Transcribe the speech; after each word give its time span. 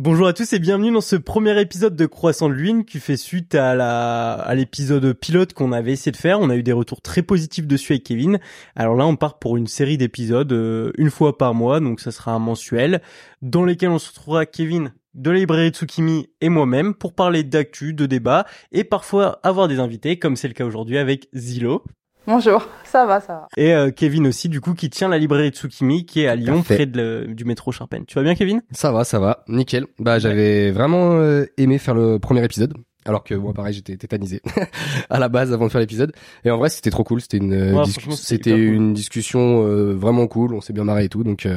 Bonjour 0.00 0.28
à 0.28 0.32
tous 0.32 0.52
et 0.52 0.60
bienvenue 0.60 0.92
dans 0.92 1.00
ce 1.00 1.16
premier 1.16 1.60
épisode 1.60 1.96
de 1.96 2.06
Croissant 2.06 2.48
de 2.48 2.54
Lune 2.54 2.84
qui 2.84 3.00
fait 3.00 3.16
suite 3.16 3.56
à 3.56 4.54
l'épisode 4.54 5.12
pilote 5.12 5.54
qu'on 5.54 5.72
avait 5.72 5.90
essayé 5.90 6.12
de 6.12 6.16
faire. 6.16 6.38
On 6.38 6.50
a 6.50 6.54
eu 6.54 6.62
des 6.62 6.70
retours 6.70 7.00
très 7.00 7.20
positifs 7.20 7.66
dessus 7.66 7.94
avec 7.94 8.04
Kevin. 8.04 8.38
Alors 8.76 8.94
là, 8.94 9.04
on 9.08 9.16
part 9.16 9.40
pour 9.40 9.56
une 9.56 9.66
série 9.66 9.98
d'épisodes 9.98 10.52
euh, 10.52 10.92
une 10.98 11.10
fois 11.10 11.36
par 11.36 11.52
mois, 11.52 11.80
donc 11.80 11.98
ça 11.98 12.12
sera 12.12 12.30
un 12.30 12.38
mensuel 12.38 13.02
dans 13.42 13.64
lesquels 13.64 13.88
on 13.88 13.98
se 13.98 14.10
retrouvera 14.10 14.46
Kevin 14.46 14.92
de 15.14 15.32
la 15.32 15.38
librairie 15.38 15.70
Tsukimi 15.70 16.28
et 16.40 16.48
moi-même 16.48 16.94
pour 16.94 17.12
parler 17.12 17.42
d'actu, 17.42 17.92
de 17.92 18.06
débat 18.06 18.46
et 18.70 18.84
parfois 18.84 19.40
avoir 19.42 19.66
des 19.66 19.80
invités 19.80 20.16
comme 20.16 20.36
c'est 20.36 20.46
le 20.46 20.54
cas 20.54 20.64
aujourd'hui 20.64 20.98
avec 20.98 21.28
Zilo. 21.34 21.82
Bonjour, 22.28 22.68
ça 22.84 23.06
va, 23.06 23.22
ça 23.22 23.32
va. 23.32 23.48
Et 23.56 23.72
euh, 23.72 23.90
Kevin 23.90 24.26
aussi, 24.26 24.50
du 24.50 24.60
coup, 24.60 24.74
qui 24.74 24.90
tient 24.90 25.08
la 25.08 25.16
librairie 25.16 25.48
Tsukimi, 25.48 26.04
qui 26.04 26.20
est 26.20 26.26
à 26.28 26.36
Lyon, 26.36 26.62
près 26.62 26.84
de 26.84 27.24
du 27.26 27.46
métro 27.46 27.72
Charpennes. 27.72 28.04
Tu 28.06 28.16
vas 28.16 28.22
bien, 28.22 28.34
Kevin? 28.34 28.60
Ça 28.70 28.92
va, 28.92 29.04
ça 29.04 29.18
va, 29.18 29.44
nickel. 29.48 29.86
Bah, 29.98 30.18
j'avais 30.18 30.70
vraiment 30.70 31.12
euh, 31.14 31.46
aimé 31.56 31.78
faire 31.78 31.94
le 31.94 32.18
premier 32.18 32.44
épisode. 32.44 32.74
Alors 33.06 33.24
que 33.24 33.34
moi, 33.34 33.54
pareil, 33.54 33.72
j'étais 33.72 33.96
tétanisé 33.96 34.42
à 35.08 35.18
la 35.18 35.30
base 35.30 35.54
avant 35.54 35.68
de 35.68 35.72
faire 35.72 35.80
l'épisode. 35.80 36.12
Et 36.44 36.50
en 36.50 36.58
vrai, 36.58 36.68
c'était 36.68 36.90
trop 36.90 37.02
cool. 37.02 37.22
C'était 37.22 37.38
une, 37.38 37.54
euh, 37.54 37.84
c'était 38.14 38.58
une 38.58 38.92
discussion 38.92 39.62
vraiment 39.94 40.26
cool. 40.26 40.52
On 40.52 40.60
s'est 40.60 40.74
bien 40.74 40.84
marré 40.84 41.04
et 41.04 41.08
tout. 41.08 41.24
Donc, 41.24 41.48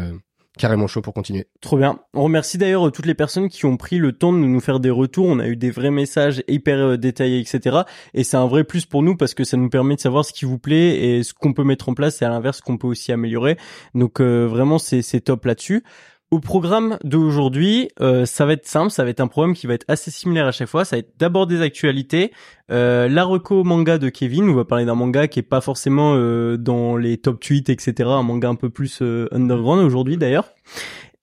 carrément 0.62 0.86
chaud 0.86 1.02
pour 1.02 1.16
continuer. 1.16 1.48
Trop 1.60 1.76
bien. 1.76 2.00
On 2.14 2.24
remercie 2.24 2.60
d'ailleurs 2.60 2.88
euh, 2.88 2.92
toutes 2.92 3.08
les 3.08 3.16
personnes 3.16 3.50
qui 3.50 3.66
ont 3.66 3.78
pris 3.78 3.98
le 3.98 4.12
temps 4.12 4.32
de 4.32 4.38
nous 4.38 4.60
faire 4.60 4.80
des 4.80 4.92
retours. 4.92 5.26
On 5.26 5.40
a 5.40 5.48
eu 5.48 5.56
des 5.56 5.72
vrais 5.72 5.90
messages 5.90 6.44
hyper 6.48 6.78
euh, 6.78 6.98
détaillés, 6.98 7.40
etc. 7.40 7.80
Et 8.14 8.24
c'est 8.24 8.38
un 8.38 8.46
vrai 8.46 8.64
plus 8.64 8.86
pour 8.86 9.02
nous 9.02 9.18
parce 9.18 9.34
que 9.34 9.44
ça 9.44 9.58
nous 9.58 9.70
permet 9.70 9.96
de 9.96 10.00
savoir 10.00 10.24
ce 10.24 10.32
qui 10.32 10.46
vous 10.46 10.60
plaît 10.60 11.04
et 11.04 11.24
ce 11.24 11.34
qu'on 11.34 11.54
peut 11.54 11.64
mettre 11.64 11.90
en 11.90 11.96
place 11.96 12.22
et 12.22 12.26
à 12.26 12.30
l'inverse 12.30 12.58
ce 12.58 12.62
qu'on 12.62 12.78
peut 12.78 12.88
aussi 12.88 13.12
améliorer. 13.12 13.58
Donc 13.96 14.22
euh, 14.22 14.46
vraiment 14.46 14.78
c'est 14.78 15.02
top 15.22 15.46
là-dessus. 15.46 15.84
Au 16.32 16.40
programme 16.40 16.98
d'aujourd'hui, 17.04 17.90
euh, 18.00 18.26
ça 18.26 18.46
va 18.46 18.54
être 18.54 18.66
simple, 18.66 18.90
ça 18.90 19.04
va 19.04 19.10
être 19.10 19.20
un 19.20 19.28
programme 19.28 19.54
qui 19.54 19.68
va 19.68 19.74
être 19.74 19.84
assez 19.90 20.12
similaire 20.12 20.48
à 20.48 20.54
chaque 20.54 20.70
fois. 20.70 20.86
Ça 20.86 20.96
va 20.96 21.02
être 21.02 21.12
d'abord 21.20 21.46
des 21.46 21.62
actualités, 21.62 22.32
euh, 22.72 23.10
la 23.10 23.26
reco 23.26 23.66
manga 23.66 23.98
de 23.98 24.08
Kevin. 24.08 24.48
On 24.50 24.54
va 24.54 24.64
parler 24.64 24.86
d'un 24.86 24.96
manga 24.96 25.28
qui 25.28 25.40
est 25.40 25.44
pas 25.44 25.60
forcément 25.60 26.14
euh, 26.16 26.56
dans 26.56 26.96
les 26.96 27.18
top 27.18 27.42
tweets, 27.42 27.70
etc. 27.70 28.10
Un 28.12 28.24
manga 28.24 28.48
un 28.48 28.56
peu 28.56 28.70
plus 28.70 29.02
euh, 29.02 29.28
underground 29.34 29.84
aujourd'hui 29.84 30.16
d'ailleurs. 30.16 30.54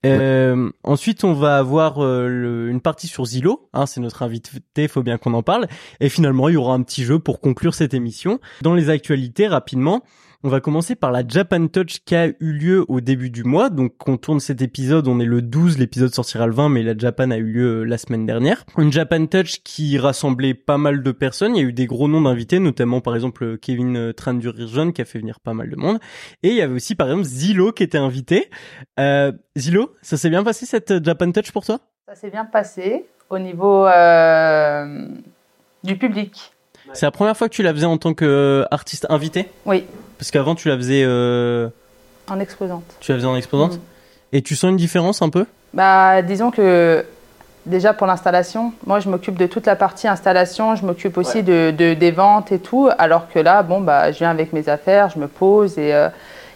Euh, 0.05 0.70
ensuite, 0.84 1.24
on 1.24 1.33
va 1.33 1.56
avoir 1.56 2.02
une 2.02 2.80
partie 2.83 3.06
sur 3.06 3.24
Zilo. 3.24 3.70
Hein, 3.72 3.86
c'est 3.86 4.02
notre 4.02 4.22
invité, 4.22 4.88
faut 4.88 5.02
bien 5.02 5.16
qu'on 5.16 5.33
en 5.33 5.42
parle. 5.42 5.68
Et 6.00 6.11
finalement, 6.11 6.50
il 6.50 6.52
y 6.52 6.56
aura 6.58 6.74
un 6.74 6.83
petit 6.83 7.05
jeu 7.05 7.18
pour 7.18 7.40
conclure 7.40 7.72
cette 7.72 7.94
émission. 7.94 8.40
Dans 8.61 8.74
les 8.74 8.90
actualités, 8.90 9.48
rapidement, 9.48 10.05
on 10.44 10.48
va 10.48 10.61
commencer 10.61 10.94
par 10.94 11.11
la 11.11 11.27
Japan 11.27 11.67
Touch 11.67 11.98
qui 12.05 12.14
a 12.14 12.28
eu 12.28 12.53
lieu 12.53 12.84
au 12.89 13.00
début 13.00 13.28
du 13.28 13.42
mois. 13.42 13.70
Donc, 13.70 14.08
on 14.08 14.17
tourne 14.17 14.39
cet 14.39 14.62
épisode, 14.62 15.08
on 15.08 15.19
est 15.19 15.25
le 15.25 15.42
12, 15.42 15.78
l'épisode 15.78 16.14
sortira 16.14 16.47
le 16.47 16.53
20, 16.53 16.69
mais 16.69 16.83
la 16.84 16.97
Japan 16.97 17.30
a 17.33 17.36
eu 17.36 17.45
lieu 17.45 17.80
euh, 17.80 17.84
la 17.84 17.98
semaine 17.98 18.25
dernière. 18.25 18.64
Une 18.77 18.92
Japan 18.92 19.27
Touch 19.27 19.62
qui 19.64 19.98
rassemblait 19.98 20.55
pas 20.55 20.78
mal 20.78 21.03
de 21.03 21.12
personnes. 21.12 21.56
Il 21.56 21.62
y 21.62 21.64
a 21.64 21.69
eu 21.69 21.72
des 21.72 21.86
gros 21.86 22.06
noms 22.06 22.20
d'invités, 22.20 22.61
notamment 22.61 23.00
par 23.00 23.17
exemple 23.17 23.58
Kevin 23.58 23.97
euh, 23.97 24.12
Trandurirjon 24.12 24.92
qui 24.92 25.03
a 25.03 25.05
fait 25.05 25.19
venir 25.19 25.41
pas 25.41 25.55
mal 25.55 25.70
de 25.70 25.77
monde. 25.77 25.98
Et 26.45 26.50
il 26.50 26.56
y 26.56 26.62
avait 26.62 26.75
aussi 26.75 26.95
par 26.95 27.08
exemple 27.08 27.25
Zilo 27.25 27.73
qui 27.73 27.83
était 27.83 27.98
invité. 27.98 28.48
Euh, 29.00 29.33
Zilo, 29.56 29.92
ça 30.02 30.17
s'est 30.17 30.30
bien 30.30 30.45
passé 30.45 30.67
cette 30.67 31.05
Japan 31.05 31.33
Touch 31.33 31.50
pour 31.50 31.64
toi? 31.64 31.80
Ça 32.06 32.14
s'est 32.14 32.30
bien 32.30 32.45
passé 32.45 33.06
au 33.28 33.39
niveau 33.39 33.86
euh, 33.86 35.08
du 35.84 35.98
public. 35.98 36.52
C'est 36.94 37.06
la 37.06 37.11
première 37.11 37.36
fois 37.36 37.48
que 37.48 37.55
tu 37.55 37.62
la 37.62 37.72
faisais 37.72 37.86
en 37.86 37.98
tant 37.98 38.14
qu'artiste 38.14 39.06
invité? 39.08 39.48
Oui. 39.67 39.84
Parce 40.19 40.31
qu'avant, 40.31 40.55
tu 40.55 40.69
la 40.69 40.77
faisais. 40.77 41.03
Euh... 41.05 41.69
En 42.28 42.41
exposante. 42.41 42.84
Tu 43.00 43.12
la 43.12 43.19
faisais 43.19 43.28
en 43.28 43.36
exposante? 43.36 43.75
Mm. 43.75 43.80
Et 44.33 44.42
tu 44.42 44.56
sens 44.56 44.70
une 44.70 44.77
différence 44.77 45.22
un 45.22 45.30
peu? 45.30 45.47
Bah, 45.72 46.22
disons 46.22 46.50
que 46.50 47.05
déjà 47.67 47.92
pour 47.92 48.06
l'installation, 48.06 48.72
moi 48.86 49.00
je 49.00 49.08
m'occupe 49.08 49.36
de 49.36 49.47
toute 49.47 49.67
la 49.67 49.77
partie 49.77 50.08
installation, 50.08 50.75
je 50.75 50.84
m'occupe 50.84 51.17
aussi 51.19 51.42
de, 51.42 51.70
des 51.70 52.11
ventes 52.11 52.53
et 52.53 52.58
tout, 52.58 52.89
alors 52.98 53.28
que 53.28 53.39
là, 53.39 53.62
bon, 53.62 53.80
bah, 53.80 54.11
je 54.12 54.19
viens 54.19 54.30
avec 54.30 54.52
mes 54.52 54.68
affaires, 54.68 55.11
je 55.11 55.18
me 55.18 55.29
pose 55.29 55.79
et, 55.79 55.95
euh, 55.95 56.08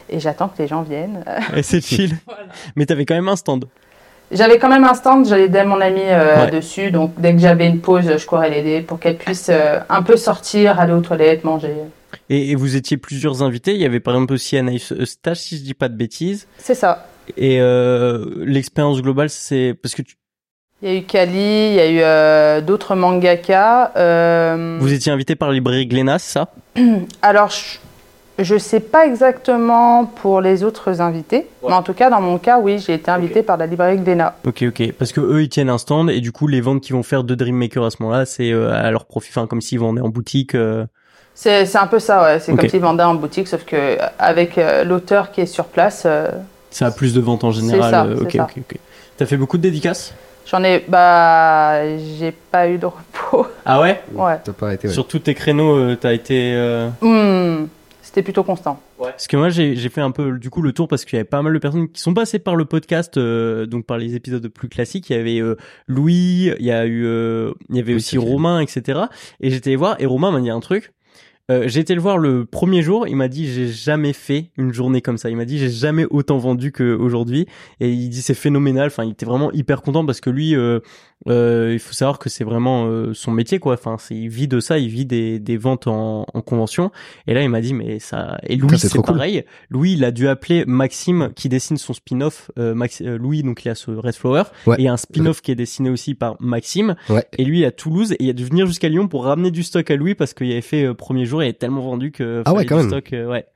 et 0.09 0.21
j'attends 0.21 0.49
que 0.49 0.61
les 0.61 0.69
gens 0.69 0.83
viennent. 0.83 1.25
Et 1.55 1.63
c'est 1.63 1.81
chill. 1.81 2.17
Mais 2.77 2.87
tu 2.87 2.93
avais 2.93 3.05
quand 3.05 3.15
même 3.15 3.29
un 3.29 3.37
stand. 3.37 3.67
J'avais 4.33 4.59
quand 4.59 4.71
même 4.71 4.85
un 4.85 4.95
stand, 4.95 5.27
j'allais 5.27 5.45
aider 5.45 5.63
mon 5.65 5.81
ami 5.81 6.01
euh, 6.05 6.51
dessus, 6.51 6.91
donc 6.91 7.13
dès 7.19 7.33
que 7.33 7.39
j'avais 7.39 7.67
une 7.67 7.81
pause, 7.81 8.17
je 8.17 8.27
courais 8.27 8.49
l'aider 8.49 8.81
pour 8.81 8.99
qu'elle 8.99 9.19
puisse 9.19 9.51
euh, 9.51 9.79
un 9.91 10.03
peu 10.03 10.17
sortir, 10.17 10.81
aller 10.81 10.95
aux 10.95 11.01
toilettes, 11.01 11.45
manger. 11.45 11.75
Et, 12.31 12.55
vous 12.55 12.77
étiez 12.77 12.97
plusieurs 12.97 13.43
invités. 13.43 13.75
Il 13.75 13.81
y 13.81 13.85
avait 13.85 14.01
par 14.01 14.15
exemple 14.15 14.33
aussi 14.35 14.57
Anaïs 14.57 14.93
Eustache, 14.93 15.39
si 15.39 15.59
je 15.59 15.63
dis 15.63 15.75
pas 15.75 15.89
de 15.89 15.97
bêtises. 15.97 16.49
C'est 16.57 16.75
ça. 16.75 17.07
Et 17.37 17.61
euh, 17.61 18.25
l'expérience 18.39 19.03
globale, 19.03 19.29
c'est 19.29 19.75
parce 19.81 19.95
que 19.95 20.03
tu... 20.03 20.17
Il 20.81 20.89
y 20.89 20.93
a 20.93 20.99
eu 20.99 21.03
Kali, 21.03 21.69
il 21.69 21.75
y 21.75 21.81
a 21.81 21.91
eu 21.91 22.01
euh, 22.01 22.61
d'autres 22.61 22.97
mangaka. 22.97 23.93
Vous 24.81 24.93
étiez 24.93 25.13
invité 25.13 25.37
par 25.37 25.49
la 25.49 25.55
librairie 25.55 25.87
Glénat, 25.87 26.19
ça? 26.19 26.53
Alors, 27.23 27.51
je 27.51 27.79
ne 28.39 28.59
sais 28.59 28.81
pas 28.81 29.07
exactement 29.07 30.05
pour 30.07 30.41
les 30.41 30.65
autres 30.65 31.01
invités, 31.01 31.47
mais 31.67 31.75
en 31.75 31.83
tout 31.83 31.93
cas, 31.93 32.11
dans 32.11 32.21
mon 32.21 32.39
cas, 32.39 32.59
oui, 32.59 32.79
j'ai 32.79 32.95
été 32.95 33.11
invité 33.11 33.43
par 33.43 33.57
la 33.57 33.67
librairie 33.67 33.99
Glénat. 33.99 34.37
Ok, 34.47 34.65
ok. 34.67 34.93
Parce 34.99 35.13
que 35.13 35.21
eux, 35.21 35.43
ils 35.43 35.49
tiennent 35.49 35.71
un 35.71 35.79
stand 35.79 36.11
et 36.11 36.21
du 36.21 36.33
coup, 36.33 36.47
les 36.47 36.61
ventes 36.61 36.81
qu'ils 36.81 36.97
vont 36.97 37.03
faire 37.03 37.25
de 37.25 37.35
Dreammaker 37.35 37.85
à 37.85 37.91
ce 37.91 37.97
moment-là, 38.01 38.25
c'est 38.25 38.51
euh, 38.51 38.73
à 38.73 38.91
leur 38.91 39.05
profit, 39.05 39.31
enfin, 39.31 39.47
comme 39.47 39.61
s'ils 39.61 39.79
vendaient 39.81 40.01
en 40.01 40.09
boutique. 40.09 40.55
Euh. 40.55 40.87
C'est 41.35 41.77
un 41.77 41.87
peu 41.87 41.99
ça, 41.99 42.23
ouais. 42.23 42.41
C'est 42.41 42.55
comme 42.55 42.69
s'ils 42.69 42.81
vendaient 42.81 43.03
en 43.03 43.15
boutique, 43.15 43.49
sauf 43.49 43.65
que 43.65 43.99
avec 44.19 44.59
euh, 44.59 44.85
l'auteur 44.85 45.31
qui 45.31 45.41
est 45.41 45.47
sur 45.47 45.65
place. 45.65 46.05
Euh, 46.07 46.29
ça 46.71 46.87
a 46.87 46.91
plus 46.91 47.15
de 47.15 47.21
ventes 47.21 47.45
en 47.45 47.51
général. 47.51 47.91
Ça, 47.91 48.05
euh, 48.05 48.21
ok, 48.21 48.37
ok, 48.41 48.55
ok. 48.59 48.77
T'as 49.17 49.27
fait 49.27 49.37
beaucoup 49.37 49.57
de 49.57 49.63
dédicaces? 49.63 50.15
J'en 50.47 50.63
ai, 50.65 50.85
bah, 50.87 51.97
j'ai 52.19 52.33
pas 52.33 52.69
eu 52.69 52.77
de 52.77 52.87
repos. 52.87 53.47
Ah 53.65 53.81
ouais? 53.81 54.03
Ouais. 54.15 54.39
pas 54.59 54.75
été, 54.75 54.89
Sur 54.89 55.07
tous 55.07 55.21
tes 55.21 55.35
créneaux, 55.35 55.95
t'as 55.97 56.13
été. 56.13 56.55
Hmm, 57.01 57.67
c'était 58.03 58.23
plutôt 58.23 58.43
constant. 58.43 58.81
Ouais. 58.99 59.11
Parce 59.11 59.27
que 59.27 59.37
moi, 59.37 59.49
j'ai 59.49 59.89
fait 59.89 60.01
un 60.01 60.11
peu 60.11 60.39
du 60.39 60.51
coup 60.51 60.61
le 60.61 60.73
tour 60.73 60.89
parce 60.89 61.05
qu'il 61.05 61.17
y 61.17 61.21
avait 61.21 61.29
pas 61.29 61.41
mal 61.41 61.55
de 61.55 61.59
personnes 61.59 61.89
qui 61.89 62.03
sont 62.03 62.13
passées 62.13 62.39
par 62.39 62.57
le 62.57 62.65
podcast, 62.65 63.19
donc 63.19 63.87
par 63.87 63.97
les 63.97 64.15
épisodes 64.15 64.47
plus 64.49 64.69
classiques. 64.69 65.09
Il 65.11 65.17
y 65.17 65.19
avait 65.19 65.41
Louis, 65.87 66.53
il 66.59 66.67
y 66.67 66.71
a 66.71 66.87
eu, 66.87 67.07
il 67.71 67.77
y 67.77 67.81
avait 67.81 67.95
aussi 67.95 68.19
Romain, 68.19 68.61
etc. 68.61 69.01
Et 69.41 69.51
j'étais 69.51 69.75
voir 69.77 69.97
et 69.99 70.07
Romain 70.07 70.31
m'a 70.31 70.41
dit 70.41 70.51
un 70.51 70.61
truc. 70.61 70.93
Euh, 71.51 71.65
j'ai 71.67 71.81
été 71.81 71.95
le 71.95 72.01
voir 72.01 72.19
le 72.19 72.45
premier 72.45 72.83
jour. 72.83 73.09
Il 73.09 73.17
m'a 73.17 73.29
dit 73.29 73.53
j'ai 73.53 73.69
jamais 73.69 74.13
fait 74.13 74.51
une 74.57 74.73
journée 74.73 75.03
comme 75.03 75.19
ça. 75.19 75.29
Il 75.29 75.37
m'a 75.37 75.45
dit 75.45 75.59
j'ai 75.59 75.71
jamais 75.71 76.07
autant 76.11 76.39
vendu 76.39 76.73
qu'aujourd'hui. 76.73 77.47
Et 77.81 77.91
il 77.91 78.09
dit 78.09 78.23
c'est 78.23 78.35
phénoménal. 78.35 78.87
Enfin, 78.87 79.05
il 79.05 79.13
était 79.13 79.27
vraiment 79.27 79.51
hyper 79.53 79.83
content 79.83 80.07
parce 80.07 80.21
que 80.21 80.31
lui, 80.31 80.55
euh, 80.55 80.81
euh, 81.29 81.71
il 81.73 81.79
faut 81.79 81.93
savoir 81.93 82.19
que 82.19 82.29
c'est 82.29 82.45
vraiment 82.45 82.87
euh, 82.87 83.15
son 83.15 83.31
métier 83.31 83.59
quoi. 83.59 83.75
Enfin, 83.75 83.97
il 84.11 84.29
vit 84.29 84.49
de 84.49 84.61
ça, 84.61 84.79
il 84.79 84.89
vit 84.89 85.07
des, 85.07 85.39
des 85.39 85.57
ventes 85.57 85.87
en, 85.87 86.27
en 86.33 86.41
convention. 86.43 86.91
Et 87.27 87.35
là, 87.35 87.43
il 87.43 87.49
m'a 87.49 87.61
dit 87.61 87.75
mais 87.75 87.99
ça. 87.99 88.39
Et 88.47 88.57
Louis 88.57 88.79
c'est 88.79 89.01
pareil. 89.03 89.45
Louis, 89.71 89.93
il 89.95 90.05
a 90.05 90.11
dû 90.11 90.29
appeler 90.29 90.65
Maxime 90.67 91.31
qui 91.35 91.49
dessine 91.49 91.77
son 91.77 91.93
spin-off. 91.93 92.51
Euh, 92.59 92.75
Max... 92.75 93.01
Euh, 93.03 93.19
Louis 93.19 93.43
donc 93.43 93.65
il 93.65 93.69
a 93.69 93.75
ce 93.75 93.91
Red 93.91 94.15
Flower 94.15 94.45
et 94.79 94.89
un 94.89 94.97
spin-off 94.97 95.41
qui 95.41 95.51
est 95.51 95.57
dessiné 95.57 95.91
aussi 95.91 96.15
par 96.15 96.37
Maxime. 96.41 96.95
Ouais. 97.09 97.25
Et 97.39 97.45
lui, 97.45 97.65
à 97.65 97.71
Toulouse 97.71 98.13
et 98.13 98.17
il 98.21 98.31
a 98.31 98.33
dû 98.33 98.45
venir 98.45 98.67
jusqu'à 98.67 98.89
Lyon 98.89 99.09
pour 99.09 99.25
ramener 99.25 99.51
du 99.51 99.63
stock 99.63 99.91
à 99.91 99.97
Louis 99.97 100.15
parce 100.15 100.35
qu'il 100.35 100.51
avait 100.51 100.61
fait 100.61 100.93
premier 100.95 101.25
jour, 101.25 101.32
il 101.41 101.49
est 101.49 101.55
tellement 101.55 101.83
vendu 101.83 102.13
que 102.13 102.43
ah 102.45 102.53
ouais 102.53 102.67
quand 102.67 102.77
même. 102.77 102.89
Stock, 102.89 103.09
ouais. 103.13 103.47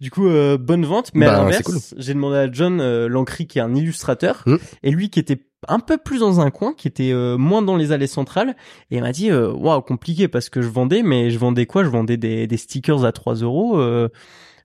Du 0.00 0.10
coup, 0.10 0.28
euh, 0.28 0.58
bonne 0.58 0.84
vente. 0.84 1.10
Mais 1.14 1.26
à 1.26 1.32
bah, 1.32 1.38
l'inverse, 1.38 1.94
j'ai 1.96 2.12
demandé 2.14 2.36
à 2.36 2.52
John 2.52 2.80
euh, 2.80 3.08
Lancry, 3.08 3.46
qui 3.46 3.58
est 3.58 3.62
un 3.62 3.74
illustrateur, 3.74 4.42
mmh. 4.44 4.56
et 4.82 4.90
lui 4.90 5.08
qui 5.08 5.18
était 5.18 5.46
un 5.68 5.80
peu 5.80 5.96
plus 5.96 6.20
dans 6.20 6.40
un 6.40 6.50
coin, 6.50 6.74
qui 6.74 6.86
était 6.86 7.12
euh, 7.12 7.38
moins 7.38 7.62
dans 7.62 7.76
les 7.76 7.92
allées 7.92 8.06
centrales, 8.06 8.56
et 8.90 8.96
il 8.96 9.02
m'a 9.02 9.12
dit, 9.12 9.30
euh, 9.30 9.50
waouh, 9.50 9.80
compliqué 9.80 10.28
parce 10.28 10.50
que 10.50 10.60
je 10.60 10.68
vendais, 10.68 11.02
mais 11.02 11.30
je 11.30 11.38
vendais 11.38 11.64
quoi? 11.64 11.82
Je 11.82 11.88
vendais 11.88 12.18
des, 12.18 12.46
des 12.46 12.56
stickers 12.56 13.04
à 13.04 13.12
3 13.12 13.36
euros. 13.36 13.80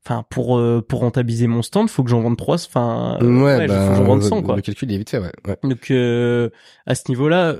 Enfin, 0.04 0.26
pour 0.32 0.60
pour 0.88 1.00
rentabiliser 1.00 1.46
mon 1.46 1.62
stand, 1.62 1.88
faut 1.88 2.04
que 2.04 2.10
j'en 2.10 2.22
vende 2.22 2.36
3 2.36 2.56
Enfin, 2.56 3.20
ouais, 3.22 3.68
bah, 3.68 3.86
faut 3.86 3.92
que 3.92 3.98
j'en 3.98 4.04
vende 4.04 4.24
100 4.24 4.42
quoi. 4.42 4.56
Le 4.56 4.62
calcul 4.64 4.92
est 4.92 4.98
vite 4.98 5.12
fait, 5.12 5.20
ouais. 5.20 5.32
ouais. 5.48 5.58
Donc 5.64 5.92
à 5.92 6.96
ce 6.96 7.04
niveau-là, 7.08 7.58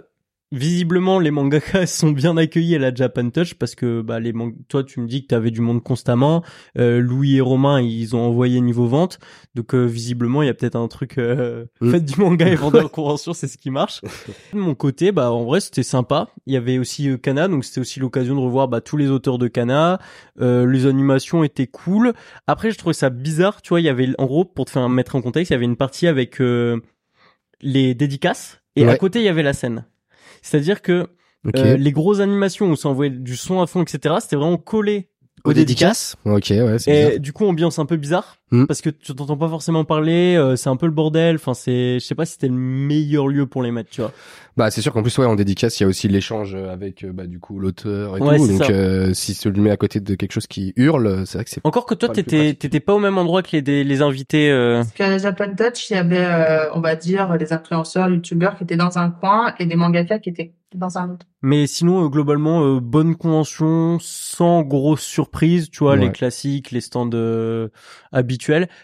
visiblement 0.52 1.20
les 1.20 1.32
mangakas 1.32 1.86
sont 1.88 2.12
bien 2.12 2.36
accueillis 2.38 2.76
à 2.76 2.80
la 2.80 2.94
Japan 2.94 3.30
Touch 3.30 3.54
parce 3.54 3.76
que 3.76 4.02
bah 4.02 4.20
les 4.20 4.34
toi 4.68 4.84
tu 4.84 5.00
me 5.00 5.08
dis 5.08 5.24
que 5.24 5.28
tu 5.28 5.36
avais 5.36 5.52
du 5.52 5.62
monde 5.62 5.82
constamment. 5.82 6.44
Euh, 6.78 7.00
Louis 7.00 7.38
et 7.38 7.42
Romain 7.42 7.82
ils 7.82 8.16
ont 8.16 8.22
envoyé 8.22 8.60
niveau 8.62 8.86
vente. 8.86 9.20
Donc 9.56 9.74
euh, 9.74 9.86
visiblement 9.86 10.42
il 10.42 10.48
y 10.48 10.50
a 10.50 10.54
peut-être 10.54 10.76
un 10.76 10.88
truc 10.88 11.18
euh, 11.18 11.66
mm. 11.80 11.92
faites 11.92 12.06
du 12.06 12.20
manga 12.20 12.48
et 12.48 12.56
vendez 12.56 12.80
en 12.80 12.88
convention 12.90 13.34
c'est 13.34 13.48
ce 13.48 13.58
qui 13.58 13.72
marche. 13.72 14.02
De 14.54 14.60
mon 14.60 14.76
côté 14.76 15.12
bah 15.12 15.32
en 15.32 15.44
vrai 15.44 15.62
c'était 15.62 15.84
sympa. 15.84 16.28
Il 16.46 16.54
y 16.54 16.58
avait 16.58 16.78
aussi 16.78 17.10
euh, 17.10 17.18
Kana 17.18 17.48
donc 17.48 17.64
c'était 17.64 17.82
aussi 17.82 18.00
l'occasion 18.00 18.36
de 18.36 18.42
revoir 18.42 18.68
bah 18.68 18.82
tous 18.82 18.98
les 18.98 19.10
auteurs 19.10 19.38
de 19.38 19.48
Kana. 19.48 20.00
Euh, 20.42 20.66
les 20.66 20.86
animations 20.86 21.44
étaient 21.44 21.68
cool. 21.68 22.14
Après 22.48 22.72
je 22.72 22.78
trouvais 22.78 22.94
ça 22.94 23.10
bizarre 23.10 23.62
tu 23.62 23.70
vois 23.70 23.80
il 23.80 23.86
y 23.86 23.90
avait 23.90 24.10
en 24.18 24.26
gros 24.26 24.44
pour 24.44 24.66
te 24.66 24.72
faire 24.72 24.88
mettre 24.90 25.16
en 25.16 25.22
contexte 25.22 25.52
il 25.52 25.54
y 25.54 25.56
avait 25.56 25.66
une 25.66 25.78
partie 25.78 26.08
avec 26.08 26.42
les 27.62 27.96
dédicaces. 27.96 28.58
Et 28.76 28.88
à 28.88 28.98
côté 28.98 29.20
il 29.20 29.26
y 29.26 29.30
avait 29.30 29.44
la 29.44 29.54
scène 29.54 29.86
c'est-à-dire 30.42 30.82
que 30.82 31.08
euh, 31.56 31.78
les 31.78 31.92
grosses 31.92 32.20
animations 32.20 32.70
où 32.70 32.76
ça 32.76 32.90
envoyait 32.90 33.12
du 33.12 33.36
son 33.36 33.62
à 33.62 33.68
fond, 33.68 33.82
etc., 33.82 34.16
c'était 34.20 34.36
vraiment 34.36 34.58
collé 34.58 35.10
aux 35.44 35.54
dédicaces. 35.54 36.16
Ok, 36.26 36.50
ouais, 36.52 36.78
Et 36.88 37.20
du 37.20 37.34
coup, 37.34 37.46
ambiance 37.46 37.80
un 37.80 37.86
peu 37.86 37.98
bizarre. 37.98 38.38
Hmm. 38.52 38.66
parce 38.66 38.82
que 38.82 38.90
tu 38.90 39.16
t'entends 39.16 39.38
pas 39.38 39.50
forcément 39.50 39.84
parler, 39.86 40.36
euh, 40.36 40.56
c'est 40.56 40.70
un 40.70 40.76
peu 40.76 40.86
le 40.86 40.92
bordel. 40.92 41.36
Enfin, 41.36 41.54
c'est, 41.54 42.00
je 42.00 42.06
sais 42.06 42.16
pas 42.16 42.26
si 42.26 42.34
c'était 42.34 42.48
le 42.48 42.54
meilleur 42.54 43.28
lieu 43.28 43.46
pour 43.46 43.64
les 43.64 43.72
mettre, 43.72 43.90
tu 43.90 44.02
vois. 44.02 44.12
Bah, 44.58 44.70
c'est 44.70 44.82
sûr 44.82 44.92
qu'en 44.92 45.02
plus, 45.02 45.18
ouais, 45.18 45.26
en 45.26 45.36
dédicace, 45.36 45.80
il 45.80 45.84
y 45.84 45.86
a 45.86 45.90
aussi 45.90 46.08
l'échange 46.08 46.56
avec, 46.56 47.04
euh, 47.04 47.12
bah, 47.14 47.26
du 47.26 47.40
coup, 47.40 47.60
l'auteur 47.60 48.18
et 48.18 48.20
tout. 48.20 48.48
Donc, 48.48 48.70
euh, 48.70 49.14
si 49.14 49.36
tu 49.36 49.50
le 49.50 49.62
mets 49.62 49.72
à 49.72 49.78
côté 49.78 50.00
de 50.00 50.16
quelque 50.16 50.34
chose 50.34 50.48
qui 50.48 50.74
hurle, 50.76 51.26
c'est 51.26 51.38
vrai 51.38 51.46
que 51.46 51.50
c'est. 51.50 51.66
Encore 51.66 51.86
que 51.86 51.96
toi, 51.96 52.10
t'étais, 52.10 52.54
t'étais 52.54 52.80
pas 52.80 52.94
au 52.94 53.00
même 53.00 53.18
endroit 53.18 53.44
que 53.44 53.58
les, 53.58 53.84
les 53.84 54.02
invités. 54.02 54.52
Euh... 54.52 54.78
Parce 54.78 54.92
qu'à 54.92 55.18
Japan 55.18 55.56
Touch, 55.56 55.90
il 55.90 55.94
y 55.94 55.98
avait, 55.98 56.70
on 56.74 56.82
va 56.82 56.96
dire, 56.96 57.36
les 57.38 57.54
influenceurs, 57.54 58.10
youtubeurs 58.10 58.58
qui 58.58 58.64
étaient 58.64 58.78
dans 58.78 58.98
un 58.98 59.10
coin 59.10 59.54
et 59.60 59.66
des 59.66 59.76
mangaka 59.76 60.20
qui 60.20 60.30
étaient 60.30 60.54
dans 60.76 60.98
un 60.98 61.12
autre. 61.12 61.26
Mais 61.42 61.68
sinon, 61.68 62.06
euh, 62.06 62.08
globalement, 62.08 62.64
euh, 62.64 62.80
bonne 62.80 63.16
convention, 63.16 63.98
sans 64.00 64.62
grosse 64.62 65.02
surprise, 65.02 65.70
tu 65.70 65.80
vois, 65.80 65.96
les 65.96 66.12
classiques, 66.12 66.72
les 66.72 66.82
stands 66.82 67.10
euh, 67.14 67.70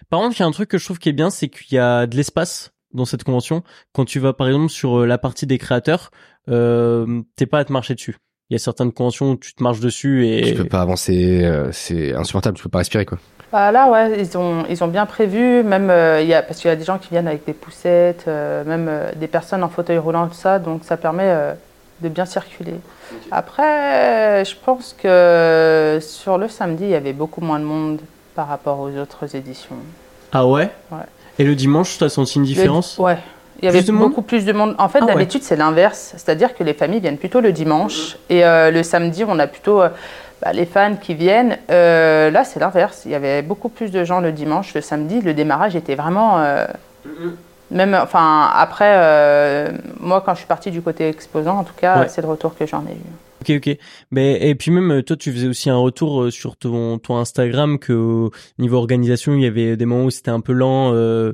Par 0.10 0.20
contre, 0.20 0.36
il 0.38 0.42
y 0.42 0.44
a 0.44 0.46
un 0.46 0.52
truc 0.52 0.70
que 0.70 0.78
je 0.78 0.86
trouve 0.86 1.00
qui 1.00 1.10
est 1.10 1.14
bien, 1.14 1.30
c'est 1.30 1.48
qu'il 1.48 1.76
y 1.76 1.80
a 1.80 2.08
de 2.08 2.16
l'espace 2.16 2.72
dans 2.94 3.06
cette 3.06 3.24
convention. 3.24 3.64
Quand 3.94 4.06
tu 4.06 4.20
vas, 4.20 4.34
par 4.34 4.48
exemple, 4.48 4.70
sur 4.70 5.06
la 5.06 5.18
partie 5.18 5.46
des 5.46 5.58
créateurs, 5.58 6.12
euh, 6.50 7.22
t'es 7.36 7.46
pas 7.46 7.60
à 7.60 7.66
te 7.66 7.74
marcher 7.74 7.96
dessus. 7.96 8.18
Il 8.50 8.54
y 8.54 8.56
a 8.56 8.60
certaines 8.60 8.92
conventions 8.94 9.32
où 9.32 9.38
tu 9.38 9.54
te 9.54 9.62
marches 9.62 9.80
dessus 9.82 10.28
et... 10.28 10.42
Tu 10.44 10.56
peux 10.56 10.66
pas 10.66 10.82
avancer, 10.82 11.50
c'est 11.74 12.14
insupportable, 12.14 12.56
tu 12.58 12.64
peux 12.64 12.70
pas 12.70 12.80
respirer, 12.80 13.06
quoi. 13.06 13.18
Bah 13.52 13.72
là, 13.72 13.90
ouais, 13.90 14.20
ils 14.20 14.38
ont, 14.38 14.66
ils 14.70 14.84
ont 14.84 14.88
bien 14.88 15.06
prévu, 15.06 15.64
même 15.64 15.92
il 16.22 16.28
y 16.28 16.34
a, 16.34 16.42
parce 16.42 16.60
qu'il 16.60 16.70
y 16.70 16.72
a 16.72 16.76
des 16.76 16.86
gens 16.86 16.98
qui 16.98 17.10
viennent 17.10 17.28
avec 17.28 17.46
des 17.46 17.54
poussettes, 17.54 18.28
même 18.28 18.90
des 19.16 19.28
personnes 19.28 19.64
en 19.64 19.70
fauteuil 19.70 19.98
roulant, 19.98 20.28
tout 20.28 20.34
ça, 20.34 20.60
donc 20.60 20.84
ça 20.84 20.96
permet 20.96 21.56
de 22.02 22.10
bien 22.10 22.26
circuler. 22.26 22.76
Après, 23.32 24.46
je 24.46 24.54
pense 24.64 24.96
que 24.98 26.00
sur 26.02 26.38
le 26.38 26.48
samedi, 26.48 26.84
il 26.86 26.90
y 26.90 26.96
avait 26.96 27.14
beaucoup 27.14 27.42
moins 27.42 27.60
de 27.60 27.66
monde 27.66 28.00
par 28.38 28.48
rapport 28.48 28.80
aux 28.80 28.96
autres 28.96 29.36
éditions. 29.36 29.76
Ah 30.32 30.46
ouais 30.46 30.70
Ouais. 30.92 31.08
Et 31.40 31.44
le 31.44 31.56
dimanche, 31.56 31.98
tu 31.98 32.04
as 32.04 32.10
senti 32.10 32.38
une 32.38 32.46
différence 32.46 33.00
Ouais. 33.00 33.18
Il 33.60 33.66
y 33.66 33.68
avait 33.68 33.82
beaucoup 33.92 34.22
plus 34.22 34.46
de 34.46 34.54
monde. 34.54 34.76
En 34.78 34.88
fait, 34.88 35.00
ah 35.02 35.08
d'habitude, 35.08 35.42
c'est 35.42 35.56
l'inverse. 35.56 36.14
C'est-à-dire 36.16 36.54
que 36.56 36.64
les 36.64 36.76
familles 36.76 37.00
viennent 37.00 37.18
plutôt 37.18 37.42
le 37.42 37.52
dimanche. 37.52 38.16
Et 38.30 38.46
euh, 38.46 38.70
le 38.70 38.84
samedi, 38.84 39.24
on 39.28 39.40
a 39.40 39.48
plutôt 39.48 39.82
euh, 39.82 39.90
bah, 40.44 40.54
les 40.54 40.68
fans 40.68 40.96
qui 40.96 41.16
viennent. 41.16 41.58
Euh, 41.72 42.30
là, 42.30 42.44
c'est 42.44 42.60
l'inverse. 42.60 43.02
Il 43.06 43.12
y 43.12 43.16
avait 43.16 43.42
beaucoup 43.42 43.70
plus 43.70 43.90
de 43.90 44.04
gens 44.04 44.20
le 44.20 44.32
dimanche. 44.32 44.76
Le 44.76 44.82
samedi, 44.82 45.22
le 45.22 45.34
démarrage 45.34 45.76
était 45.76 45.96
vraiment 45.96 46.38
même, 47.72 47.98
enfin, 48.00 48.52
après, 48.54 49.72
moi, 50.00 50.22
quand 50.24 50.36
je 50.36 50.40
suis 50.40 50.48
partie 50.48 50.70
du 50.70 50.84
côté 50.84 51.10
exposant, 51.10 51.58
en 51.58 51.64
tout 51.64 51.74
cas, 51.76 52.08
c'est 52.08 52.22
le 52.22 52.28
retour 52.28 52.56
que 52.56 52.68
j'en 52.68 52.82
ai 52.82 52.94
eu. 52.94 53.27
Ok, 53.42 53.52
ok. 53.58 53.78
Mais 54.12 54.50
et 54.50 54.56
puis 54.56 54.72
même 54.72 55.04
toi, 55.04 55.16
tu 55.16 55.32
faisais 55.32 55.48
aussi 55.48 55.70
un 55.70 55.78
retour 55.78 56.24
euh, 56.24 56.32
sur 56.32 56.56
ton 56.58 56.98
ton 56.98 57.18
Instagram 57.18 57.80
que 57.80 58.30
niveau 58.58 58.78
organisation, 58.78 59.34
il 59.36 59.42
y 59.42 59.46
avait 59.46 59.78
des 59.78 59.86
moments 59.86 60.06
où 60.06 60.10
c'était 60.10 60.32
un 60.32 60.42
peu 60.42 60.54
lent. 60.54 60.92
Euh, 60.94 61.34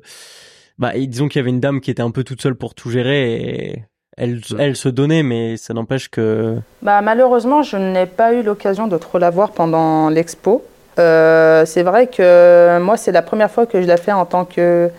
bah, 0.79 0.95
et 0.95 1.07
disons 1.07 1.27
qu'il 1.27 1.39
y 1.39 1.41
avait 1.41 1.51
une 1.51 1.59
dame 1.59 1.81
qui 1.81 1.91
était 1.91 2.01
un 2.01 2.11
peu 2.11 2.23
toute 2.23 2.41
seule 2.41 2.55
pour 2.55 2.75
tout 2.75 2.89
gérer 2.89 3.33
et 3.33 3.83
elle 4.17 4.41
elle 4.59 4.75
se 4.75 4.89
donnait, 4.89 5.23
mais 5.23 5.57
ça 5.57 5.73
n'empêche 5.73 6.09
que. 6.09 6.57
Bah 6.81 7.01
malheureusement, 7.01 7.63
je 7.63 7.77
n'ai 7.77 8.05
pas 8.05 8.33
eu 8.33 8.43
l'occasion 8.43 8.87
de 8.87 8.97
trop 8.97 9.17
la 9.17 9.29
voir 9.29 9.51
pendant 9.51 10.09
l'expo. 10.09 10.63
Euh, 10.99 11.65
c'est 11.65 11.83
vrai 11.83 12.07
que 12.07 12.79
moi, 12.79 12.97
c'est 12.97 13.11
la 13.11 13.21
première 13.21 13.49
fois 13.49 13.65
que 13.65 13.81
je 13.81 13.87
la 13.87 13.97
fais 13.97 14.11
en 14.11 14.25
tant 14.25 14.45
que 14.45 14.89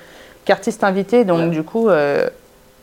qu'artiste 0.44 0.84
invité. 0.84 1.24
Donc, 1.24 1.50
du 1.50 1.62
coup, 1.62 1.88
euh, 1.88 2.28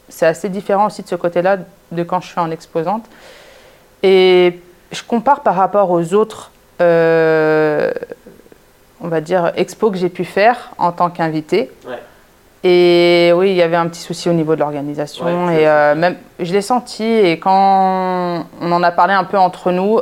c'est 0.10 0.26
assez 0.26 0.50
différent 0.50 0.88
aussi 0.88 1.04
de 1.04 1.08
ce 1.08 1.16
côté-là 1.16 1.58
de 1.92 2.04
quand 2.04 2.22
je 2.22 2.28
suis 2.28 2.40
en 2.40 2.52
exposante. 2.52 3.06
Et 4.04 4.60
je 4.92 5.04
compare 5.04 5.42
par 5.42 5.56
rapport 5.56 5.92
aux 5.92 6.14
autres, 6.14 6.52
euh, 6.82 7.92
on 9.02 9.08
va 9.08 9.22
dire, 9.22 9.52
expos 9.56 9.92
que 9.92 9.98
j'ai 9.98 10.10
pu 10.10 10.26
faire 10.26 10.72
en 10.78 10.92
tant 10.92 11.10
qu'invité. 11.10 11.72
Et 12.64 13.32
oui, 13.36 13.50
il 13.50 13.56
y 13.56 13.64
avait 13.64 13.76
un 13.76 13.88
petit 13.88 14.02
souci 14.02 14.30
au 14.30 14.34
niveau 14.34 14.54
de 14.54 14.60
l'organisation. 14.60 15.50
et 15.50 15.68
euh, 15.68 15.96
même, 15.96 16.16
je 16.40 16.54
l'ai 16.54 16.62
senti. 16.62 17.04
Et 17.04 17.40
quand 17.40 18.46
on 18.62 18.72
en 18.72 18.84
a 18.84 18.92
parlé 18.92 19.14
un 19.14 19.24
peu 19.24 19.38
entre 19.38 19.72
nous, 19.72 20.00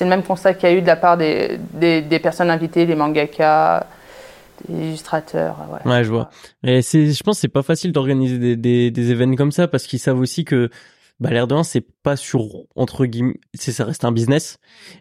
c'est 0.00 0.04
le 0.04 0.10
même 0.10 0.22
constat 0.22 0.54
qu'il 0.54 0.68
y 0.68 0.72
a 0.72 0.74
eu 0.74 0.80
de 0.82 0.86
la 0.86 0.96
part 0.96 1.16
des, 1.16 1.58
des, 1.74 2.00
des 2.00 2.18
personnes 2.18 2.50
invitées, 2.50 2.86
les 2.86 2.94
mangakas 2.94 3.84
illustrateurs. 4.68 5.56
Ouais, 5.84 5.92
ouais 5.92 6.04
je 6.04 6.10
vois. 6.10 6.30
Et 6.62 6.82
c'est, 6.82 7.10
je 7.10 7.22
pense, 7.22 7.38
c'est 7.38 7.48
pas 7.48 7.62
facile 7.62 7.92
d'organiser 7.92 8.38
des, 8.38 8.56
des, 8.56 8.90
des, 8.90 9.10
événements 9.10 9.36
comme 9.36 9.52
ça 9.52 9.68
parce 9.68 9.84
qu'ils 9.86 9.98
savent 9.98 10.18
aussi 10.18 10.44
que 10.44 10.70
bah 11.20 11.30
l'air 11.30 11.46
de 11.46 11.54
rien 11.54 11.62
c'est 11.62 11.84
pas 12.02 12.16
sur 12.16 12.46
entre 12.74 13.06
guillemets 13.06 13.38
c'est 13.54 13.72
ça 13.72 13.84
reste 13.84 14.04
un 14.04 14.12
business 14.12 14.58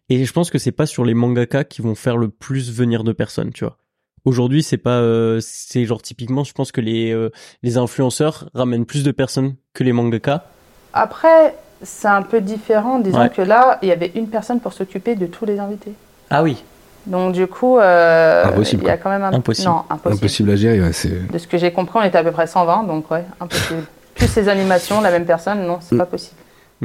et 0.09 0.23
je 0.23 0.33
pense 0.33 0.51
que 0.51 0.57
c'est 0.57 0.71
pas 0.71 0.85
sur 0.85 1.05
les 1.05 1.13
mangaka 1.13 1.63
qui 1.63 1.81
vont 1.81 1.95
faire 1.95 2.17
le 2.17 2.29
plus 2.29 2.71
venir 2.71 3.03
de 3.03 3.13
personnes 3.13 3.51
tu 3.51 3.63
vois 3.63 3.77
aujourd'hui 4.25 4.61
c'est 4.61 4.77
pas 4.77 4.99
euh, 4.99 5.39
c'est 5.41 5.85
genre 5.85 6.01
typiquement 6.01 6.43
je 6.43 6.53
pense 6.53 6.71
que 6.71 6.81
les 6.81 7.11
euh, 7.11 7.31
les 7.63 7.77
influenceurs 7.77 8.49
ramènent 8.53 8.85
plus 8.85 9.03
de 9.03 9.11
personnes 9.11 9.55
que 9.73 9.83
les 9.83 9.93
mangaka 9.93 10.45
après 10.93 11.55
c'est 11.81 12.09
un 12.09 12.21
peu 12.21 12.41
différent 12.41 12.99
disons 12.99 13.29
que 13.29 13.41
là 13.41 13.79
il 13.81 13.87
y 13.87 13.91
avait 13.91 14.11
une 14.15 14.27
personne 14.27 14.59
pour 14.59 14.73
s'occuper 14.73 15.15
de 15.15 15.25
tous 15.25 15.45
les 15.45 15.59
invités 15.59 15.93
ah 16.29 16.43
oui 16.43 16.63
donc 17.05 17.33
du 17.33 17.47
coup, 17.47 17.79
euh, 17.79 18.43
il 18.71 18.83
y 18.83 18.89
a 18.89 18.97
quand 18.97 19.09
même 19.09 19.23
un... 19.23 19.33
impossible. 19.33 19.67
Non, 19.67 19.83
impossible. 19.89 20.17
Impossible 20.19 20.51
à 20.51 20.55
gérer. 20.55 20.81
Ouais, 20.81 20.91
de 21.31 21.37
ce 21.37 21.47
que 21.47 21.57
j'ai 21.57 21.71
compris, 21.71 21.97
on 21.99 22.03
était 22.03 22.17
à 22.17 22.23
peu 22.23 22.31
près 22.31 22.45
120, 22.45 22.83
donc 22.83 23.09
ouais, 23.09 23.23
impossible. 23.39 23.83
Plus 24.19 24.27
ces 24.27 24.49
animations, 24.49 25.01
la 25.01 25.11
même 25.11 25.25
personne, 25.25 25.65
non, 25.65 25.79
c'est 25.81 25.95
mm. 25.95 25.97
pas 25.97 26.05
possible. 26.05 26.35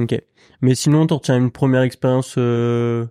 Ok. 0.01 0.19
Mais 0.63 0.75
sinon, 0.75 1.07
tu 1.07 1.15
retiens 1.15 1.37
une 1.37 1.51
première 1.51 1.83
expérience 1.83 2.37
euh, 2.39 3.05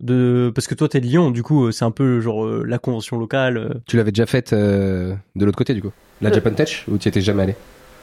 de 0.00 0.52
parce 0.54 0.66
que 0.66 0.74
toi 0.74 0.88
t'es 0.88 1.00
de 1.00 1.06
Lyon, 1.06 1.30
du 1.30 1.42
coup, 1.42 1.72
c'est 1.72 1.84
un 1.84 1.90
peu 1.90 2.20
genre 2.20 2.44
euh, 2.44 2.64
la 2.66 2.78
convention 2.78 3.18
locale. 3.18 3.80
Tu 3.86 3.96
l'avais 3.96 4.10
déjà 4.10 4.26
faite 4.26 4.52
de 4.52 5.16
l'autre 5.36 5.56
côté, 5.56 5.74
du 5.74 5.80
coup? 5.80 5.92
La 6.20 6.32
Japan 6.32 6.50
Tech 6.50 6.84
ou 6.88 6.98
tu 6.98 7.08
étais 7.08 7.20
jamais 7.20 7.44
allé? 7.44 7.54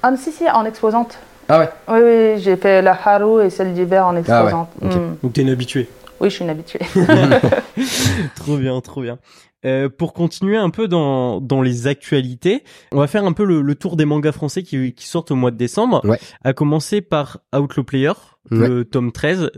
Ah 0.02 0.16
si 0.18 0.32
si, 0.32 0.50
en 0.50 0.64
exposante. 0.66 1.20
Ah 1.50 1.60
ouais? 1.60 1.70
Oui 1.90 2.00
oui, 2.02 2.42
j'ai 2.42 2.56
fait 2.56 2.82
la 2.82 2.98
Haru 3.04 3.46
et 3.46 3.50
celle 3.50 3.74
d'hiver 3.74 4.08
en 4.08 4.16
exposante. 4.16 4.70
Ah 4.82 4.86
ouais. 4.86 4.96
Mm. 4.96 5.18
Donc 5.22 5.34
t'es 5.34 5.42
une 5.42 5.50
habituée. 5.50 5.90
Oui, 6.20 6.30
je 6.30 6.36
suis 6.36 6.44
une 6.46 6.50
habituée. 6.50 6.80
trop 8.36 8.58
bien, 8.58 8.80
trop 8.80 9.02
bien. 9.02 9.20
Euh, 9.66 9.90
pour 9.90 10.14
continuer 10.14 10.58
un 10.58 10.70
peu 10.70 10.88
dans, 10.88 11.42
dans 11.42 11.62
les 11.62 11.88
actualités, 11.88 12.64
on 12.92 13.00
va 13.00 13.08
faire 13.08 13.26
un 13.26 13.34
peu 13.34 13.44
le, 13.44 13.76
tour 13.76 13.96
des 13.96 14.06
mangas 14.06 14.32
français 14.32 14.64
qui, 14.64 14.94
qui 14.94 15.08
sortent 15.08 15.32
au 15.32 15.36
mois 15.36 15.52
de 15.52 15.58
décembre. 15.58 16.06
Ouais. 16.06 16.20
À 16.44 16.54
commencer 16.54 17.02
par 17.02 17.40
Outlaw 17.54 17.84
Player, 17.84 18.14
le 18.52 18.84
tome 18.84 19.12
13, 19.12 19.50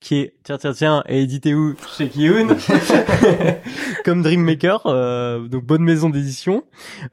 qui 0.00 0.16
est, 0.16 0.34
tiens, 0.44 0.58
tiens, 0.58 0.72
tiens, 0.72 1.02
édité 1.08 1.54
où? 1.54 1.74
Chez 1.96 2.08
Kiyun, 2.08 2.48
comme 4.04 4.22
Dreammaker, 4.22 4.86
euh, 4.86 5.48
donc 5.48 5.64
bonne 5.64 5.82
maison 5.82 6.08
d'édition. 6.10 6.64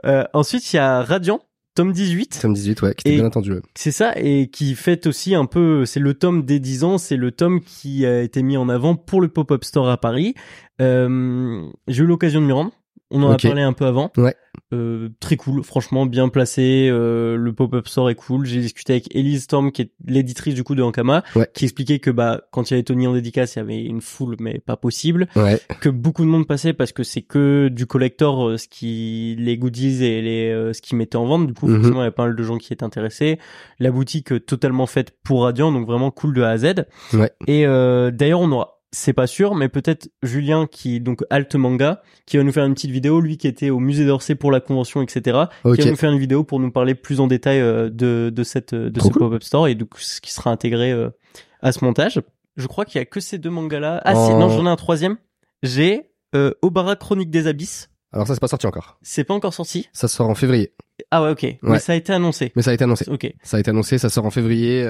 Euh, 0.06 0.24
ensuite, 0.33 0.71
il 0.71 0.75
y 0.75 0.80
a 0.80 1.01
Radiant, 1.01 1.41
tome 1.75 1.92
18. 1.92 2.39
Tome 2.42 2.54
18, 2.54 2.81
ouais, 2.81 2.95
qui 2.95 3.07
était 3.07 3.18
bien 3.18 3.25
entendu. 3.25 3.54
C'est 3.75 3.92
ça, 3.92 4.13
et 4.16 4.48
qui 4.48 4.75
fait 4.75 5.06
aussi 5.07 5.36
un 5.36 5.45
peu, 5.45 5.86
c'est 5.86 6.00
le 6.00 6.13
tome 6.13 6.44
des 6.44 6.60
10 6.60 6.84
ans, 6.84 6.98
c'est 6.98 7.17
le 7.17 7.32
tome 7.32 7.62
qui 7.62 8.05
a 8.05 8.22
été 8.22 8.41
mis 8.41 8.58
en 8.58 8.70
avant 8.70 8.96
pour 8.96 9.22
le 9.22 9.27
pop-up 9.27 9.63
store 9.63 9.89
à 9.89 9.98
Paris. 9.98 10.34
Euh, 10.82 11.62
j'ai 11.88 12.03
eu 12.03 12.08
l'occasion 12.08 12.41
de 12.41 12.48
m'y 12.48 12.53
rendre. 12.53 12.72
On 13.12 13.22
en 13.22 13.32
a 13.32 13.38
parlé 13.38 13.62
un 13.62 13.74
peu 13.74 13.86
avant. 13.86 14.12
Ouais. 14.17 14.36
Euh, 14.75 15.10
très 15.20 15.38
cool, 15.38 15.63
franchement 15.63 16.05
bien 16.05 16.29
placé. 16.29 16.88
Euh, 16.91 17.38
le 17.38 17.53
pop-up 17.53 17.88
store 17.88 18.10
est 18.10 18.15
cool. 18.15 18.46
J'ai 18.46 18.60
discuté 18.62 18.94
avec 18.94 19.15
Elise 19.15 19.44
Storm, 19.44 19.72
qui 19.72 19.84
est 19.84 19.91
l'éditrice 20.05 20.53
du 20.53 20.63
coup 20.63 20.75
de 20.75 20.84
Ankama, 20.84 21.24
qui 21.53 21.65
expliquait 21.65 22.00
que 22.00 22.12
bah 22.12 22.41
quand 22.51 22.70
il 22.70 22.74
y 22.74 22.75
avait 22.75 22.84
Tony 22.84 23.08
en 23.08 23.13
dédicace, 23.13 23.55
il 23.55 23.60
y 23.60 23.62
avait 23.62 23.84
une 23.84 24.01
foule, 24.01 24.36
mais 24.39 24.60
pas 24.60 24.77
possible. 24.77 25.27
Ouais. 25.36 25.60
Que 25.79 25.89
beaucoup 25.89 26.24
de 26.24 26.29
monde 26.29 26.48
passait 26.48 26.74
parce 26.74 26.91
que 26.91 27.03
c'est 27.03 27.22
que 27.22 27.70
du 27.70 27.86
collector, 27.86 28.50
euh, 28.50 28.58
ce 28.58 28.67
qui 28.67 29.36
les 29.39 29.58
goodies 29.58 30.03
et 30.03 30.22
les 30.22 30.51
euh, 30.51 30.74
ce 30.74 30.82
qui 30.82 30.96
mettait 30.96 31.17
en 31.17 31.25
vente. 31.25 31.48
Du 31.48 31.53
coup, 31.53 31.67
mhm. 31.67 31.75
forcément, 31.75 32.00
il 32.00 32.03
y 32.03 32.08
avait 32.08 32.12
pas 32.12 32.25
mal 32.25 32.36
de 32.36 32.44
gens 32.44 32.58
qui 32.58 32.74
étaient 32.74 32.84
intéressés. 32.84 33.39
La 33.79 33.91
boutique 33.91 34.46
totalement 34.46 34.88
faite 34.88 35.12
pour 35.24 35.44
Radiant, 35.44 35.72
donc 35.72 35.88
vraiment 35.88 36.12
cool 36.12 36.34
de 36.34 36.41
A 36.41 36.50
à 36.50 36.58
Z. 36.58 36.86
Ouais. 37.13 37.32
Et 37.48 37.65
d'ailleurs, 37.65 38.41
on 38.41 38.51
aura 38.51 38.75
c'est 38.92 39.13
pas 39.13 39.27
sûr, 39.27 39.56
mais 39.56 39.70
peut-être 39.70 40.10
Julien 40.24 40.68
qui 40.68 41.00
donc 41.01 41.24
Alt 41.30 41.54
Manga, 41.56 42.01
qui 42.25 42.38
va 42.38 42.44
nous 42.44 42.51
faire 42.51 42.65
une 42.65 42.74
petite 42.74 42.92
vidéo, 42.92 43.20
lui 43.20 43.38
qui 43.38 43.48
était 43.48 43.70
au 43.70 43.80
musée 43.80 44.06
d'Orsay 44.06 44.36
pour 44.36 44.51
la 44.51 44.60
convention, 44.60 45.01
etc. 45.01 45.22
Qui 45.63 45.82
va 45.82 45.89
nous 45.89 45.96
faire 45.96 46.12
une 46.12 46.20
vidéo 46.20 46.44
pour 46.44 46.60
nous 46.60 46.72
parler 46.72 46.96
plus 46.96 47.20
en 47.20 47.27
détail 47.27 47.60
euh, 47.60 47.89
de 47.89 48.32
de 48.34 48.44
cette 48.44 48.74
de 48.74 49.00
ce 49.00 49.10
pop-up 49.10 49.44
store 49.44 49.68
et 49.68 49.75
donc 49.75 49.89
ce 49.98 50.22
qui 50.22 50.32
sera 50.32 50.51
intégré 50.51 50.92
euh, 50.92 51.10
à 51.62 51.72
ce 51.72 51.84
montage. 51.84 52.22
Je 52.56 52.68
crois 52.68 52.86
qu'il 52.86 53.00
y 53.00 53.01
a 53.01 53.06
que 53.06 53.20
ces 53.20 53.38
deux 53.38 53.50
mangas 53.50 53.80
là. 53.80 54.01
Ah 54.06 54.15
si, 54.15 54.34
non, 54.34 54.50
j'en 54.50 54.65
ai 54.65 54.70
un 54.70 54.75
troisième. 54.77 55.18
J'ai 55.62 56.12
euh, 56.34 56.51
Obara 56.62 56.96
Chronique 56.96 57.30
des 57.30 57.48
Abysses. 57.48 57.89
Alors 58.13 58.27
ça 58.27 58.34
c'est 58.34 58.39
pas 58.39 58.48
sorti 58.48 58.65
encore. 58.65 58.98
C'est 59.01 59.25
pas 59.25 59.34
encore 59.34 59.54
sorti? 59.54 59.89
Ça 59.92 60.08
sort 60.08 60.30
en 60.30 60.36
février. 60.36 60.74
Ah 61.12 61.22
ouais 61.22 61.32
ok. 61.32 61.58
Mais 61.63 61.80
ça 61.80 61.92
a 61.92 61.96
été 61.96 62.13
annoncé. 62.13 62.54
Mais 62.56 62.62
ça 62.62 62.72
a 62.72 62.74
été 62.74 62.86
annoncé. 62.86 63.10
Ok. 63.10 63.30
Ça 63.44 63.58
a 63.58 63.60
été 63.60 63.72
annoncé, 63.72 63.98
ça 63.98 64.10
sort 64.10 64.25
en 64.25 64.32
février. 64.32 64.88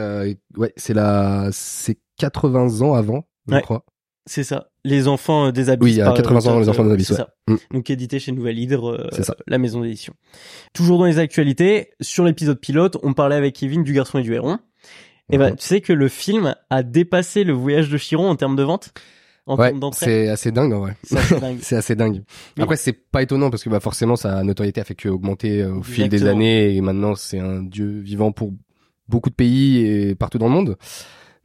ouais, 0.57 0.73
c'est 0.77 0.93
la, 0.93 1.49
c'est 1.51 1.97
80 2.19 2.81
ans 2.81 2.93
avant, 2.93 3.27
je 3.47 3.59
crois. 3.59 3.85
C'est 4.27 4.43
ça. 4.43 4.69
Les 4.83 5.07
enfants 5.07 5.47
euh, 5.47 5.51
des 5.51 5.69
abysses. 5.69 5.83
Oui, 5.83 5.91
il 5.93 5.97
y 5.97 6.01
a 6.01 6.11
80 6.11 6.47
ans, 6.47 6.59
les 6.59 6.69
enfants 6.69 6.83
des 6.83 6.93
abysses. 6.93 7.07
C'est 7.09 7.15
ça. 7.15 7.29
Mm. 7.47 7.55
Donc 7.71 7.89
édité 7.89 8.19
chez 8.19 8.31
Nouvelle 8.31 8.57
Hydre, 8.57 8.91
euh, 8.91 9.09
la 9.47 9.57
maison 9.57 9.81
d'édition. 9.81 10.13
Toujours 10.73 10.97
dans 10.97 11.05
les 11.05 11.19
actualités, 11.19 11.91
sur 12.01 12.23
l'épisode 12.23 12.59
pilote, 12.59 12.97
on 13.03 13.13
parlait 13.13 13.35
avec 13.35 13.55
Kevin 13.55 13.83
du 13.83 13.93
Garçon 13.93 14.19
et 14.19 14.23
du 14.23 14.33
Héron. 14.33 14.57
Et 15.31 15.35
eh 15.35 15.37
ben, 15.39 15.55
tu 15.55 15.65
sais 15.65 15.81
que 15.81 15.91
le 15.91 16.07
film 16.07 16.55
a 16.69 16.83
dépassé 16.83 17.43
le 17.43 17.53
voyage 17.53 17.89
de 17.89 17.97
Chiron 17.97 18.29
en 18.29 18.35
termes 18.35 18.55
de 18.55 18.61
vente? 18.61 18.93
En 19.47 19.57
ouais, 19.57 19.69
termes 19.69 19.79
d'entrée? 19.79 20.05
C'est 20.05 20.29
assez 20.29 20.51
dingue 20.51 20.73
en 20.73 20.81
vrai. 20.81 20.95
C'est 21.03 21.17
assez 21.17 21.39
dingue. 21.39 21.59
assez 21.71 21.95
dingue. 21.95 22.23
Après 22.59 22.77
c'est 22.77 22.93
pas 22.93 23.23
étonnant 23.23 23.49
parce 23.49 23.63
que 23.63 23.69
bah 23.69 23.79
forcément 23.79 24.15
sa 24.15 24.43
notoriété 24.43 24.81
a 24.81 24.83
fait 24.83 24.93
que 24.93 25.09
augmenter 25.09 25.63
euh, 25.63 25.75
au 25.75 25.83
fil 25.83 26.09
des 26.09 26.27
années 26.27 26.75
et 26.75 26.81
maintenant 26.81 27.15
c'est 27.15 27.39
un 27.39 27.63
dieu 27.63 27.99
vivant 28.01 28.31
pour 28.31 28.53
beaucoup 29.07 29.31
de 29.31 29.35
pays 29.35 29.79
et 29.79 30.15
partout 30.15 30.37
dans 30.37 30.47
le 30.47 30.53
monde. 30.53 30.77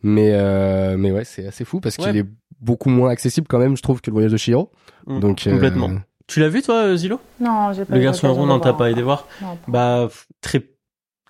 Mais 0.02 0.30
euh, 0.32 0.96
mais 0.96 1.10
ouais, 1.10 1.24
c'est 1.24 1.46
assez 1.46 1.64
fou 1.64 1.80
parce 1.80 1.96
qu'il 1.96 2.16
est 2.16 2.26
beaucoup 2.60 2.88
moins 2.88 3.10
accessible 3.10 3.46
quand 3.48 3.58
même, 3.58 3.76
je 3.76 3.82
trouve, 3.82 4.00
que 4.00 4.10
le 4.10 4.14
voyage 4.14 4.32
de 4.32 4.36
Chihiro. 4.36 4.70
Mm. 5.06 5.20
Donc 5.20 5.44
complètement. 5.44 5.90
Tu 6.26 6.38
l'as 6.38 6.48
vu 6.48 6.62
toi, 6.62 6.96
Zilo 6.96 7.20
Non, 7.40 7.72
j'ai 7.72 7.84
pas. 7.84 7.96
Le 7.96 8.00
garçon 8.00 8.28
héros, 8.28 8.46
non, 8.46 8.60
t'as 8.60 8.72
pas 8.72 8.90
aidé 8.90 9.02
voir? 9.02 9.26
Bah 9.66 10.08
très 10.40 10.62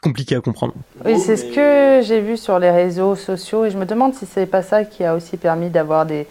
compliqué 0.02 0.36
à 0.36 0.40
comprendre. 0.40 0.74
Oui, 1.04 1.18
c'est 1.18 1.36
ce 1.36 1.44
que 1.44 2.06
j'ai 2.06 2.20
vu 2.20 2.36
sur 2.36 2.58
les 2.58 2.70
réseaux 2.70 3.16
sociaux 3.16 3.64
et 3.64 3.70
je 3.70 3.78
me 3.78 3.84
demande 3.84 4.14
si 4.14 4.26
c'est 4.26 4.46
pas 4.46 4.62
ça 4.62 4.84
qui 4.84 5.04
a 5.04 5.14
aussi 5.14 5.36
permis 5.36 5.70
d'avoir 5.70 6.06
des 6.06 6.26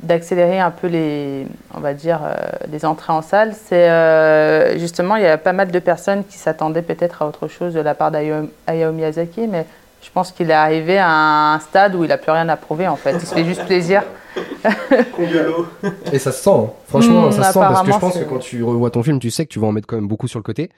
d'accélérer 0.00 0.60
un 0.60 0.70
peu 0.70 0.86
les 0.86 1.44
on 1.74 1.80
va 1.80 1.92
dire 1.92 2.20
euh, 2.22 2.34
les 2.70 2.84
entrées 2.84 3.12
en 3.12 3.22
salle. 3.22 3.54
C'est 3.54 3.90
euh, 3.90 4.78
justement 4.78 5.16
il 5.16 5.22
y 5.22 5.26
a 5.26 5.38
pas 5.38 5.52
mal 5.52 5.70
de 5.70 5.78
personnes 5.78 6.24
qui 6.24 6.38
s'attendaient 6.38 6.82
peut-être 6.82 7.22
à 7.22 7.26
autre 7.26 7.48
chose 7.48 7.74
de 7.74 7.80
la 7.80 7.94
part 7.94 8.10
d'Ayao 8.10 8.92
Miyazaki, 8.92 9.48
mais 9.48 9.66
je 10.02 10.10
pense 10.10 10.32
qu'il 10.32 10.50
est 10.50 10.54
arrivé 10.54 10.98
à 10.98 11.54
un 11.54 11.58
stade 11.60 11.94
où 11.94 12.04
il 12.04 12.12
a 12.12 12.18
plus 12.18 12.32
rien 12.32 12.48
à 12.48 12.56
prouver 12.56 12.88
en 12.88 12.96
fait. 12.96 13.12
Il 13.12 13.26
se 13.26 13.34
fait 13.34 13.44
juste 13.44 13.64
plaisir. 13.66 14.02
et 16.12 16.18
ça 16.18 16.30
se 16.30 16.42
sent, 16.42 16.50
hein. 16.50 16.70
franchement, 16.86 17.28
hmm, 17.28 17.32
ça 17.32 17.44
se 17.44 17.52
sent 17.54 17.58
parce 17.58 17.82
que 17.82 17.92
je 17.92 17.98
pense 17.98 18.18
que 18.18 18.24
quand 18.24 18.38
tu 18.38 18.62
revois 18.62 18.90
ton 18.90 19.02
film, 19.02 19.18
tu 19.18 19.30
sais 19.30 19.44
que 19.44 19.52
tu 19.52 19.58
vas 19.58 19.66
en 19.66 19.72
mettre 19.72 19.88
quand 19.88 19.96
même 19.96 20.06
beaucoup 20.06 20.28
sur 20.28 20.38
le 20.38 20.44
côté 20.44 20.70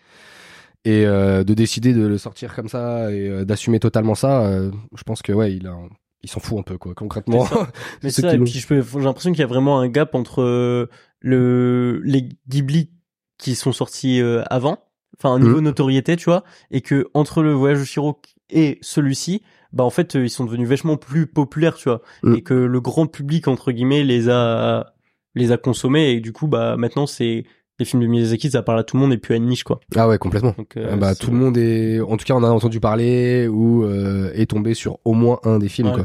et 0.84 1.04
euh, 1.06 1.44
de 1.44 1.54
décider 1.54 1.92
de 1.92 2.06
le 2.06 2.18
sortir 2.18 2.54
comme 2.54 2.68
ça 2.68 3.12
et 3.12 3.28
euh, 3.28 3.44
d'assumer 3.44 3.80
totalement 3.80 4.14
ça 4.14 4.42
euh, 4.42 4.70
je 4.96 5.02
pense 5.02 5.20
que 5.20 5.32
ouais 5.32 5.54
il 5.54 5.66
a 5.66 5.76
il 6.22 6.30
s'en 6.30 6.40
fout 6.40 6.58
un 6.58 6.62
peu 6.62 6.78
quoi 6.78 6.94
concrètement 6.94 7.46
mais 8.02 8.10
ça 8.10 8.32
et 8.32 8.38
puis 8.38 8.52
j'ai 8.52 9.00
l'impression 9.00 9.30
qu'il 9.32 9.40
y 9.40 9.44
a 9.44 9.46
vraiment 9.46 9.78
un 9.78 9.88
gap 9.88 10.14
entre 10.14 10.88
le 11.20 12.00
les 12.04 12.28
Ghibli 12.48 12.90
qui 13.38 13.54
sont 13.54 13.72
sortis 13.72 14.22
avant 14.48 14.78
enfin 15.22 15.34
un 15.34 15.40
niveau 15.40 15.60
mmh. 15.60 15.64
notoriété 15.64 16.16
tu 16.16 16.24
vois 16.24 16.44
et 16.70 16.80
que 16.80 17.08
entre 17.14 17.42
le 17.42 17.52
voyage 17.52 17.80
de 17.80 17.84
Shiro 17.84 18.20
et 18.50 18.78
celui-ci 18.80 19.42
bah 19.72 19.84
en 19.84 19.90
fait 19.90 20.14
ils 20.14 20.30
sont 20.30 20.44
devenus 20.44 20.68
vachement 20.68 20.96
plus 20.96 21.26
populaires 21.26 21.74
tu 21.74 21.88
vois 21.88 22.02
mmh. 22.22 22.34
et 22.34 22.42
que 22.42 22.54
le 22.54 22.80
grand 22.80 23.06
public 23.06 23.48
entre 23.48 23.72
guillemets 23.72 24.02
les 24.02 24.28
a 24.28 24.94
les 25.34 25.52
a 25.52 25.56
consommés 25.56 26.10
et 26.10 26.20
du 26.20 26.32
coup 26.32 26.48
bah 26.48 26.76
maintenant 26.76 27.06
c'est 27.06 27.44
les 27.80 27.86
films 27.86 28.02
de 28.02 28.06
Miyazaki, 28.06 28.50
ça 28.50 28.62
parle 28.62 28.78
à 28.78 28.84
tout 28.84 28.96
le 28.96 29.00
monde 29.00 29.12
et 29.12 29.18
puis 29.18 29.32
à 29.34 29.38
une 29.38 29.46
niche, 29.46 29.64
quoi. 29.64 29.80
Ah 29.96 30.06
ouais, 30.06 30.18
complètement. 30.18 30.54
Euh, 30.76 30.96
bah, 30.96 31.14
tout 31.14 31.30
le 31.30 31.36
monde 31.38 31.56
est, 31.56 31.98
en 32.00 32.16
tout 32.18 32.26
cas, 32.26 32.34
on 32.34 32.44
a 32.44 32.50
entendu 32.50 32.78
parler 32.78 33.48
ou 33.48 33.84
euh, 33.84 34.30
est 34.34 34.50
tombé 34.50 34.74
sur 34.74 34.98
au 35.04 35.14
moins 35.14 35.40
un 35.44 35.58
des 35.58 35.68
films, 35.68 35.90
quoi. 35.92 36.04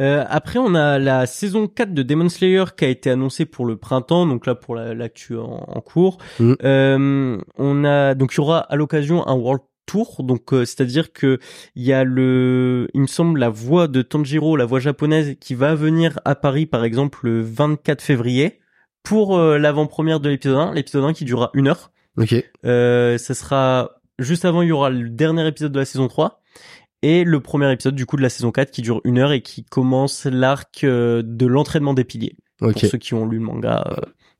Euh, 0.00 0.24
après, 0.28 0.58
on 0.58 0.74
a 0.74 0.98
la 0.98 1.26
saison 1.26 1.66
4 1.66 1.92
de 1.92 2.02
Demon 2.02 2.28
Slayer 2.28 2.64
qui 2.76 2.84
a 2.84 2.88
été 2.88 3.10
annoncée 3.10 3.46
pour 3.46 3.66
le 3.66 3.76
printemps, 3.76 4.26
donc 4.26 4.46
là 4.46 4.54
pour 4.54 4.76
l'actu 4.76 5.36
en, 5.36 5.64
en, 5.66 5.80
cours. 5.80 6.18
Mm. 6.38 6.52
Euh, 6.62 7.38
on 7.56 7.84
a 7.84 8.14
donc 8.14 8.34
il 8.34 8.36
y 8.36 8.40
aura 8.40 8.58
à 8.60 8.76
l'occasion 8.76 9.26
un 9.26 9.34
World 9.34 9.62
Tour, 9.88 10.22
donc 10.22 10.52
euh, 10.52 10.64
c'est-à-dire 10.64 11.12
que 11.12 11.40
il 11.74 11.82
y 11.82 11.92
a 11.92 12.04
le, 12.04 12.88
il 12.94 13.00
me 13.00 13.06
semble 13.06 13.40
la 13.40 13.48
voix 13.48 13.88
de 13.88 14.02
Tanjiro, 14.02 14.56
la 14.56 14.66
voix 14.66 14.80
japonaise, 14.80 15.36
qui 15.40 15.54
va 15.54 15.74
venir 15.74 16.20
à 16.24 16.34
Paris 16.34 16.66
par 16.66 16.84
exemple 16.84 17.20
le 17.24 17.40
24 17.42 18.02
février 18.02 18.60
pour 19.02 19.38
euh, 19.38 19.58
l'avant-première 19.58 20.20
de 20.20 20.28
l'épisode 20.28 20.58
1, 20.58 20.74
l'épisode 20.74 21.04
1 21.04 21.14
qui 21.14 21.24
durera 21.24 21.50
une 21.54 21.68
heure. 21.68 21.90
Ok. 22.18 22.34
Euh, 22.66 23.16
ça 23.16 23.32
sera 23.32 23.92
juste 24.18 24.44
avant, 24.44 24.60
il 24.60 24.68
y 24.68 24.72
aura 24.72 24.90
le 24.90 25.08
dernier 25.08 25.46
épisode 25.48 25.72
de 25.72 25.78
la 25.78 25.86
saison 25.86 26.06
3 26.06 26.42
et 27.02 27.24
le 27.24 27.40
premier 27.40 27.70
épisode 27.72 27.94
du 27.94 28.06
coup 28.06 28.16
de 28.16 28.22
la 28.22 28.28
saison 28.28 28.50
4 28.50 28.70
qui 28.70 28.82
dure 28.82 29.00
une 29.04 29.18
heure 29.18 29.32
et 29.32 29.40
qui 29.40 29.64
commence 29.64 30.24
l'arc 30.24 30.84
euh, 30.84 31.22
de 31.24 31.46
l'entraînement 31.46 31.94
des 31.94 32.04
piliers. 32.04 32.36
Pour 32.58 32.72
ceux 32.76 32.98
qui 32.98 33.14
ont 33.14 33.24
lu 33.24 33.38
le 33.38 33.44
manga. 33.44 33.84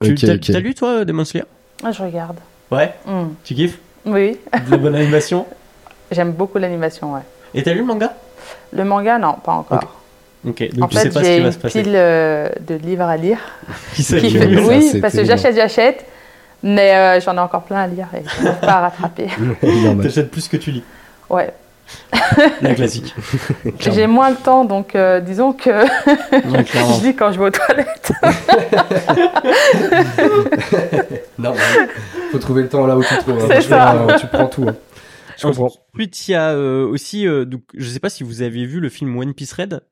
Euh. 0.03 0.15
Tu 0.15 0.29
as, 0.29 0.61
lu 0.61 0.75
toi 0.75 1.05
Demon 1.05 1.25
Slayer? 1.25 1.47
Ah, 1.85 1.93
Je 1.93 2.03
regarde. 2.03 2.39
Ouais? 2.71 2.95
Hmm. 3.07 3.29
Tu 3.45 3.55
kiffes? 3.55 3.79
Oui. 4.05 4.37
De 4.67 4.71
la 4.71 4.77
bonne 4.77 4.95
animation? 4.95 5.47
J'aime 6.11 6.33
beaucoup 6.33 6.59
l'animation, 6.59 7.15
ouais. 7.15 7.21
Et 7.55 7.63
t'as 7.63 7.73
lu 7.73 7.81
le 7.81 7.85
manga? 7.85 8.15
Le 8.73 8.85
manga, 8.85 9.19
non, 9.19 9.35
pas 9.45 9.53
encore. 9.53 9.99
Ok, 10.47 10.73
donc 10.73 10.85
en 10.85 10.89
tu 10.89 10.97
fait, 10.97 11.03
sais 11.03 11.11
pas 11.11 11.25
ce 11.25 11.37
qui 11.37 11.41
va 11.41 11.53
se 11.53 11.59
passer. 11.59 11.73
J'ai 11.73 11.79
une 11.81 11.85
pile 11.87 11.97
euh, 11.97 12.49
de 12.61 12.75
livres 12.77 13.05
à 13.05 13.17
lire. 13.17 13.39
qui 13.95 14.03
fait... 14.05 14.47
Oui, 14.61 15.01
parce 15.01 15.15
que 15.15 15.25
j'achète, 15.25 15.57
j'achète, 15.57 16.07
mais 16.63 16.95
euh, 16.95 17.21
j'en 17.21 17.37
ai 17.37 17.41
encore 17.41 17.65
plein 17.65 17.81
à 17.81 17.87
lire 17.87 18.07
et 18.15 18.23
je 18.25 18.47
ne 18.47 18.53
pas 18.53 18.75
à 18.75 18.81
rattraper. 18.81 19.29
T'achètes 20.03 20.31
plus 20.31 20.47
que 20.49 20.57
tu 20.57 20.71
lis. 20.71 20.85
Ouais. 21.29 21.53
La 22.63 22.75
classique. 22.75 23.15
J'ai 23.81 24.07
moins 24.07 24.31
le 24.31 24.37
temps, 24.37 24.65
donc 24.65 24.95
euh, 24.95 25.21
disons 25.21 25.53
que 25.53 25.71
je 26.33 27.05
lis 27.05 27.15
quand 27.15 27.33
je 27.33 27.39
vais 27.39 27.47
aux 27.47 27.51
toilettes. 27.51 28.13
non, 31.39 31.55
faut 32.33 32.39
trouver 32.39 32.63
le 32.63 32.69
temps 32.69 32.87
là 32.87 32.97
où 32.97 33.03
tu 33.03 33.17
trouves. 33.19 33.43
Hein. 33.45 33.49
C'est 33.49 33.63
ça. 33.63 34.07
tu 34.19 34.27
prends 34.27 34.47
tout. 34.47 34.67
Hein. 34.69 34.77
Je 35.39 35.47
comprends. 35.47 35.71
Ensuite, 35.95 36.29
il 36.29 36.33
y 36.33 36.35
a 36.35 36.51
euh, 36.51 36.87
aussi, 36.87 37.27
euh, 37.27 37.45
donc, 37.45 37.63
je 37.75 37.89
sais 37.89 38.01
pas 38.01 38.11
si 38.11 38.25
vous 38.25 38.43
avez 38.43 38.67
vu 38.67 38.81
le 38.81 38.89
film 38.89 39.17
One 39.17 39.35
Piece 39.35 39.53
Red? 39.53 39.83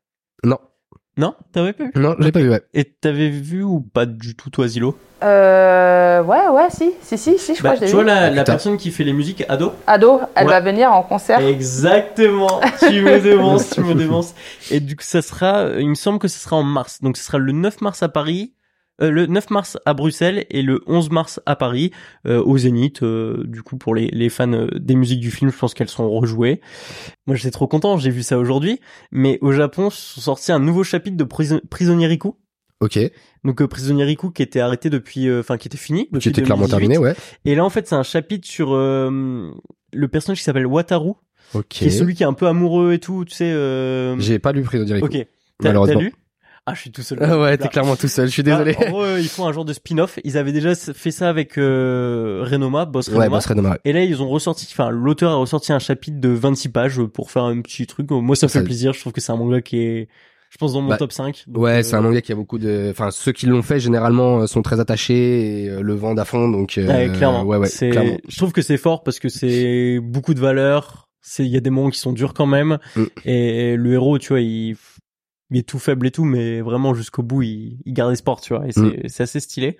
Non. 0.42 0.58
Non, 1.18 1.34
t'avais 1.52 1.72
pas 1.72 1.84
vu? 1.84 1.92
Non, 1.94 2.14
j'ai 2.18 2.30
pas 2.30 2.40
vu. 2.40 2.50
Ouais. 2.50 2.62
Et 2.74 2.84
t'avais 2.84 3.30
vu 3.30 3.62
ou 3.62 3.80
pas 3.80 4.04
du 4.04 4.36
tout 4.36 4.50
toi, 4.50 4.68
Zilo? 4.68 4.98
Euh, 5.22 6.22
ouais, 6.22 6.48
ouais, 6.48 6.68
si, 6.68 6.92
si, 7.00 7.16
si, 7.16 7.38
si 7.38 7.54
je 7.54 7.58
crois 7.60 7.70
bah, 7.70 7.76
que 7.76 7.86
j'ai 7.86 7.90
Tu 7.90 7.94
vois 7.94 8.04
la, 8.04 8.28
la 8.28 8.44
personne 8.44 8.76
qui 8.76 8.90
fait 8.90 9.02
les 9.04 9.14
musiques, 9.14 9.42
Ado? 9.48 9.72
Ado, 9.86 10.20
elle 10.34 10.46
va 10.46 10.60
venir 10.60 10.92
en 10.92 11.02
concert. 11.02 11.40
Exactement. 11.40 12.60
tu 12.80 13.00
me 13.00 13.18
devances, 13.18 13.70
tu 13.70 13.80
me 13.80 13.94
devances. 13.94 14.34
Et 14.70 14.80
du 14.80 14.94
coup, 14.94 15.04
ça 15.04 15.22
sera, 15.22 15.70
il 15.78 15.88
me 15.88 15.94
semble 15.94 16.18
que 16.18 16.28
ce 16.28 16.38
sera 16.38 16.56
en 16.56 16.62
mars. 16.62 17.00
Donc, 17.00 17.16
ce 17.16 17.24
sera 17.24 17.38
le 17.38 17.52
9 17.52 17.80
mars 17.80 18.02
à 18.02 18.10
Paris 18.10 18.52
euh, 19.02 19.10
le 19.10 19.26
9 19.26 19.50
mars 19.50 19.78
à 19.84 19.94
Bruxelles 19.94 20.46
et 20.50 20.62
le 20.62 20.82
11 20.86 21.10
mars 21.10 21.40
à 21.44 21.56
Paris 21.56 21.90
euh, 22.26 22.42
au 22.42 22.56
Zénith. 22.56 23.02
Euh, 23.02 23.44
du 23.44 23.62
coup, 23.62 23.76
pour 23.76 23.94
les, 23.94 24.08
les 24.08 24.28
fans 24.28 24.66
des 24.74 24.94
musiques 24.94 25.20
du 25.20 25.30
film, 25.30 25.50
je 25.50 25.58
pense 25.58 25.74
qu'elles 25.74 25.88
sont 25.88 26.10
rejouées. 26.10 26.60
Moi, 27.26 27.36
j'étais 27.36 27.50
trop 27.50 27.66
content, 27.66 27.98
j'ai 27.98 28.10
vu 28.10 28.22
ça 28.22 28.38
aujourd'hui. 28.38 28.80
Mais 29.12 29.38
au 29.42 29.52
Japon, 29.52 29.90
sont 29.90 30.20
sortis 30.20 30.52
un 30.52 30.58
nouveau 30.58 30.84
chapitre 30.84 31.16
de 31.16 31.24
Prisonnier 31.24 32.06
Riku. 32.06 32.36
Ok. 32.80 32.98
Donc 33.44 33.64
Prisonnier 33.64 34.04
Riku 34.04 34.30
qui 34.30 34.42
était 34.42 34.60
arrêté 34.60 34.90
depuis, 34.90 35.32
enfin 35.32 35.56
qui 35.56 35.68
était 35.68 35.78
fini. 35.78 36.08
Qui 36.20 36.28
était 36.28 36.42
clairement 36.42 36.68
terminé, 36.68 36.98
ouais. 36.98 37.14
Et 37.44 37.54
là, 37.54 37.64
en 37.64 37.70
fait, 37.70 37.86
c'est 37.88 37.94
un 37.94 38.02
chapitre 38.02 38.46
sur 38.46 38.74
le 38.74 40.08
personnage 40.10 40.38
qui 40.38 40.44
s'appelle 40.44 40.66
Wataru. 40.66 41.12
Ok. 41.54 41.66
Qui 41.68 41.84
est 41.86 41.90
celui 41.90 42.14
qui 42.14 42.22
est 42.22 42.26
un 42.26 42.32
peu 42.32 42.46
amoureux 42.48 42.92
et 42.92 42.98
tout, 42.98 43.24
tu 43.24 43.34
sais. 43.34 43.50
J'ai 44.18 44.38
pas 44.38 44.52
lu 44.52 44.62
Prisonnier 44.62 44.94
Riku. 44.94 45.06
Ok. 45.06 45.26
T'as 45.62 45.94
lu? 45.94 46.12
Ah, 46.68 46.74
je 46.74 46.80
suis 46.80 46.90
tout 46.90 47.02
seul. 47.02 47.18
Ah 47.22 47.38
ouais, 47.38 47.56
t'es 47.56 47.68
clairement 47.68 47.94
tout 47.94 48.08
seul. 48.08 48.26
Je 48.26 48.32
suis 48.32 48.42
désolé. 48.42 48.74
en 48.76 48.90
gros, 48.90 49.16
ils 49.16 49.28
font 49.28 49.46
un 49.46 49.52
genre 49.52 49.64
de 49.64 49.72
spin-off. 49.72 50.18
Ils 50.24 50.36
avaient 50.36 50.50
déjà 50.50 50.74
fait 50.74 51.12
ça 51.12 51.28
avec 51.28 51.58
euh, 51.58 52.44
Renoma, 52.44 52.86
Boss 52.86 53.06
Renoma. 53.06 53.24
Ouais, 53.24 53.30
Boss 53.30 53.46
Renoma. 53.46 53.78
Et 53.84 53.92
là, 53.92 54.02
ils 54.02 54.20
ont 54.20 54.28
ressorti, 54.28 54.66
enfin, 54.72 54.90
l'auteur 54.90 55.30
a 55.30 55.36
ressorti 55.36 55.72
un 55.72 55.78
chapitre 55.78 56.18
de 56.20 56.28
26 56.28 56.70
pages 56.70 57.00
pour 57.04 57.30
faire 57.30 57.44
un 57.44 57.60
petit 57.60 57.86
truc. 57.86 58.10
Moi, 58.10 58.34
ça 58.34 58.46
me 58.46 58.50
fait 58.50 58.64
plaisir. 58.64 58.94
Je 58.94 59.00
trouve 59.00 59.12
que 59.12 59.20
c'est 59.20 59.30
un 59.30 59.36
manga 59.36 59.60
qui 59.60 59.78
est, 59.78 60.08
je 60.50 60.58
pense, 60.58 60.72
dans 60.72 60.80
mon 60.80 60.88
bah, 60.88 60.96
top 60.96 61.12
5. 61.12 61.44
ouais, 61.54 61.84
c'est 61.84 61.94
un 61.94 62.00
euh, 62.00 62.02
manga 62.02 62.20
qui 62.20 62.32
a 62.32 62.34
beaucoup 62.34 62.58
de, 62.58 62.88
enfin, 62.90 63.12
ceux 63.12 63.30
qui 63.30 63.46
l'ont 63.46 63.62
fait, 63.62 63.78
généralement, 63.78 64.40
euh, 64.40 64.46
sont 64.48 64.62
très 64.62 64.80
attachés 64.80 65.66
et 65.66 65.70
le 65.70 65.94
vendent 65.94 66.18
à 66.18 66.24
fond. 66.24 66.48
Donc, 66.48 66.74
ouais, 66.76 67.12
clairement. 67.14 67.44
Ouais, 67.44 67.58
ouais, 67.58 67.68
clairement. 67.68 68.18
Je 68.28 68.36
trouve 68.36 68.50
que 68.50 68.62
c'est 68.62 68.76
fort 68.76 69.04
parce 69.04 69.20
que 69.20 69.28
c'est 69.28 70.00
beaucoup 70.02 70.34
de 70.34 70.40
valeur. 70.40 71.06
C'est, 71.22 71.44
il 71.44 71.50
y 71.50 71.56
a 71.56 71.60
des 71.60 71.70
moments 71.70 71.90
qui 71.90 72.00
sont 72.00 72.12
durs 72.12 72.34
quand 72.34 72.46
même. 72.46 72.78
Mm. 72.96 73.04
Et 73.24 73.76
le 73.76 73.92
héros, 73.92 74.18
tu 74.18 74.28
vois, 74.30 74.40
il 74.40 74.76
il 75.50 75.58
est 75.58 75.68
tout 75.68 75.78
faible 75.78 76.06
et 76.06 76.10
tout, 76.10 76.24
mais 76.24 76.60
vraiment 76.60 76.94
jusqu'au 76.94 77.22
bout, 77.22 77.42
il, 77.42 77.78
il 77.84 77.92
garde 77.92 78.12
espoir, 78.12 78.40
tu 78.40 78.54
vois, 78.54 78.66
et 78.66 78.72
c'est, 78.72 78.80
mm. 78.80 79.08
c'est 79.08 79.22
assez 79.22 79.40
stylé. 79.40 79.78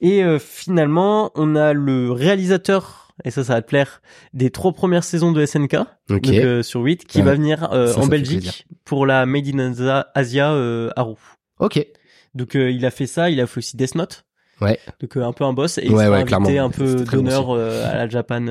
Et 0.00 0.24
euh, 0.24 0.38
finalement, 0.38 1.30
on 1.34 1.56
a 1.56 1.72
le 1.72 2.10
réalisateur, 2.10 3.12
et 3.24 3.30
ça, 3.30 3.44
ça 3.44 3.54
va 3.54 3.62
te 3.62 3.68
plaire, 3.68 4.02
des 4.32 4.50
trois 4.50 4.72
premières 4.72 5.04
saisons 5.04 5.32
de 5.32 5.44
SNK, 5.44 5.76
donc, 6.08 6.28
euh, 6.28 6.62
sur 6.62 6.80
8, 6.80 7.04
qui 7.04 7.22
va 7.22 7.34
venir 7.34 7.68
euh, 7.72 7.94
en 7.94 8.06
Belgique 8.06 8.66
pour 8.84 9.06
la 9.06 9.26
Made 9.26 9.48
in 9.48 10.04
Asia 10.14 10.50
Haru. 10.96 11.16
Ok. 11.58 11.86
Donc 12.34 12.54
il 12.54 12.84
a 12.84 12.90
fait 12.90 13.06
ça, 13.06 13.30
il 13.30 13.40
a 13.40 13.46
fait 13.46 13.58
aussi 13.58 13.76
Death 13.76 13.94
Note. 13.94 14.24
Ouais. 14.60 14.78
Donc 15.00 15.16
un 15.16 15.32
peu 15.32 15.44
un 15.44 15.52
boss 15.52 15.78
et 15.78 15.84
il 15.84 15.92
ouais, 15.92 16.08
ouais, 16.08 16.32
invité 16.32 16.58
un 16.58 16.70
peu 16.70 16.96
d'honneur 17.04 17.52
à 17.52 17.94
la 17.94 18.08
Japan, 18.08 18.44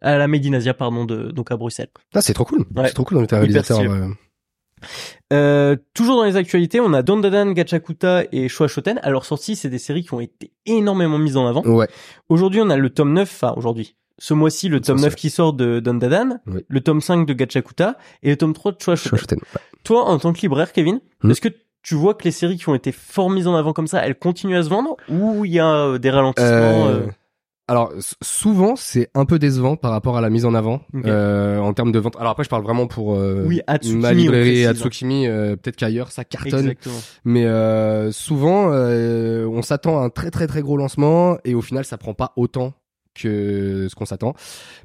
à 0.00 0.18
la 0.18 0.26
Made 0.26 0.44
in 0.46 0.54
Asia 0.54 0.74
pardon, 0.74 1.04
de, 1.04 1.30
donc 1.30 1.52
à 1.52 1.56
Bruxelles. 1.56 1.90
Ah 2.14 2.20
c'est 2.20 2.34
trop 2.34 2.44
cool. 2.44 2.64
C'est 2.76 2.94
trop 2.94 3.04
cool 3.04 3.18
dans 3.18 3.22
le 3.22 3.28
réalisateur. 3.30 3.80
Euh, 5.32 5.76
toujours 5.94 6.16
dans 6.16 6.24
les 6.24 6.36
actualités, 6.36 6.80
on 6.80 6.92
a 6.92 7.02
Dandadan, 7.02 7.52
Gachakuta 7.52 8.24
et 8.32 8.48
Shoten. 8.48 8.98
À 9.02 9.10
leur 9.10 9.24
sortie, 9.24 9.56
c'est 9.56 9.68
des 9.68 9.78
séries 9.78 10.04
qui 10.04 10.14
ont 10.14 10.20
été 10.20 10.52
énormément 10.66 11.18
mises 11.18 11.36
en 11.36 11.46
avant. 11.46 11.62
Ouais. 11.62 11.88
Aujourd'hui, 12.28 12.60
on 12.60 12.70
a 12.70 12.76
le 12.76 12.90
tome 12.90 13.12
9, 13.12 13.28
enfin 13.30 13.54
aujourd'hui, 13.56 13.96
ce 14.18 14.34
mois-ci, 14.34 14.68
le 14.68 14.80
tome 14.80 15.00
9 15.00 15.14
qui 15.14 15.30
sort 15.30 15.52
de 15.52 15.80
Dandadan, 15.80 16.40
le 16.46 16.80
tome 16.80 17.00
5 17.00 17.26
de 17.26 17.32
Gachakuta 17.32 17.96
et 18.22 18.30
le 18.30 18.36
tome 18.36 18.52
3 18.52 18.72
de 18.72 18.96
Shoten. 18.96 19.38
Toi, 19.84 20.04
en 20.04 20.18
tant 20.18 20.32
que 20.32 20.40
libraire, 20.40 20.72
Kevin, 20.72 21.00
hmm. 21.22 21.30
est-ce 21.30 21.40
que 21.40 21.48
tu 21.82 21.94
vois 21.94 22.14
que 22.14 22.24
les 22.24 22.32
séries 22.32 22.56
qui 22.56 22.68
ont 22.68 22.74
été 22.74 22.92
fort 22.92 23.30
mises 23.30 23.46
en 23.46 23.54
avant 23.54 23.72
comme 23.72 23.86
ça, 23.86 24.04
elles 24.04 24.18
continuent 24.18 24.58
à 24.58 24.62
se 24.62 24.68
vendre 24.68 24.96
ou 25.08 25.44
il 25.44 25.52
y 25.52 25.60
a 25.60 25.72
euh, 25.72 25.98
des 25.98 26.10
ralentissements 26.10 26.88
euh... 26.88 27.06
alors 27.68 27.92
souvent 28.22 28.74
c'est 28.76 29.10
un 29.14 29.26
peu 29.26 29.38
décevant 29.38 29.76
par 29.76 29.90
rapport 29.90 30.16
à 30.16 30.22
la 30.22 30.30
mise 30.30 30.46
en 30.46 30.54
avant 30.54 30.80
euh, 30.94 31.58
en 31.58 31.74
termes 31.74 31.92
de 31.92 31.98
vente. 31.98 32.16
Alors 32.16 32.32
après 32.32 32.44
je 32.44 32.48
parle 32.48 32.62
vraiment 32.62 32.86
pour 32.86 33.14
euh, 33.14 33.44
oui, 33.46 33.60
ma 33.94 34.12
librairie 34.12 34.64
Atsukimi, 34.64 35.26
euh, 35.26 35.54
peut-être 35.54 35.76
qu'ailleurs 35.76 36.10
ça 36.10 36.24
cartonne. 36.24 36.74
Mais 37.24 37.44
euh, 37.44 38.10
souvent 38.10 38.70
euh, 38.72 39.46
on 39.46 39.60
s'attend 39.62 40.00
à 40.00 40.04
un 40.04 40.10
très 40.10 40.30
très 40.30 40.46
très 40.46 40.62
gros 40.62 40.78
lancement 40.78 41.36
et 41.44 41.54
au 41.54 41.60
final 41.60 41.84
ça 41.84 41.98
prend 41.98 42.14
pas 42.14 42.32
autant 42.36 42.72
que 43.14 43.86
ce 43.90 43.94
qu'on 43.94 44.06
s'attend. 44.06 44.34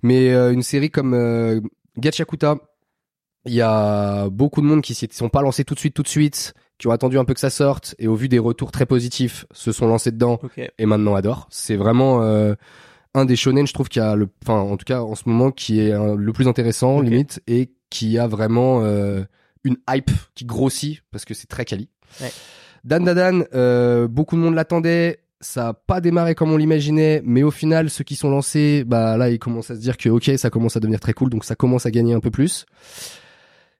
Mais 0.01 0.33
une 0.33 0.63
série 0.63 0.91
comme 0.91 1.13
euh, 1.13 1.61
Gachakuta, 1.97 2.57
il 3.45 3.53
y 3.53 3.61
a 3.61 4.29
beaucoup 4.29 4.61
de 4.61 4.65
monde 4.65 4.81
qui 4.81 4.93
s'y 4.93 5.07
sont 5.11 5.29
pas 5.29 5.41
lancés 5.41 5.63
tout 5.63 5.73
de 5.73 5.79
suite 5.79 5.93
tout 5.93 6.03
de 6.03 6.07
suite 6.07 6.53
qui 6.77 6.87
ont 6.87 6.91
attendu 6.91 7.17
un 7.17 7.25
peu 7.25 7.33
que 7.33 7.39
ça 7.39 7.49
sorte 7.49 7.95
et 7.99 8.07
au 8.07 8.15
vu 8.15 8.27
des 8.27 8.39
retours 8.39 8.71
très 8.71 8.85
positifs 8.85 9.45
se 9.51 9.71
sont 9.71 9.87
lancés 9.87 10.11
dedans 10.11 10.39
et 10.77 10.85
maintenant 10.85 11.15
adorent. 11.15 11.47
C'est 11.49 11.75
vraiment 11.75 12.21
euh, 12.21 12.55
un 13.13 13.25
des 13.25 13.35
shonen, 13.35 13.67
je 13.67 13.73
trouve, 13.73 13.89
qui 13.89 13.99
a 13.99 14.15
le, 14.15 14.27
enfin, 14.43 14.59
en 14.59 14.77
tout 14.77 14.85
cas, 14.85 15.01
en 15.01 15.15
ce 15.15 15.23
moment, 15.27 15.51
qui 15.51 15.79
est 15.79 15.91
le 15.91 16.33
plus 16.33 16.47
intéressant, 16.47 16.99
limite, 16.99 17.41
et 17.47 17.71
qui 17.89 18.17
a 18.17 18.27
vraiment 18.27 18.81
euh, 18.83 19.23
une 19.63 19.77
hype 19.89 20.11
qui 20.35 20.45
grossit 20.45 21.01
parce 21.11 21.25
que 21.25 21.33
c'est 21.33 21.47
très 21.47 21.65
quali. 21.65 21.89
Ouais. 22.21 22.31
Dan 22.83 23.05
Dan, 23.05 23.45
euh, 23.53 24.07
beaucoup 24.07 24.35
de 24.35 24.41
monde 24.41 24.55
l'attendait. 24.55 25.19
Ça 25.41 25.69
a 25.69 25.73
pas 25.73 25.99
démarré 25.99 26.35
comme 26.35 26.51
on 26.51 26.57
l'imaginait, 26.57 27.21
mais 27.25 27.43
au 27.43 27.51
final, 27.51 27.89
ceux 27.89 28.05
qui 28.05 28.15
sont 28.15 28.29
lancés, 28.29 28.85
bah 28.85 29.17
là, 29.17 29.29
ils 29.29 29.39
commencent 29.39 29.71
à 29.71 29.75
se 29.75 29.81
dire 29.81 29.97
que 29.97 30.09
ok, 30.09 30.31
ça 30.37 30.49
commence 30.49 30.77
à 30.77 30.79
devenir 30.79 31.01
très 31.01 31.13
cool, 31.13 31.29
donc 31.29 31.43
ça 31.43 31.55
commence 31.55 31.85
à 31.85 31.91
gagner 31.91 32.13
un 32.13 32.21
peu 32.21 32.31
plus. 32.31 32.65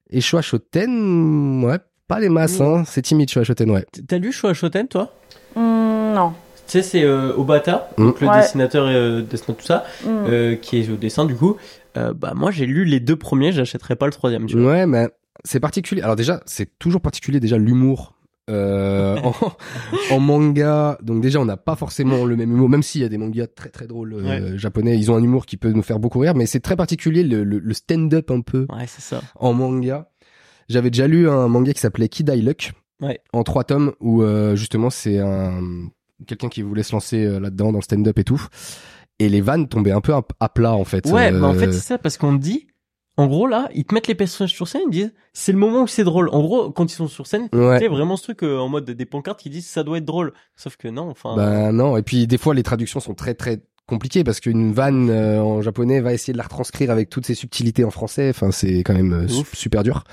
Et 0.09 0.19
Shoten, 0.19 1.63
ouais, 1.63 1.79
pas 2.13 2.19
les 2.19 2.29
masses, 2.29 2.61
hein. 2.61 2.83
C'est 2.85 3.01
timide, 3.01 3.29
Shoten, 3.29 3.71
ouais. 3.71 3.85
T'as 4.07 4.17
lu 4.17 4.31
Shoten, 4.31 4.87
toi? 4.87 5.13
Mmh, 5.55 6.13
Non. 6.13 6.33
Tu 6.67 6.71
sais, 6.79 6.81
c'est 6.81 7.03
euh, 7.03 7.33
Obata, 7.35 7.89
mmh. 7.97 8.03
donc 8.05 8.21
le 8.21 8.27
dessinateur 8.39 8.89
et 8.89 8.95
euh, 8.95 9.21
dessinateur 9.21 9.57
tout 9.57 9.65
ça, 9.65 9.83
mmh. 10.03 10.07
euh, 10.07 10.55
qui 10.55 10.77
est 10.77 10.89
au 10.89 10.95
dessin 10.95 11.25
du 11.25 11.35
coup. 11.35 11.57
Euh, 11.97 12.13
bah 12.13 12.33
moi, 12.35 12.51
j'ai 12.51 12.65
lu 12.65 12.85
les 12.85 12.99
deux 12.99 13.17
premiers, 13.17 13.51
j'achèterai 13.51 13.95
pas 13.95 14.05
le 14.05 14.13
troisième. 14.13 14.45
Tu 14.45 14.57
vois. 14.57 14.71
Ouais, 14.71 14.85
mais 14.85 15.09
c'est 15.43 15.59
particulier. 15.59 16.01
Alors 16.01 16.15
déjà, 16.15 16.41
c'est 16.45 16.79
toujours 16.79 17.01
particulier 17.01 17.39
déjà 17.39 17.57
l'humour. 17.57 18.13
Euh, 18.49 19.17
en, 19.23 19.33
en, 20.11 20.19
manga, 20.19 20.97
donc 21.01 21.21
déjà 21.21 21.39
on 21.39 21.45
n'a 21.45 21.55
pas 21.55 21.77
forcément 21.77 22.25
le 22.25 22.35
même 22.35 22.51
humour, 22.51 22.67
même 22.67 22.83
s'il 22.83 22.99
y 22.99 23.05
a 23.05 23.07
des 23.07 23.17
mangas 23.17 23.47
très 23.47 23.69
très 23.69 23.87
drôles 23.87 24.13
euh, 24.15 24.57
japonais, 24.57 24.97
ils 24.97 25.09
ont 25.09 25.15
un 25.15 25.23
humour 25.23 25.45
qui 25.45 25.55
peut 25.55 25.71
nous 25.71 25.81
faire 25.81 25.97
beaucoup 25.97 26.19
rire, 26.19 26.35
mais 26.35 26.45
c'est 26.45 26.59
très 26.59 26.75
particulier 26.75 27.23
le, 27.23 27.45
le, 27.45 27.59
le 27.59 27.73
stand-up 27.73 28.31
un 28.31 28.41
peu. 28.41 28.65
Ouais, 28.69 28.85
c'est 28.87 29.01
ça. 29.01 29.21
En 29.35 29.53
manga. 29.53 30.09
J'avais 30.69 30.89
déjà 30.89 31.07
lu 31.07 31.29
un 31.29 31.47
manga 31.47 31.73
qui 31.73 31.79
s'appelait 31.79 32.09
Kid 32.09 32.29
I 32.29 32.41
Luck 32.41 32.73
en 33.33 33.43
trois 33.43 33.63
tomes 33.63 33.93
où 33.99 34.21
euh, 34.21 34.55
justement 34.55 34.89
c'est 34.89 35.19
un 35.19 35.61
quelqu'un 36.27 36.49
qui 36.49 36.61
voulait 36.61 36.83
se 36.83 36.93
lancer 36.93 37.25
euh, 37.25 37.39
là-dedans 37.39 37.71
dans 37.71 37.79
le 37.79 37.83
stand-up 37.83 38.17
et 38.17 38.23
tout. 38.23 38.41
Et 39.19 39.29
les 39.29 39.41
vannes 39.41 39.67
tombaient 39.67 39.91
un 39.91 40.01
peu 40.01 40.13
à 40.13 40.49
plat 40.49 40.73
en 40.73 40.85
fait. 40.85 41.05
Ouais, 41.07 41.31
mais 41.31 41.45
en 41.45 41.53
fait 41.53 41.67
euh, 41.67 41.71
c'est 41.71 41.79
ça 41.79 41.97
parce 41.97 42.17
qu'on 42.17 42.33
dit 42.33 42.67
en 43.15 43.27
gros, 43.27 43.45
là, 43.45 43.69
ils 43.75 43.85
te 43.85 43.93
mettent 43.93 44.07
les 44.07 44.15
personnages 44.15 44.53
sur 44.53 44.67
scène, 44.67 44.81
ils 44.87 44.91
disent, 44.91 45.13
c'est 45.33 45.51
le 45.51 45.59
moment 45.59 45.83
où 45.83 45.87
c'est 45.87 46.03
drôle. 46.03 46.29
En 46.29 46.41
gros, 46.41 46.71
quand 46.71 46.91
ils 46.91 46.95
sont 46.95 47.07
sur 47.07 47.27
scène, 47.27 47.47
ouais. 47.53 47.79
tu 47.79 47.87
vraiment 47.87 48.17
ce 48.17 48.23
truc 48.23 48.41
en 48.41 48.67
mode 48.69 48.89
des 48.89 49.05
pancartes 49.05 49.39
qui 49.39 49.51
disent 49.51 49.67
ça 49.67 49.83
doit 49.83 49.99
être 49.99 50.05
drôle. 50.05 50.33
Sauf 50.55 50.77
que 50.77 50.87
non, 50.87 51.11
enfin. 51.11 51.35
Ben 51.35 51.71
non. 51.71 51.95
Et 51.95 52.01
puis 52.01 52.25
des 52.25 52.39
fois, 52.39 52.55
les 52.55 52.63
traductions 52.63 52.99
sont 52.99 53.13
très 53.13 53.35
très 53.35 53.61
compliqué 53.85 54.23
parce 54.23 54.39
qu'une 54.39 54.71
vanne 54.71 55.09
euh, 55.09 55.41
en 55.41 55.61
japonais 55.61 55.99
va 55.99 56.13
essayer 56.13 56.33
de 56.33 56.37
la 56.37 56.43
retranscrire 56.43 56.89
avec 56.89 57.09
toutes 57.09 57.25
ses 57.25 57.35
subtilités 57.35 57.83
en 57.83 57.91
français. 57.91 58.29
Enfin, 58.29 58.51
c'est 58.51 58.79
quand 58.79 58.93
même 58.93 59.13
euh, 59.13 59.43
super 59.53 59.83
dur. 59.83 60.03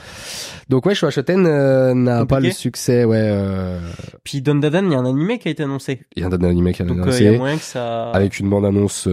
Donc 0.69 0.87
ouais, 0.87 0.95
Shoten 0.95 1.47
euh, 1.47 1.95
n'a 1.95 2.27
pas 2.27 2.41
le 2.41 2.51
succès. 2.51 3.05
Ouais. 3.05 3.21
Euh... 3.21 3.81
Puis 4.25 4.43
Don 4.43 4.57
Dadan, 4.57 4.85
il 4.87 4.93
y 4.93 4.95
a 4.95 4.99
un 4.99 5.07
animé 5.07 5.39
qui 5.39 5.49
a 5.49 5.51
été 5.51 5.63
annoncé. 5.63 6.01
Il 6.17 6.23
y 6.23 6.27
a 6.27 6.29
un 6.29 6.43
animé 6.43 6.73
qui 6.73 6.83
a 6.83 6.85
été 6.85 6.95
Donc, 6.95 7.03
annoncé. 7.05 7.25
il 7.25 7.33
y 7.33 7.35
a 7.35 7.39
moyen 7.39 7.57
que 7.57 7.63
ça. 7.63 8.11
Avec 8.11 8.41
une 8.41 8.51
bande 8.51 8.65
annonce 8.65 9.09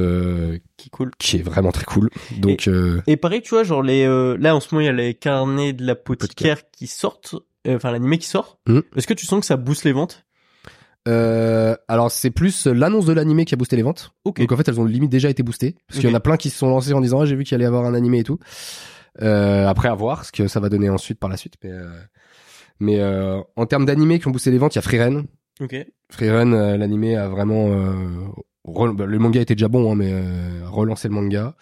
qui 0.78 0.90
cool, 0.90 1.12
qui 1.18 1.38
est 1.38 1.44
vraiment 1.44 1.72
très 1.72 1.86
cool. 1.86 2.10
Donc. 2.40 2.68
Et, 2.68 3.12
et 3.12 3.18
pareil, 3.18 3.42
tu 3.42 3.52
vois, 3.52 3.64
genre 3.64 3.84
les 3.84 4.06
là 4.40 4.56
en 4.56 4.60
ce 4.60 4.74
moment 4.74 4.82
il 4.82 4.86
y 4.86 4.90
a 4.90 4.94
les 4.94 5.14
carnets 5.14 5.74
de 5.74 5.86
la 5.86 5.96
poticaire 5.96 6.70
qui 6.72 6.88
sortent. 6.88 7.36
Enfin, 7.68 7.92
l'animé 7.92 8.18
qui 8.18 8.28
sort. 8.28 8.60
Mmh. 8.68 8.80
Est-ce 8.96 9.08
que 9.08 9.14
tu 9.14 9.26
sens 9.26 9.42
que 9.42 9.46
ça 9.46 9.58
booste 9.58 9.84
les 9.84 9.92
ventes? 9.92 10.26
Euh, 11.08 11.76
alors 11.88 12.12
c'est 12.12 12.32
plus 12.32 12.68
l'annonce 12.68 13.06
de 13.06 13.14
l'animé 13.14 13.46
qui 13.46 13.54
a 13.54 13.58
boosté 13.58 13.76
les 13.78 13.82
ventes. 13.82 14.12
Donc 14.26 14.52
en 14.52 14.58
fait 14.58 14.68
elles 14.68 14.80
ont 14.80 14.86
limite 14.86 15.10
déjà 15.10 15.30
été 15.30 15.42
boostées 15.42 15.76
parce 15.88 16.00
qu'il 16.00 16.10
y 16.10 16.12
en 16.12 16.16
a 16.16 16.20
plein 16.20 16.38
qui 16.38 16.50
se 16.50 16.58
sont 16.58 16.68
lancés 16.68 16.94
en 16.94 17.02
disant 17.02 17.22
ah, 17.22 17.26
j'ai 17.26 17.36
vu 17.36 17.44
qu'il 17.46 17.56
allait 17.56 17.64
y 17.64 17.68
avoir 17.68 17.86
un 17.86 17.94
animé 17.94 18.20
et 18.20 18.24
tout. 18.24 18.40
Euh, 19.22 19.68
après 19.68 19.90
à 19.90 19.96
voir 19.96 20.26
ce 20.26 20.32
que 20.32 20.48
ça 20.48 20.60
va 20.60 20.70
donner 20.70 20.90
ensuite 20.90 21.20
par 21.20 21.30
la 21.30 21.38
suite. 21.38 21.56
Mais 21.64 21.72
euh, 21.72 21.90
mais 22.80 23.00
euh, 23.00 23.41
en 23.56 23.65
termes 23.65 23.86
d'animé 23.86 24.20
qui 24.20 24.28
ont 24.28 24.32
boosté 24.32 24.52
les 24.52 24.58
ventes, 24.58 24.76
il 24.76 24.78
y 24.78 24.80
a 24.80 24.84
Freeren. 24.84 25.26
Ok. 25.62 25.76
Freeren, 26.12 26.54
euh, 26.54 26.78
l'animé 26.78 27.15
a 27.15 27.30
vraiment 27.30 27.70
bah, 28.65 29.06
le 29.06 29.20
manga 29.20 29.39
était 29.39 29.56
déjà 29.56 29.70
bon 29.70 29.91
hein, 29.91 29.96
mais 29.96 30.13
relancer 30.65 31.08
le 31.08 31.13
manga. 31.13 31.56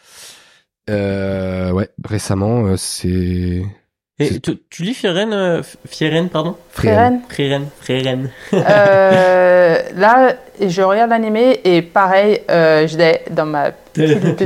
ouais 0.88 1.90
récemment 2.04 2.76
c'est 2.78 3.64
et 4.18 4.40
tu, 4.40 4.58
tu, 4.70 4.84
lis 4.84 4.94
Fieren, 4.94 5.34
euh, 5.34 5.62
Fieren, 5.90 6.30
pardon 6.30 6.56
Fieren. 6.70 7.20
Fieren, 7.28 7.68
Fieren. 7.82 8.30
euh, 8.54 9.78
là, 9.98 10.36
je 10.62 10.82
regarde 10.82 11.10
l'animé 11.10 11.60
et 11.66 11.82
pareil, 11.82 12.40
euh, 12.50 12.88
je 12.88 12.98
l'ai 12.98 13.24
dans 13.32 13.46
ma 13.46 13.72
Cette 13.94 14.38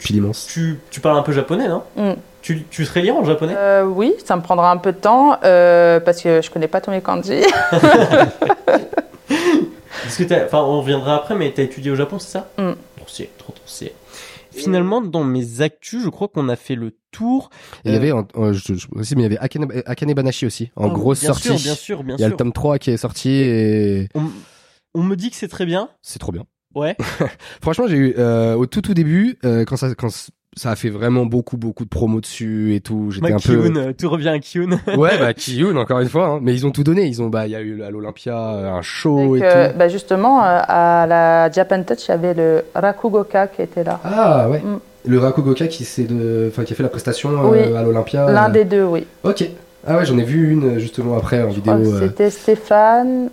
pile 0.00 0.16
immense. 0.16 0.48
Tu, 0.52 0.80
tu 0.90 0.98
parles 0.98 1.16
un 1.16 1.22
peu 1.22 1.30
japonais, 1.30 1.68
non 1.68 1.84
mm. 1.94 2.14
tu, 2.42 2.64
tu 2.64 2.84
serais 2.84 3.02
lire 3.02 3.14
en 3.14 3.24
japonais 3.24 3.54
euh, 3.56 3.84
Oui, 3.84 4.14
ça 4.24 4.34
me 4.34 4.42
prendra 4.42 4.72
un 4.72 4.78
peu 4.78 4.90
de 4.90 4.98
temps 4.98 5.38
euh, 5.44 6.00
parce 6.00 6.22
que 6.22 6.42
je 6.42 6.50
connais 6.50 6.66
pas 6.66 6.80
tous 6.80 6.90
mes 6.90 7.02
kanji. 7.02 7.40
parce 7.70 7.86
que 10.18 10.44
enfin, 10.44 10.58
on 10.58 10.80
reviendra 10.80 11.14
après, 11.14 11.36
mais 11.36 11.52
tu 11.52 11.60
as 11.60 11.64
étudié 11.64 11.92
au 11.92 11.96
Japon, 11.96 12.18
c'est 12.18 12.32
ça 12.32 12.48
mm. 12.58 12.72
Trop 12.96 13.06
trop 13.38 13.52
trop. 13.52 13.86
Finalement, 14.54 15.00
dans 15.00 15.24
mes 15.24 15.60
actus, 15.60 16.02
je 16.02 16.08
crois 16.08 16.28
qu'on 16.28 16.48
a 16.48 16.56
fait 16.56 16.74
le 16.74 16.96
tour. 17.10 17.50
Il 17.84 17.92
y 17.92 17.96
avait, 17.96 18.12
euh, 18.12 18.52
je, 18.52 18.74
je, 18.74 18.86
mais 18.92 19.02
il 19.02 19.20
y 19.20 19.24
avait 19.24 19.38
Akane, 19.38 19.66
Akane 19.86 20.14
Banashi 20.14 20.46
aussi, 20.46 20.70
en 20.76 20.88
oh, 20.88 20.92
grosse 20.92 21.20
bien 21.20 21.28
sortie. 21.28 21.48
Sûr, 21.48 21.58
bien 21.58 21.74
sûr, 21.74 22.04
bien 22.04 22.16
Il 22.16 22.20
y 22.20 22.24
a 22.24 22.28
le 22.28 22.36
tome 22.36 22.52
3 22.52 22.78
qui 22.78 22.90
est 22.90 22.96
sorti 22.96 23.30
et... 23.30 24.08
On, 24.14 24.24
on 24.94 25.02
me 25.02 25.16
dit 25.16 25.30
que 25.30 25.36
c'est 25.36 25.48
très 25.48 25.66
bien. 25.66 25.90
C'est 26.02 26.18
trop 26.18 26.32
bien. 26.32 26.44
Ouais. 26.74 26.96
Franchement, 27.62 27.86
j'ai 27.86 27.96
eu, 27.96 28.14
euh, 28.18 28.54
au 28.54 28.66
tout 28.66 28.80
tout 28.80 28.94
début, 28.94 29.38
euh, 29.44 29.64
quand 29.64 29.76
ça, 29.76 29.94
quand 29.94 30.30
ça 30.56 30.70
a 30.70 30.76
fait 30.76 30.90
vraiment 30.90 31.26
beaucoup 31.26 31.56
beaucoup 31.56 31.84
de 31.84 31.88
promos 31.88 32.20
dessus 32.20 32.74
et 32.74 32.80
tout. 32.80 33.10
J'étais 33.10 33.32
un 33.32 33.38
peu. 33.38 33.72
Euh, 33.76 33.92
tout 33.92 34.08
revient 34.08 34.28
à 34.28 34.38
Kiyun. 34.38 34.78
ouais, 34.96 35.18
bah 35.18 35.34
Kiyun 35.34 35.76
encore 35.76 36.00
une 36.00 36.08
fois. 36.08 36.26
Hein. 36.26 36.38
Mais 36.42 36.54
ils 36.54 36.66
ont 36.66 36.70
tout 36.70 36.84
donné. 36.84 37.06
Ils 37.06 37.22
ont 37.22 37.28
bah 37.28 37.46
il 37.46 37.52
y 37.52 37.56
a 37.56 37.60
eu 37.60 37.82
à 37.82 37.90
l'Olympia 37.90 38.36
un 38.36 38.82
show 38.82 39.36
et 39.36 39.40
tout. 39.40 39.78
Bah 39.78 39.88
justement 39.88 40.40
à 40.42 41.06
la 41.06 41.50
Japan 41.50 41.82
Touch, 41.82 42.06
il 42.08 42.10
y 42.10 42.14
avait 42.14 42.34
le 42.34 42.64
Rakugoka 42.74 43.48
qui 43.48 43.62
était 43.62 43.84
là. 43.84 44.00
Ah 44.04 44.48
ouais. 44.48 44.60
Mm. 44.60 44.78
Le 45.06 45.18
Rakugoka 45.18 45.66
qui, 45.66 45.84
de... 46.04 46.48
enfin, 46.50 46.64
qui 46.64 46.72
a 46.72 46.76
fait 46.76 46.82
la 46.82 46.88
prestation 46.88 47.30
euh, 47.52 47.76
à 47.76 47.82
l'Olympia 47.82 48.30
L'un 48.30 48.48
euh. 48.48 48.52
des 48.52 48.64
deux, 48.64 48.84
oui. 48.84 49.06
Ok. 49.22 49.44
Ah 49.86 49.98
ouais, 49.98 50.06
j'en 50.06 50.16
ai 50.16 50.22
vu 50.22 50.50
une 50.50 50.78
justement 50.78 51.16
après 51.16 51.42
en 51.42 51.50
vidéo. 51.50 51.74
Euh. 51.74 52.00
C'était 52.00 52.30
Stéphane. 52.30 53.28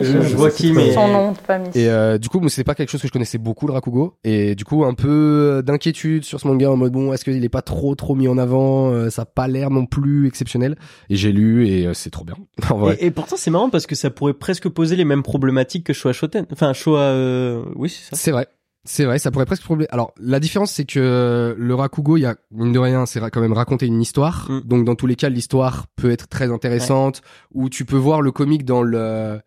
Je, 0.00 0.36
vois 0.36 0.50
qui, 0.50 0.72
mais 0.72 0.92
son 0.92 1.08
nom 1.08 1.32
de 1.32 1.38
famille. 1.38 1.70
Et 1.74 1.88
euh, 1.88 2.18
du 2.18 2.28
coup, 2.28 2.46
c'est 2.48 2.64
pas 2.64 2.74
quelque 2.74 2.90
chose 2.90 3.00
que 3.00 3.08
je 3.08 3.12
connaissais 3.12 3.38
beaucoup 3.38 3.66
le 3.66 3.72
Rakugo, 3.72 4.16
et 4.24 4.54
du 4.54 4.64
coup 4.64 4.84
un 4.84 4.94
peu 4.94 5.62
d'inquiétude 5.64 6.24
sur 6.24 6.40
ce 6.40 6.46
manga 6.46 6.70
en 6.70 6.76
mode 6.76 6.92
bon, 6.92 7.12
est-ce 7.12 7.24
qu'il 7.24 7.44
est 7.44 7.48
pas 7.48 7.62
trop 7.62 7.94
trop 7.94 8.14
mis 8.14 8.28
en 8.28 8.38
avant, 8.38 9.10
ça 9.10 9.22
a 9.22 9.24
pas 9.26 9.48
l'air 9.48 9.70
non 9.70 9.86
plus 9.86 10.26
exceptionnel. 10.26 10.76
Et 11.10 11.16
j'ai 11.16 11.32
lu 11.32 11.68
et 11.68 11.88
c'est 11.94 12.10
trop 12.10 12.24
bien. 12.24 12.36
en 12.70 12.78
vrai. 12.78 12.96
Et, 13.00 13.06
et, 13.06 13.10
pourtant 13.10 13.36
c'est 13.36 13.50
marrant 13.50 13.70
parce 13.70 13.86
que 13.86 13.94
ça 13.94 14.10
pourrait 14.10 14.34
presque 14.34 14.68
poser 14.68 14.96
les 14.96 15.04
mêmes 15.04 15.22
problématiques 15.22 15.84
que 15.84 15.92
Showa 15.92 16.12
Shoten. 16.12 16.46
Enfin 16.52 16.72
Showa, 16.72 17.62
oui 17.74 17.88
c'est 17.90 18.10
ça. 18.10 18.16
C'est 18.16 18.30
vrai. 18.30 18.48
C'est 18.86 19.04
vrai, 19.04 19.18
ça 19.18 19.30
pourrait 19.30 19.46
presque 19.46 19.64
problème. 19.64 19.88
Alors, 19.90 20.14
la 20.18 20.38
différence, 20.38 20.70
c'est 20.70 20.84
que 20.84 21.56
le 21.58 21.74
Rakugo, 21.74 22.16
il 22.16 22.20
y 22.20 22.26
a, 22.26 22.36
mine 22.52 22.72
de 22.72 22.78
rien, 22.78 23.04
c'est 23.04 23.20
quand 23.30 23.40
même 23.40 23.52
raconter 23.52 23.86
une 23.86 24.00
histoire. 24.00 24.48
Mm. 24.48 24.60
Donc, 24.64 24.84
dans 24.84 24.94
tous 24.94 25.08
les 25.08 25.16
cas, 25.16 25.28
l'histoire 25.28 25.86
peut 25.96 26.10
être 26.10 26.28
très 26.28 26.52
intéressante, 26.52 27.20
ou 27.52 27.68
tu 27.68 27.84
peux 27.84 27.96
voir 27.96 28.22
le 28.22 28.30
comique 28.30 28.64
dans 28.64 28.82
le, 28.82 29.40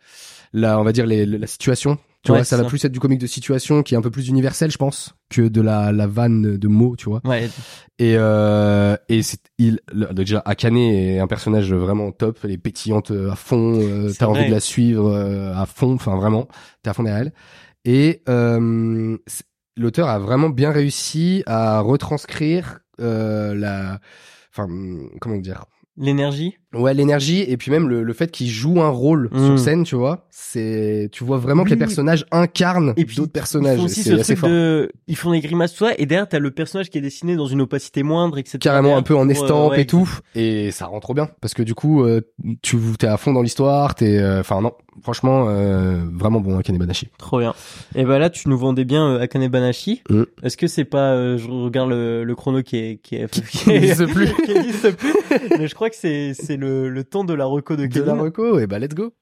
la, 0.54 0.80
on 0.80 0.84
va 0.84 0.92
dire, 0.92 1.06
les, 1.06 1.26
la 1.26 1.48
situation. 1.48 1.98
Tu 2.22 2.34
vois, 2.34 2.44
ça 2.44 2.58
va 2.58 2.66
plus 2.66 2.84
être 2.84 2.92
du 2.92 3.00
comique 3.00 3.22
de 3.22 3.28
situation 3.28 3.82
qui 3.82 3.94
est 3.94 3.98
un 3.98 4.02
peu 4.02 4.12
plus 4.12 4.28
universel, 4.28 4.70
je 4.70 4.78
pense, 4.78 5.16
que 5.30 5.48
de 5.48 5.62
la, 5.62 5.94
la 5.94 6.06
vanne 6.06 6.58
de 6.58 6.68
mots, 6.68 6.98
tu 6.98 7.06
vois. 7.06 7.22
Ouais. 7.24 7.50
Et, 7.98 8.16
euh, 8.18 8.98
et 9.08 9.24
c'est, 9.24 9.40
il, 9.58 9.80
déjà, 10.12 10.42
Akane 10.44 10.76
est 10.76 11.20
un 11.20 11.28
personnage 11.28 11.74
vraiment 11.74 12.12
top, 12.12 12.40
elle 12.44 12.52
est 12.52 12.58
pétillante 12.58 13.12
à 13.12 13.36
fond, 13.36 13.80
euh, 13.80 14.12
t'as 14.12 14.26
envie 14.26 14.48
de 14.48 14.52
la 14.52 14.60
suivre 14.60 15.10
euh, 15.10 15.54
à 15.56 15.66
fond, 15.66 15.94
enfin 15.94 16.18
vraiment, 16.18 16.50
t'es 16.84 16.90
à 16.90 16.94
fond 16.94 17.04
derrière 17.04 17.22
elle. 17.22 17.34
Et 17.86 18.22
euh, 18.28 19.18
l'auteur 19.78 20.10
a 20.10 20.20
vraiment 20.20 20.50
bien 20.50 20.72
réussi 20.72 21.42
à 21.46 21.80
retranscrire 21.80 22.80
euh, 23.00 23.56
la, 23.56 24.02
enfin 24.52 24.68
comment 25.22 25.38
dire, 25.38 25.64
l'énergie? 25.96 26.58
Ouais, 26.73 26.93
l'énergie 26.93 27.41
et 27.47 27.58
puis 27.58 27.71
même 27.71 27.89
le, 27.89 28.03
le 28.03 28.13
fait 28.13 28.29
qu'il 28.29 28.47
joue 28.47 28.79
un 28.82 28.89
rôle 28.89 29.29
sur 29.34 29.53
Mm. 29.53 29.58
scène, 29.58 29.84
tu 29.86 29.95
vois. 29.95 30.27
C'est, 30.29 31.10
tu 31.12 31.23
vois 31.23 31.38
vraiment 31.38 31.63
que 31.63 31.69
les 31.69 31.75
personnages 31.75 32.25
incarnent 32.32 32.93
Et 32.97 33.05
puis, 33.05 33.15
d'autres 33.17 33.29
Ils 33.29 33.39
personnages. 33.39 33.77
font 33.77 33.86
aussi 33.86 34.03
ce 34.03 34.13
truc 34.13 34.38
fort. 34.38 34.49
de, 34.49 34.91
ils 35.08 35.15
font 35.15 35.32
des 35.32 35.39
grimaces 35.41 35.73
toi 35.75 35.91
et 35.97 36.05
derrière 36.05 36.27
t'as 36.29 36.39
le 36.39 36.51
personnage 36.51 36.89
qui 36.89 36.97
est 36.97 37.01
dessiné 37.01 37.36
dans 37.36 37.47
une 37.47 37.62
opacité 37.62 38.03
moindre, 38.03 38.38
etc. 38.38 38.58
carrément 38.60 38.95
un 38.97 39.01
peu 39.03 39.15
en 39.15 39.25
Ouais, 39.27 39.34
estampe 39.34 39.71
ouais, 39.71 39.82
et 39.82 39.86
tout 39.86 40.10
et 40.36 40.71
ça 40.71 40.86
rend 40.86 40.99
trop 40.99 41.13
bien 41.13 41.29
parce 41.41 41.53
que 41.53 41.62
du 41.63 41.73
coup 41.75 42.03
euh, 42.03 42.21
tu 42.62 42.77
t'es 42.97 43.08
à 43.08 43.17
fond 43.17 43.34
dans 43.34 43.41
l'histoire 43.41 43.95
t'es 43.95 44.17
euh, 44.17 44.39
enfin 44.41 44.62
non 44.62 44.73
franchement 45.03 45.45
euh, 45.49 46.01
vraiment 46.13 46.39
bon 46.39 46.58
Akane 46.58 46.77
Banashi 46.77 47.08
Trop 47.17 47.39
bien. 47.39 47.53
Et 47.95 48.03
ben 48.03 48.17
là, 48.19 48.29
tu 48.29 48.49
nous 48.49 48.58
vendais 48.58 48.84
bien 48.86 49.08
euh, 49.08 49.21
Akane 49.21 49.47
Banashi. 49.47 50.01
Mm. 50.10 50.23
Est-ce 50.43 50.58
que 50.58 50.67
c'est 50.67 50.84
pas, 50.84 51.13
euh, 51.13 51.38
je 51.38 51.47
regarde 51.47 51.89
le, 51.89 52.25
le 52.25 52.36
chrono 52.36 52.62
qui 52.63 52.75
est, 52.77 52.97
qui 53.01 53.15
est, 53.15 53.29
Qui 53.49 53.69
n'existe 53.69 54.05
plus. 54.13 54.27
qui 54.45 54.53
n'existe 54.53 54.91
plus. 54.97 55.13
Mais 55.58 55.67
je 55.69 55.75
crois 55.75 55.89
que 55.89 55.95
c'est, 55.95 56.34
c'est 56.34 56.58
le, 56.60 56.89
le 56.89 57.04
temps 57.04 57.24
de 57.24 57.34
la 57.34 57.45
reco 57.45 57.76
de 57.76 57.88
de 57.88 58.02
la 58.02 58.13
Kevin. 58.13 58.19
reco 58.22 58.60
et 58.60 58.67
bah 58.67 58.78
let's 58.80 58.93
go. 58.93 59.13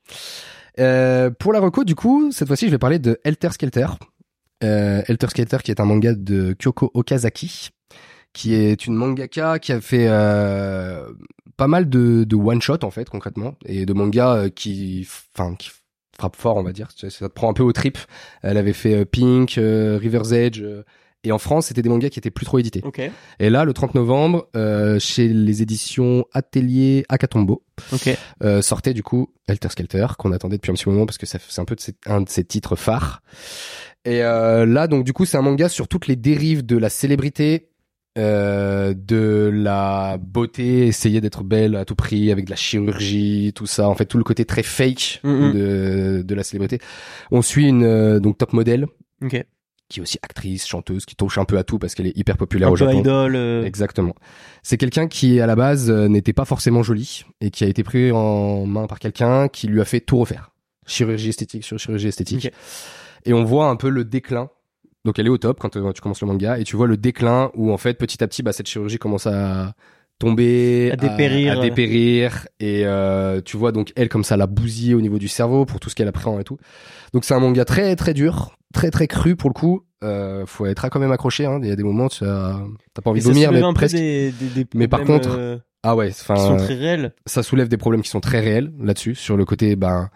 Euh, 0.80 1.30
pour 1.32 1.54
la 1.54 1.60
reco 1.60 1.84
du 1.84 1.96
coup 1.96 2.32
cette 2.32 2.48
fois-ci 2.48 2.66
je 2.68 2.72
vais 2.72 2.78
parler 2.78 3.00
de 3.00 3.20
Helter 3.24 3.52
Skelter. 3.52 3.88
Euh, 4.64 5.02
Helter 5.08 5.28
Skelter 5.30 5.58
qui 5.64 5.72
est 5.72 5.80
un 5.80 5.86
manga 5.86 6.14
de 6.14 6.54
Kyoko 6.54 6.92
Okazaki 6.94 7.70
qui 8.34 8.54
est 8.54 8.86
une 8.86 8.96
mangaka 8.96 9.60
qui 9.60 9.72
a 9.72 9.82
fait 9.82 10.08
euh, 10.10 11.12
pas 11.56 11.68
mal 11.68 11.90
de, 11.90 12.24
de 12.24 12.36
one 12.36 12.62
shot 12.62 12.84
en 12.84 12.92
fait 12.92 13.10
concrètement 13.10 13.56
et 13.66 13.86
de 13.86 13.94
mangas 13.94 14.36
euh, 14.36 14.50
qui 14.50 15.08
enfin 15.36 15.56
qui 15.56 15.72
frappe 16.18 16.36
fort 16.36 16.58
on 16.58 16.64
va 16.64 16.74
dire. 16.74 16.90
Ça 16.96 17.08
te 17.10 17.34
prend 17.34 17.50
un 17.50 17.54
peu 17.54 17.64
au 17.64 17.72
trip. 17.72 17.98
Elle 18.42 18.58
avait 18.58 18.74
fait 18.74 19.06
Pink 19.06 19.52
River's 19.58 20.32
Edge 20.32 20.64
et 21.24 21.32
en 21.32 21.38
France 21.40 21.68
c'était 21.68 21.82
des 21.82 21.90
mangas 21.90 22.10
qui 22.10 22.20
étaient 22.20 22.32
plus 22.32 22.46
trop 22.46 22.60
édités 22.60 22.82
Ok. 22.84 23.02
et 23.40 23.50
là 23.50 23.66
le 23.66 23.74
30 23.74 23.96
novembre 23.96 24.48
euh, 24.56 25.00
chez 25.00 25.28
les 25.28 25.62
éditions 25.62 26.26
Atelier 26.34 27.06
Akatombo 27.10 27.64
Ok. 27.92 28.16
euh, 28.44 28.62
sortait 28.62 28.94
du 28.94 29.04
coup 29.04 29.34
Helter 29.48 29.70
Skelter 29.70 30.08
qu'on 30.18 30.32
attendait 30.32 30.58
depuis 30.58 30.72
un 30.72 30.76
petit 30.76 30.88
moment 30.90 31.06
parce 31.06 31.18
que 31.18 31.26
c'est 31.26 31.40
un 31.60 31.66
peu 31.66 31.76
de 31.76 31.82
ses- 31.82 31.96
un 32.06 32.22
de 32.22 32.30
ses 32.30 32.44
titres 32.44 32.76
phares. 32.76 33.22
Et 34.06 34.24
euh, 34.24 34.66
là 34.66 34.88
donc 34.88 35.04
du 35.04 35.14
coup 35.14 35.26
c'est 35.26 35.38
un 35.38 35.42
manga 35.42 35.70
sur 35.70 35.88
toutes 35.88 36.08
les 36.08 36.16
dérives 36.16 36.66
de 36.66 36.78
la 36.78 36.90
célébrité, 36.90 37.70
euh, 38.18 38.94
de 38.96 39.50
la 39.54 40.18
beauté, 40.20 40.88
essayer 40.88 41.20
d'être 41.22 41.44
belle 41.44 41.76
à 41.76 41.84
tout 41.86 41.96
prix 41.96 42.32
avec 42.32 42.46
de 42.46 42.50
la 42.50 42.56
chirurgie, 42.56 43.52
tout 43.56 43.66
ça. 43.68 43.88
En 43.90 43.96
fait 43.96 44.06
tout 44.06 44.18
le 44.18 44.24
côté 44.24 44.46
très 44.46 44.64
fake 44.64 45.22
de 45.24 46.22
de 46.26 46.36
la 46.36 46.44
célébrité. 46.44 46.80
On 47.32 47.42
suit 47.42 47.68
une 47.68 47.84
euh, 47.84 48.20
donc 48.20 48.38
top 48.38 48.54
modèle 48.54 48.88
Ok. 49.24 49.44
Qui 49.90 50.00
est 50.00 50.02
aussi 50.04 50.18
actrice, 50.22 50.66
chanteuse, 50.68 51.06
qui 51.06 51.16
touche 51.16 51.38
un 51.38 51.46
peu 51.46 51.58
à 51.58 51.64
tout 51.64 51.80
parce 51.80 51.96
qu'elle 51.96 52.08
est 52.08 52.18
hyper 52.18 52.38
populaire 52.38 52.68
Un 52.68 52.72
au 52.72 52.76
peu 52.76 52.80
Japon. 52.86 53.00
idol. 53.00 53.36
euh, 53.36 53.64
Exactement. 53.64 54.14
C'est 54.64 54.78
quelqu'un 54.78 55.08
qui, 55.08 55.40
à 55.40 55.48
la 55.48 55.56
base, 55.56 55.90
euh, 55.90 56.08
n'était 56.08 56.34
pas 56.34 56.46
forcément 56.46 56.84
joli 56.84 57.24
et 57.42 57.52
qui 57.52 57.64
a 57.64 57.68
été 57.68 57.84
pris 57.84 58.12
en 58.12 58.66
main 58.66 58.88
par 58.88 59.00
quelqu'un 59.00 59.48
qui 59.48 59.68
lui 59.68 59.80
a 59.82 59.86
fait 59.86 60.00
tout 60.02 60.18
refaire. 60.18 60.52
Chirurgie 60.86 61.30
esthétique 61.30 61.64
sur 61.64 61.78
chirurgie 61.80 62.08
esthétique. 62.08 62.50
Et 63.26 63.34
on 63.34 63.44
voit 63.44 63.68
un 63.70 63.76
peu 63.76 63.90
le 63.90 64.04
déclin. 64.06 64.50
Donc 65.06 65.20
elle 65.20 65.28
est 65.28 65.30
au 65.30 65.38
top 65.38 65.60
quand 65.60 65.76
euh, 65.78 65.92
tu 65.94 66.02
commences 66.02 66.22
le 66.22 66.28
manga 66.28 66.60
et 66.60 66.64
tu 66.66 66.76
vois 66.76 66.88
le 66.88 66.98
déclin 66.98 67.50
où 67.56 67.72
en 67.72 67.78
fait 67.78 67.94
petit 67.94 68.22
à 68.24 68.28
petit 68.28 68.44
bah, 68.44 68.52
cette 68.52 68.68
chirurgie 68.68 68.98
commence 68.98 69.26
à 69.28 69.74
tomber, 70.20 70.90
À 70.92 70.96
dépérir. 70.96 71.60
à, 71.60 71.62
dépérir 71.62 72.48
et 72.60 72.82
euh, 72.86 73.40
tu 73.42 73.56
vois 73.56 73.72
donc 73.72 73.94
elle 73.96 74.10
comme 74.10 74.24
ça 74.24 74.36
la 74.36 74.48
bousiller 74.48 74.96
au 74.96 75.02
niveau 75.02 75.20
du 75.20 75.28
cerveau 75.28 75.66
pour 75.66 75.80
tout 75.80 75.90
ce 75.90 75.96
qu'elle 75.96 76.08
apprend 76.08 76.40
et 76.40 76.44
tout. 76.44 76.58
Donc 77.14 77.24
c'est 77.24 77.34
un 77.36 77.40
manga 77.40 77.64
très 77.66 77.96
très 77.96 78.14
dur, 78.14 78.58
très 78.74 78.92
très 78.92 79.08
cru 79.08 79.36
pour 79.36 79.50
le 79.50 79.54
coup. 79.54 79.84
Euh, 80.04 80.46
faut 80.46 80.66
être 80.68 80.90
quand 80.90 81.00
même 81.00 81.12
accroché. 81.12 81.46
Hein. 81.46 81.60
Il 81.64 81.68
y 81.68 81.72
a 81.72 81.76
des 81.76 81.84
moments 81.84 82.08
tu 82.08 82.24
as 82.24 82.60
t'as 82.94 83.02
pas 83.02 83.10
envie 83.10 83.20
et 83.20 83.24
de 83.24 83.28
vomir, 83.28 83.52
mais 83.52 83.62
un 83.64 83.70
peu 83.74 83.76
presque. 83.76 83.96
des, 83.96 84.32
des, 84.32 84.64
des 84.64 84.68
Mais 84.76 84.88
par 84.88 85.02
contre, 85.04 85.30
euh, 85.38 85.58
Ah 85.84 85.96
ouais, 85.96 86.10
enfin, 86.12 86.36
ça 87.26 87.42
soulève 87.44 87.68
des 87.68 87.78
problèmes 87.78 88.02
qui 88.04 88.10
sont 88.10 88.20
très 88.20 88.40
réels 88.40 88.72
là-dessus, 88.80 89.16
sur 89.16 89.38
le 89.38 89.46
côté 89.46 89.76
ben 89.76 90.10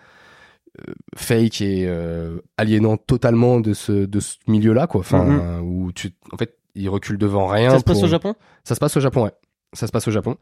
euh, 0.88 0.94
fake 1.18 1.62
et 1.62 1.86
euh, 1.88 2.40
aliénant 2.58 2.98
totalement 2.98 3.60
de 3.60 3.74
ce 3.74 3.92
de 4.06 4.20
ce 4.20 4.36
milieu-là, 4.48 4.86
quoi. 4.88 5.02
Enfin, 5.02 5.24
Mhm. 5.26 5.62
où 5.64 5.92
tu, 5.92 6.12
en 6.32 6.38
fait, 6.38 6.58
il 6.76 6.88
recule 6.88 7.18
devant 7.18 7.48
rien. 7.48 7.72
Ça 7.72 7.80
se 7.80 7.84
passe 7.84 7.96
pour- 7.98 8.04
au 8.06 8.08
Japon? 8.08 8.36
Ça 8.64 8.76
se 8.76 8.80
passe 8.80 8.96
au 8.98 9.00
Japon, 9.00 9.24
ouais. 9.24 9.32
Ça 9.74 9.88
se 9.88 9.92
passe 9.92 10.08
au 10.08 10.12
Japon. 10.12 10.36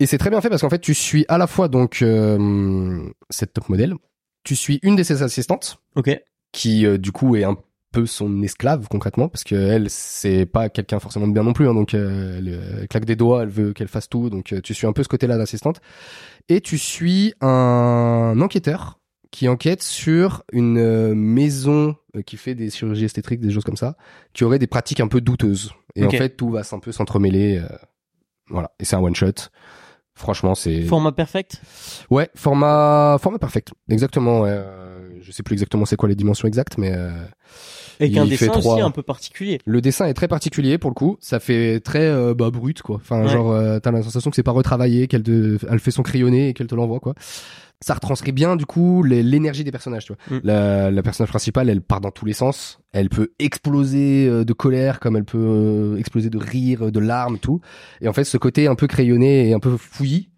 Et 0.00 0.06
c'est 0.06 0.18
très 0.18 0.30
bien 0.30 0.40
fait 0.40 0.48
parce 0.48 0.60
qu'en 0.62 0.70
fait, 0.70 0.80
tu 0.80 0.92
suis 0.92 1.24
à 1.28 1.38
la 1.38 1.46
fois 1.46 1.68
donc 1.68 2.02
euh, 2.02 3.08
cette 3.30 3.52
top 3.52 3.68
modèle, 3.68 3.94
tu 4.42 4.56
suis 4.56 4.80
une 4.82 4.96
de 4.96 5.02
ses 5.04 5.22
assistantes 5.22 5.78
Ok. 5.94 6.10
Qui 6.54 6.86
euh, 6.86 6.96
du 6.96 7.12
coup 7.12 7.36
est 7.36 7.44
un 7.44 7.58
peu 7.92 8.06
son 8.06 8.42
esclave 8.42 8.88
concrètement 8.88 9.28
parce 9.28 9.44
que 9.44 9.54
elle 9.54 9.90
c'est 9.90 10.46
pas 10.46 10.68
quelqu'un 10.68 10.98
forcément 10.98 11.28
de 11.28 11.32
bien 11.32 11.42
non 11.42 11.52
plus 11.52 11.68
hein, 11.68 11.74
donc 11.74 11.94
euh, 11.94 12.38
elle, 12.38 12.48
euh, 12.48 12.86
claque 12.86 13.04
des 13.04 13.16
doigts 13.16 13.42
elle 13.42 13.50
veut 13.50 13.72
qu'elle 13.72 13.88
fasse 13.88 14.08
tout. 14.08 14.30
Donc 14.30 14.52
euh, 14.52 14.60
tu 14.62 14.72
suis 14.72 14.86
un 14.86 14.92
peu 14.92 15.02
ce 15.02 15.08
côté 15.08 15.26
là 15.26 15.36
d'assistante. 15.36 15.80
Et 16.48 16.60
tu 16.60 16.78
suis 16.78 17.34
un 17.40 18.36
enquêteur 18.40 18.98
qui 19.30 19.48
enquête 19.48 19.82
sur 19.82 20.44
une 20.52 20.78
euh, 20.78 21.14
maison 21.14 21.96
euh, 22.16 22.22
qui 22.22 22.36
fait 22.36 22.54
des 22.54 22.70
chirurgies 22.70 23.06
esthétiques 23.06 23.40
des 23.40 23.50
choses 23.50 23.64
comme 23.64 23.76
ça 23.76 23.96
qui 24.32 24.44
aurait 24.44 24.60
des 24.60 24.68
pratiques 24.68 25.00
un 25.00 25.08
peu 25.08 25.20
douteuses. 25.20 25.72
Et 25.96 26.04
en 26.04 26.10
fait 26.10 26.36
tout 26.36 26.50
va 26.50 26.62
un 26.70 26.78
peu 26.78 26.92
s'entremêler 26.92 27.58
euh, 27.58 27.76
voilà. 28.48 28.72
Et 28.78 28.84
c'est 28.84 28.96
un 28.96 29.00
one 29.00 29.14
shot 29.14 29.50
franchement 30.14 30.54
c'est 30.54 30.82
Format 30.82 31.12
perfect 31.12 31.60
Ouais, 32.10 32.28
format 32.34 33.16
format 33.20 33.38
perfect. 33.38 33.72
Exactement. 33.88 34.40
Ouais. 34.42 34.50
Euh, 34.52 35.08
je 35.20 35.32
sais 35.32 35.42
plus 35.42 35.54
exactement 35.54 35.84
c'est 35.86 35.96
quoi 35.96 36.08
les 36.08 36.14
dimensions 36.14 36.46
exactes, 36.46 36.76
mais 36.78 36.92
euh, 36.94 37.10
Avec 37.98 38.12
Il 38.12 38.18
un 38.18 38.24
fait 38.26 38.46
dessin 38.48 38.58
aussi 38.58 38.80
un 38.80 38.90
peu 38.90 39.02
particulier. 39.02 39.58
le 39.64 39.80
dessin 39.80 40.06
est 40.06 40.14
très 40.14 40.28
particulier 40.28 40.76
pour 40.78 40.90
le 40.90 40.94
coup. 40.94 41.16
Ça 41.20 41.40
fait 41.40 41.80
très 41.80 42.06
euh, 42.06 42.34
bah, 42.34 42.50
brut 42.50 42.82
quoi. 42.82 42.96
Enfin 42.96 43.22
Ouais. 43.22 43.28
genre 43.28 43.50
euh, 43.52 43.78
t'as 43.80 43.90
la 43.90 44.02
sensation 44.02 44.30
que 44.30 44.36
c'est 44.36 44.42
pas 44.42 44.52
retravaillé, 44.52 45.06
qu'elle 45.08 45.22
te, 45.22 45.58
elle 45.70 45.78
fait 45.80 45.90
son 45.90 46.02
crayonné 46.02 46.48
et 46.50 46.54
qu'elle 46.54 46.66
te 46.66 46.74
l'envoie 46.74 47.00
quoi. 47.00 47.14
Ça 47.80 47.94
retranscrit 47.94 48.32
bien 48.32 48.56
du 48.56 48.66
coup 48.66 49.02
l'énergie 49.02 49.64
des 49.64 49.70
personnages. 49.70 50.06
Tu 50.06 50.14
vois. 50.14 50.38
Mm. 50.38 50.40
La, 50.44 50.90
la 50.90 51.02
personnage 51.02 51.30
principale, 51.30 51.68
elle 51.68 51.82
part 51.82 52.00
dans 52.00 52.10
tous 52.10 52.24
les 52.24 52.32
sens. 52.32 52.80
Elle 52.92 53.08
peut 53.08 53.32
exploser 53.38 54.26
euh, 54.26 54.44
de 54.44 54.52
colère 54.52 55.00
comme 55.00 55.16
elle 55.16 55.24
peut 55.24 55.38
euh, 55.38 55.96
exploser 55.98 56.30
de 56.30 56.38
rire, 56.38 56.90
de 56.90 57.00
larmes, 57.00 57.38
tout. 57.38 57.60
Et 58.00 58.08
en 58.08 58.12
fait, 58.12 58.24
ce 58.24 58.38
côté 58.38 58.66
un 58.66 58.74
peu 58.74 58.86
crayonné 58.86 59.48
et 59.48 59.54
un 59.54 59.60
peu 59.60 59.76
fouillis 59.76 60.30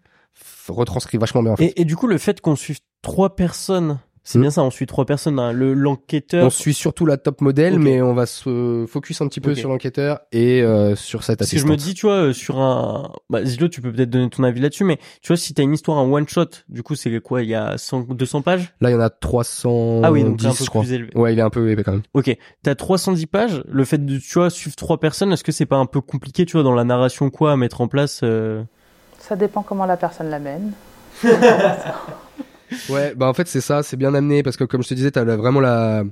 retranscrit 0.67 1.17
vachement 1.17 1.43
bien. 1.43 1.53
En 1.53 1.55
fait. 1.55 1.65
Et, 1.65 1.81
et 1.81 1.85
du 1.85 1.95
coup, 1.95 2.07
le 2.07 2.17
fait 2.17 2.41
qu'on 2.41 2.55
suive 2.55 2.79
trois 3.01 3.35
personnes, 3.35 3.99
c'est 4.29 4.37
Hmm. 4.37 4.41
bien 4.41 4.51
ça, 4.51 4.61
on 4.61 4.69
suit 4.71 4.85
trois 4.87 5.05
personnes, 5.05 5.39
hein, 5.39 5.53
le 5.53 5.73
l'enquêteur. 5.73 6.45
On 6.45 6.49
suit 6.49 6.73
surtout 6.73 7.05
la 7.05 7.15
top 7.15 7.39
modèle, 7.39 7.79
mais 7.79 8.01
on 8.01 8.13
va 8.13 8.25
se 8.25 8.85
focus 8.85 9.21
un 9.21 9.27
petit 9.29 9.39
peu 9.39 9.55
sur 9.55 9.69
l'enquêteur 9.69 10.19
et 10.33 10.61
euh, 10.63 10.97
sur 10.97 11.23
cette 11.23 11.39
Parce 11.39 11.49
que 11.49 11.55
je 11.55 11.61
assistante. 11.63 11.79
me 11.79 11.83
dis, 11.85 11.93
tu 11.93 12.07
vois, 12.07 12.15
euh, 12.15 12.33
sur 12.33 12.59
un, 12.59 13.13
bah, 13.29 13.45
Zilo, 13.45 13.69
tu 13.69 13.79
peux 13.79 13.89
peut-être 13.89 14.09
donner 14.09 14.29
ton 14.29 14.43
avis 14.43 14.59
là-dessus, 14.59 14.83
mais 14.83 14.97
tu 15.21 15.29
vois, 15.29 15.37
si 15.37 15.53
t'as 15.53 15.63
une 15.63 15.73
histoire 15.73 15.97
en 15.97 16.11
one 16.11 16.27
shot, 16.27 16.45
du 16.67 16.83
coup, 16.83 16.95
c'est 16.95 17.17
quoi, 17.21 17.41
il 17.41 17.47
y 17.47 17.55
a 17.55 17.77
100, 17.77 18.01
200 18.09 18.41
pages? 18.41 18.73
Là, 18.81 18.89
il 18.89 18.93
y 18.93 18.95
en 18.97 18.99
a 18.99 19.09
310, 19.09 20.01
Ah 20.05 20.11
oui, 20.11 20.25
donc 20.25 20.41
c'est 20.41 20.47
un 20.47 20.51
peu 20.51 20.63
je 20.65 20.69
crois. 20.69 20.81
plus 20.81 20.91
élevé. 20.91 21.11
Ouais, 21.15 21.31
il 21.31 21.39
est 21.39 21.43
un 21.43 21.49
peu 21.49 21.71
épais 21.71 21.83
quand 21.83 21.93
même. 21.93 22.03
Ok. 22.13 22.35
T'as 22.63 22.75
310 22.75 23.25
pages. 23.27 23.63
Le 23.71 23.85
fait 23.85 24.05
de, 24.05 24.17
tu 24.17 24.33
vois, 24.33 24.49
suivre 24.49 24.75
trois 24.75 24.99
personnes, 24.99 25.31
est-ce 25.31 25.45
que 25.45 25.53
c'est 25.53 25.65
pas 25.65 25.77
un 25.77 25.85
peu 25.85 26.01
compliqué, 26.01 26.45
tu 26.45 26.53
vois, 26.53 26.63
dans 26.63 26.75
la 26.75 26.83
narration, 26.83 27.29
quoi, 27.29 27.53
à 27.53 27.55
mettre 27.55 27.79
en 27.79 27.87
place, 27.87 28.19
euh... 28.23 28.61
Ça 29.19 29.37
dépend 29.37 29.61
comment 29.63 29.85
la 29.85 29.95
personne 29.95 30.29
l'amène. 30.29 30.73
Ouais, 32.89 33.15
bah 33.15 33.27
en 33.27 33.33
fait 33.33 33.47
c'est 33.47 33.61
ça, 33.61 33.83
c'est 33.83 33.97
bien 33.97 34.13
amené 34.13 34.43
parce 34.43 34.57
que 34.57 34.63
comme 34.63 34.83
je 34.83 34.89
te 34.89 34.93
disais, 34.93 35.11
t'as 35.11 35.23
vraiment 35.23 35.59
la, 35.59 36.03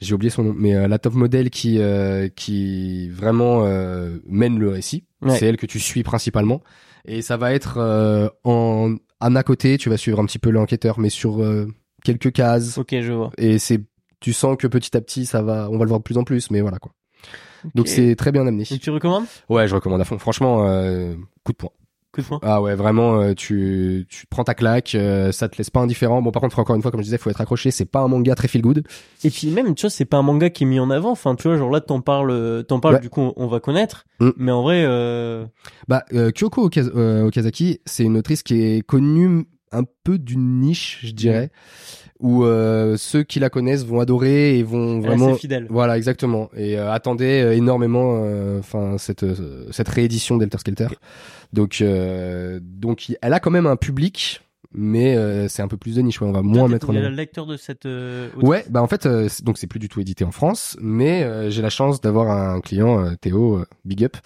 j'ai 0.00 0.14
oublié 0.14 0.30
son 0.30 0.44
nom, 0.44 0.54
mais 0.56 0.74
euh, 0.74 0.88
la 0.88 0.98
top 0.98 1.14
modèle 1.14 1.50
qui 1.50 1.78
euh, 1.78 2.28
qui 2.28 3.08
vraiment 3.10 3.64
euh, 3.64 4.18
mène 4.26 4.58
le 4.58 4.68
récit. 4.68 5.04
Ouais. 5.22 5.38
C'est 5.38 5.46
elle 5.46 5.56
que 5.56 5.66
tu 5.66 5.80
suis 5.80 6.02
principalement, 6.02 6.62
et 7.04 7.22
ça 7.22 7.36
va 7.36 7.52
être 7.52 7.78
euh, 7.78 8.28
en 8.44 8.96
en 9.20 9.36
à 9.36 9.42
côté, 9.42 9.78
tu 9.78 9.88
vas 9.88 9.96
suivre 9.96 10.20
un 10.20 10.26
petit 10.26 10.38
peu 10.38 10.50
l'enquêteur, 10.50 10.98
mais 10.98 11.10
sur 11.10 11.42
euh, 11.42 11.68
quelques 12.04 12.32
cases. 12.32 12.78
Ok, 12.78 12.94
je 13.00 13.12
vois. 13.12 13.30
Et 13.38 13.58
c'est, 13.58 13.80
tu 14.20 14.32
sens 14.32 14.56
que 14.58 14.66
petit 14.66 14.96
à 14.96 15.00
petit 15.00 15.26
ça 15.26 15.42
va, 15.42 15.68
on 15.70 15.78
va 15.78 15.84
le 15.84 15.88
voir 15.88 16.00
de 16.00 16.04
plus 16.04 16.18
en 16.18 16.24
plus, 16.24 16.50
mais 16.50 16.60
voilà 16.60 16.78
quoi. 16.78 16.92
Donc 17.76 17.86
c'est 17.86 18.16
très 18.16 18.32
bien 18.32 18.46
amené. 18.46 18.64
Donc 18.68 18.80
tu 18.80 18.90
recommandes? 18.90 19.26
Ouais, 19.48 19.68
je 19.68 19.74
recommande 19.76 20.00
à 20.00 20.04
fond. 20.04 20.18
Franchement, 20.18 20.66
euh, 20.66 21.14
coup 21.44 21.52
de 21.52 21.56
poing. 21.56 21.70
Coup 22.12 22.20
de 22.20 22.26
poing. 22.26 22.40
Ah 22.42 22.60
ouais, 22.60 22.74
vraiment, 22.74 23.20
euh, 23.20 23.32
tu, 23.34 24.04
tu 24.08 24.26
prends 24.26 24.44
ta 24.44 24.52
claque, 24.52 24.94
euh, 24.94 25.32
ça 25.32 25.48
te 25.48 25.56
laisse 25.56 25.70
pas 25.70 25.80
indifférent. 25.80 26.20
Bon, 26.20 26.30
par 26.30 26.42
contre, 26.42 26.58
encore 26.58 26.76
une 26.76 26.82
fois, 26.82 26.90
comme 26.90 27.00
je 27.00 27.04
disais, 27.04 27.16
faut 27.16 27.30
être 27.30 27.40
accroché. 27.40 27.70
C'est 27.70 27.86
pas 27.86 28.00
un 28.00 28.08
manga 28.08 28.34
très 28.34 28.48
feel 28.48 28.60
good. 28.60 28.86
Et 29.24 29.30
puis 29.30 29.48
même, 29.48 29.74
tu 29.74 29.82
vois, 29.82 29.90
c'est 29.90 30.04
pas 30.04 30.18
un 30.18 30.22
manga 30.22 30.50
qui 30.50 30.64
est 30.64 30.66
mis 30.66 30.78
en 30.78 30.90
avant. 30.90 31.10
Enfin, 31.10 31.34
tu 31.34 31.48
vois, 31.48 31.56
genre 31.56 31.70
là, 31.70 31.80
t'en 31.80 32.02
parles, 32.02 32.64
t'en 32.68 32.80
parles, 32.80 32.96
Ouais. 32.96 33.00
du 33.00 33.08
coup, 33.08 33.32
on, 33.36 33.46
va 33.46 33.60
connaître. 33.60 34.04
Mm. 34.20 34.30
Mais 34.36 34.52
en 34.52 34.62
vrai, 34.62 34.84
euh... 34.84 35.46
Bah, 35.88 36.04
euh, 36.12 36.30
Kyoko 36.30 36.68
Okaz- 36.68 36.92
euh, 36.94 37.24
Okazaki, 37.24 37.80
c'est 37.86 38.04
une 38.04 38.18
autrice 38.18 38.42
qui 38.42 38.60
est 38.62 38.82
connue 38.86 39.46
un 39.72 39.84
peu 40.04 40.18
d'une 40.18 40.60
niche, 40.60 41.00
je 41.02 41.12
dirais, 41.12 41.50
où 42.22 42.44
euh, 42.44 42.96
ceux 42.96 43.22
qui 43.24 43.38
la 43.40 43.50
connaissent 43.50 43.84
vont 43.84 44.00
adorer 44.00 44.58
et 44.58 44.62
vont 44.62 44.98
elle 44.98 45.04
est 45.04 45.06
vraiment. 45.08 45.30
assez 45.32 45.40
fidèle. 45.40 45.66
Voilà, 45.68 45.96
exactement. 45.98 46.48
Et 46.56 46.78
euh, 46.78 46.90
attendez 46.90 47.42
euh, 47.42 47.52
énormément, 47.54 48.22
euh, 48.24 48.60
enfin 48.60 48.96
cette 48.96 49.24
euh, 49.24 49.66
cette 49.72 49.88
réédition 49.88 50.38
d'Elter 50.38 50.58
Skelter. 50.58 50.86
Donc 51.52 51.80
euh, 51.82 52.58
donc 52.62 53.08
il- 53.10 53.18
elle 53.20 53.34
a 53.34 53.40
quand 53.40 53.50
même 53.50 53.66
un 53.66 53.76
public, 53.76 54.40
mais 54.72 55.16
euh, 55.16 55.48
c'est 55.48 55.60
un 55.62 55.68
peu 55.68 55.76
plus 55.76 55.96
de 55.96 56.00
niche. 56.00 56.22
Ouais, 56.22 56.28
on 56.28 56.32
va 56.32 56.40
moins 56.42 56.68
mettre 56.68 56.88
en 56.88 56.94
avant. 56.94 57.08
le 57.10 57.14
lecteur 57.14 57.44
de 57.44 57.56
cette. 57.58 57.84
euh, 57.86 58.28
Ouais, 58.40 58.64
bah 58.70 58.80
en 58.82 58.86
fait, 58.86 59.04
euh, 59.04 59.28
donc 59.42 59.58
c'est 59.58 59.66
plus 59.66 59.80
du 59.80 59.88
tout 59.90 60.00
édité 60.00 60.24
en 60.24 60.30
France, 60.30 60.76
mais 60.80 61.24
euh, 61.24 61.50
j'ai 61.50 61.60
la 61.60 61.68
chance 61.70 62.00
d'avoir 62.00 62.30
un 62.30 62.60
client, 62.60 63.14
Théo, 63.20 63.64
big 63.84 64.04
up, 64.04 64.16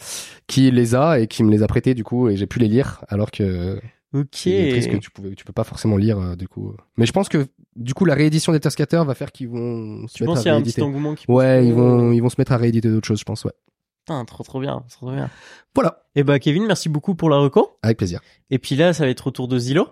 qui 0.47 0.71
les 0.71 0.95
a 0.95 1.19
et 1.19 1.27
qui 1.27 1.43
me 1.43 1.51
les 1.51 1.63
a 1.63 1.67
prêtés 1.67 1.95
du 1.95 2.05
coup, 2.05 2.29
et 2.29 2.37
j'ai 2.37 2.47
pu 2.47 2.59
les 2.61 2.69
lire, 2.69 3.03
alors 3.09 3.31
que 3.33 3.81
Ok. 4.13 4.45
que 4.45 4.97
tu 4.97 5.11
pouvais, 5.11 5.35
tu 5.35 5.45
peux 5.45 5.53
pas 5.53 5.65
forcément 5.65 5.97
lire 5.97 6.19
euh, 6.19 6.37
du 6.37 6.49
coup. 6.49 6.75
Mais 6.97 7.07
je 7.07 7.13
pense 7.13 7.29
que 7.29 7.47
du 7.75 7.93
coup 7.93 8.05
la 8.05 8.15
réédition 8.15 8.53
des 8.53 8.71
Scatter 8.71 9.03
va 9.05 9.15
faire 9.15 9.33
qu'ils 9.33 9.49
vont 9.49 10.07
se 10.07 10.15
tu 10.15 10.25
mettre 10.25 10.47
à 10.47 10.53
rééditer. 10.53 10.81
Un 10.81 10.85
petit 10.85 10.89
engouement 10.89 11.15
qui 11.15 11.27
ouais, 11.29 11.67
ils 11.67 11.75
vont, 11.75 12.13
ils 12.13 12.21
vont 12.21 12.29
se 12.29 12.37
mettre 12.39 12.53
à 12.53 12.57
rééditer 12.57 12.89
d'autres 12.89 13.07
choses, 13.07 13.19
je 13.19 13.25
pense, 13.25 13.45
ouais. 13.45 13.53
Putain, 14.05 14.25
trop 14.25 14.45
trop 14.45 14.61
bien, 14.61 14.85
trop 14.91 15.11
bien. 15.11 15.29
Voilà. 15.75 16.05
Et 16.15 16.21
eh 16.21 16.23
bah 16.23 16.39
Kevin, 16.39 16.67
merci 16.67 16.89
beaucoup 16.89 17.15
pour 17.17 17.29
la 17.29 17.39
reco. 17.39 17.77
Avec 17.83 17.99
plaisir. 17.99 18.21
Et 18.51 18.59
puis 18.59 18.77
là, 18.77 18.93
ça 18.93 19.05
va 19.05 19.11
être 19.11 19.27
au 19.27 19.31
tour 19.33 19.49
de 19.49 19.59
Zilo. 19.59 19.89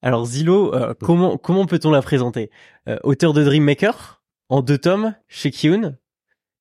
Alors 0.00 0.24
Zilo, 0.24 0.74
euh, 0.74 0.94
comment 1.00 1.36
comment 1.36 1.66
peut-on 1.66 1.90
la 1.90 2.00
présenter? 2.00 2.50
Euh, 2.88 2.98
Auteur 3.02 3.34
de 3.34 3.44
Dream 3.44 3.64
Maker 3.64 4.22
en 4.48 4.62
deux 4.62 4.78
tomes 4.78 5.14
chez 5.28 5.50
Kiun. 5.50 5.96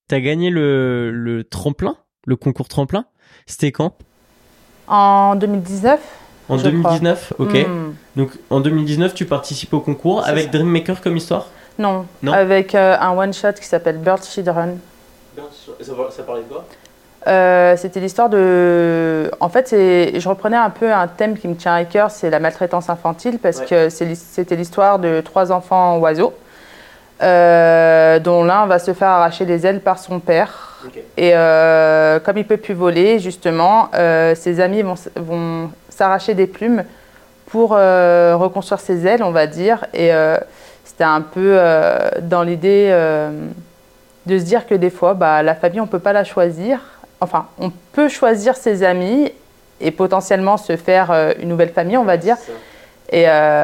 T'as 0.10 0.19
gagné 0.19 0.49
le 0.49 1.12
le 1.12 1.43
tremplin, 1.43 1.97
le 2.25 2.36
concours 2.36 2.67
tremplin. 2.67 3.06
C'était 3.45 3.71
quand? 3.71 3.97
En 4.88 5.36
2019. 5.36 6.26
En 6.49 6.57
2019, 6.57 7.33
ok. 7.39 7.53
Hmm. 7.67 7.93
Donc 8.15 8.31
en 8.49 8.60
2019, 8.60 9.13
tu 9.13 9.25
participes 9.25 9.73
au 9.73 9.79
concours 9.79 10.25
avec 10.25 10.49
Dream 10.51 10.67
Maker 10.67 11.01
comme 11.01 11.17
histoire? 11.17 11.47
Non, 11.77 12.05
non, 12.23 12.31
avec 12.31 12.73
euh, 12.73 12.95
un 12.99 13.12
one 13.12 13.33
shot 13.33 13.53
qui 13.53 13.65
s'appelle 13.65 13.97
Bird 13.97 14.23
Children. 14.23 14.79
Ça, 15.36 15.93
ça 16.10 16.23
parlait 16.23 16.41
de 16.41 16.47
quoi? 16.47 16.65
Euh, 17.27 17.75
c'était 17.75 17.99
l'histoire 17.99 18.29
de. 18.29 19.29
En 19.39 19.49
fait, 19.49 19.69
je 19.71 20.29
reprenais 20.29 20.57
un 20.57 20.69
peu 20.69 20.91
un 20.93 21.07
thème 21.07 21.38
qui 21.38 21.47
me 21.47 21.55
tient 21.55 21.73
à 21.73 21.83
cœur, 21.83 22.10
c'est 22.10 22.29
la 22.29 22.39
maltraitance 22.39 22.89
infantile, 22.89 23.39
parce 23.39 23.62
que 23.62 23.89
c'était 23.89 24.55
l'histoire 24.55 24.99
de 24.99 25.21
trois 25.21 25.51
enfants 25.51 25.97
oiseaux, 25.97 26.33
euh, 27.21 28.19
dont 28.19 28.43
l'un 28.43 28.65
va 28.65 28.79
se 28.79 28.93
faire 28.93 29.10
arracher 29.10 29.45
les 29.45 29.65
ailes 29.65 29.81
par 29.81 29.99
son 29.99 30.19
père. 30.19 30.77
Et 31.17 31.31
euh, 31.33 32.19
comme 32.19 32.38
il 32.38 32.45
peut 32.45 32.57
plus 32.57 32.75
voler, 32.75 33.19
justement, 33.19 33.89
ses 34.36 34.60
amis 34.62 34.83
vont, 34.83 34.95
vont 35.17 35.69
s'arracher 35.97 36.33
des 36.33 36.47
plumes 36.47 36.83
pour 37.47 37.71
reconstruire 37.71 38.79
ses 38.79 39.07
ailes, 39.07 39.23
on 39.23 39.31
va 39.31 39.47
dire. 39.47 39.86
Et 39.93 40.12
c'était 40.83 41.03
un 41.05 41.21
peu 41.21 41.60
dans 42.21 42.43
l'idée 42.43 42.89
de 44.25 44.38
se 44.38 44.43
dire 44.43 44.67
que 44.67 44.75
des 44.75 44.89
fois, 44.89 45.13
bah, 45.13 45.41
la 45.43 45.55
famille, 45.55 45.79
on 45.79 45.86
ne 45.86 45.89
peut 45.89 45.99
pas 45.99 46.13
la 46.13 46.25
choisir 46.25 46.81
enfin, 47.19 47.47
on 47.60 47.71
peut 47.93 48.10
choisir 48.10 48.55
ses 48.55 48.83
amis 48.83 49.31
et 49.79 49.91
potentiellement 49.91 50.57
se 50.57 50.75
faire 50.75 51.12
euh, 51.12 51.33
une 51.39 51.49
nouvelle 51.49 51.71
famille, 51.71 51.97
on 51.97 52.03
va 52.03 52.17
dire. 52.17 52.38
Et 53.10 53.25
euh, 53.27 53.63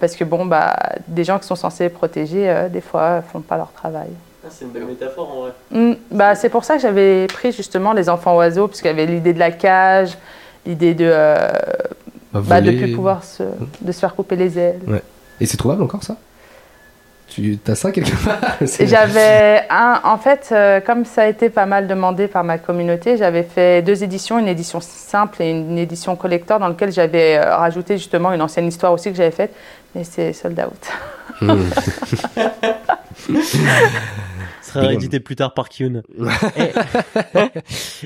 parce 0.00 0.16
que 0.16 0.24
bon, 0.24 0.46
bah, 0.46 0.74
des 1.06 1.24
gens 1.24 1.38
qui 1.38 1.46
sont 1.46 1.56
censés 1.56 1.88
protéger, 1.88 2.48
euh, 2.48 2.68
des 2.68 2.80
fois, 2.80 3.22
font 3.22 3.40
pas 3.40 3.56
leur 3.56 3.70
travail. 3.72 4.08
Ah, 4.44 4.48
c'est 4.50 4.64
une 4.64 4.70
belle 4.70 4.86
métaphore 4.86 5.30
en 5.30 5.40
vrai. 5.42 5.52
Mm, 5.70 5.92
bah, 6.10 6.34
c'est 6.34 6.48
pour 6.48 6.64
ça 6.64 6.76
que 6.76 6.82
j'avais 6.82 7.26
pris 7.26 7.52
justement 7.52 7.92
les 7.92 8.08
enfants 8.08 8.34
oiseaux, 8.36 8.66
parce 8.66 8.80
qu'il 8.80 8.90
y 8.90 8.94
avait 8.94 9.06
l'idée 9.06 9.32
de 9.32 9.38
la 9.38 9.52
cage, 9.52 10.16
l'idée 10.66 10.94
de 10.94 11.12
bah, 12.32 12.40
bah, 12.44 12.60
de 12.60 12.70
plus 12.70 12.92
pouvoir 12.92 13.24
se, 13.24 13.42
de 13.80 13.92
se 13.92 13.98
faire 13.98 14.14
couper 14.14 14.36
les 14.36 14.58
ailes. 14.58 14.80
Ouais. 14.86 15.02
Et 15.40 15.46
c'est 15.46 15.56
trouvable 15.56 15.82
encore 15.82 16.04
ça? 16.04 16.16
Tu 17.28 17.58
as 17.66 17.74
ça 17.76 17.92
quelque 17.92 18.16
part? 18.24 18.40
J'avais 18.80 19.64
un. 19.70 20.00
En 20.04 20.18
fait, 20.18 20.48
euh, 20.50 20.80
comme 20.80 21.04
ça 21.04 21.22
a 21.22 21.26
été 21.26 21.48
pas 21.48 21.66
mal 21.66 21.86
demandé 21.86 22.26
par 22.26 22.42
ma 22.42 22.58
communauté, 22.58 23.16
j'avais 23.16 23.44
fait 23.44 23.82
deux 23.82 24.02
éditions, 24.02 24.38
une 24.38 24.48
édition 24.48 24.80
simple 24.80 25.42
et 25.42 25.50
une 25.50 25.78
édition 25.78 26.16
collector, 26.16 26.58
dans 26.58 26.68
laquelle 26.68 26.90
j'avais 26.90 27.36
euh, 27.38 27.54
rajouté 27.56 27.98
justement 27.98 28.32
une 28.32 28.42
ancienne 28.42 28.66
histoire 28.66 28.92
aussi 28.92 29.10
que 29.10 29.16
j'avais 29.16 29.30
faite, 29.30 29.54
mais 29.94 30.02
c'est 30.02 30.32
sold 30.32 30.60
out. 30.60 30.90
Hmm. 31.40 31.62
sera 34.62 34.86
réédité 34.86 35.20
plus 35.20 35.36
tard 35.36 35.54
par 35.54 35.68
Kyun. 35.68 36.02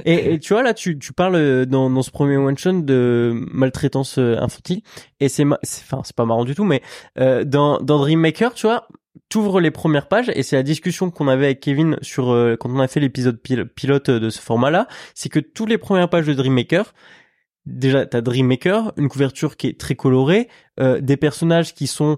et, 0.05 0.35
et, 0.35 0.39
tu 0.39 0.53
vois 0.53 0.63
là, 0.63 0.75
tu, 0.75 0.99
tu 0.99 1.13
parles 1.13 1.67
dans, 1.67 1.91
dans 1.91 2.03
ce 2.03 2.11
premier 2.11 2.37
one 2.37 2.57
shot 2.57 2.83
de 2.83 3.33
maltraitance 3.53 4.19
euh, 4.19 4.37
infantile. 4.39 4.83
Et 5.21 5.29
c'est 5.29 5.45
enfin 5.45 6.03
c'est 6.05 6.17
pas 6.17 6.25
marrant 6.25 6.45
du 6.45 6.55
tout, 6.55 6.65
mais 6.65 6.83
euh, 7.19 7.45
dans 7.45 7.81
dans 7.81 7.99
Dream 7.99 8.21
Maker, 8.21 8.55
tu 8.55 8.67
vois, 8.67 8.89
t'ouvres 9.29 9.61
les 9.61 9.71
premières 9.71 10.09
pages 10.09 10.31
et 10.35 10.43
c'est 10.43 10.57
la 10.57 10.63
discussion 10.63 11.11
qu'on 11.11 11.29
avait 11.29 11.47
avec 11.47 11.61
Kevin 11.61 11.97
sur 12.03 12.31
euh, 12.31 12.57
quand 12.59 12.71
on 12.71 12.81
a 12.81 12.89
fait 12.89 13.01
l'épisode 13.01 13.41
pilote 13.41 14.11
de 14.11 14.31
ce 14.31 14.41
format-là, 14.41 14.87
c'est 15.15 15.29
que 15.29 15.41
toutes 15.41 15.69
les 15.69 15.79
premières 15.79 16.09
pages 16.09 16.27
de 16.27 16.35
Dream 16.35 16.55
Maker 16.55 16.93
déjà 17.67 18.07
t'as 18.07 18.21
Dream 18.21 18.47
Maker, 18.47 18.93
une 18.97 19.09
couverture 19.09 19.57
qui 19.57 19.69
est 19.69 19.81
très 19.81 19.95
colorée, 19.95 20.49
euh, 20.81 21.01
des 21.01 21.17
personnages 21.17 21.75
qui 21.75 21.87
sont 21.87 22.17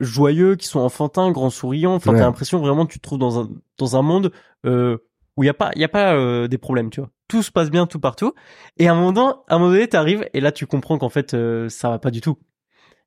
joyeux, 0.00 0.56
qui 0.56 0.66
sont 0.66 0.80
enfantins, 0.80 1.30
grands 1.30 1.50
souriants. 1.50 1.94
Enfin, 1.94 2.12
t'as 2.12 2.20
l'impression 2.20 2.58
vraiment 2.58 2.86
que 2.86 2.92
tu 2.92 2.98
te 2.98 3.02
trouves 3.02 3.18
dans 3.18 3.40
un 3.40 3.48
dans 3.78 3.96
un 3.96 4.02
monde 4.02 4.32
euh, 4.66 4.98
où 5.36 5.42
il 5.42 5.46
y 5.46 5.50
a 5.50 5.54
pas 5.54 5.70
il 5.74 5.80
y 5.80 5.84
a 5.84 5.88
pas 5.88 6.14
euh, 6.14 6.48
des 6.48 6.58
problèmes, 6.58 6.90
tu 6.90 7.00
vois. 7.00 7.10
Tout 7.28 7.42
se 7.42 7.50
passe 7.50 7.70
bien 7.70 7.86
tout 7.86 8.00
partout. 8.00 8.34
Et 8.78 8.88
à 8.88 8.92
un 8.92 9.00
moment 9.00 9.44
à 9.48 9.56
un 9.56 9.58
moment 9.58 9.72
donné, 9.72 9.88
t'arrives 9.88 10.28
et 10.32 10.40
là 10.40 10.52
tu 10.52 10.66
comprends 10.66 10.98
qu'en 10.98 11.08
fait 11.08 11.34
euh, 11.34 11.68
ça 11.68 11.90
va 11.90 11.98
pas 11.98 12.10
du 12.10 12.20
tout. 12.20 12.38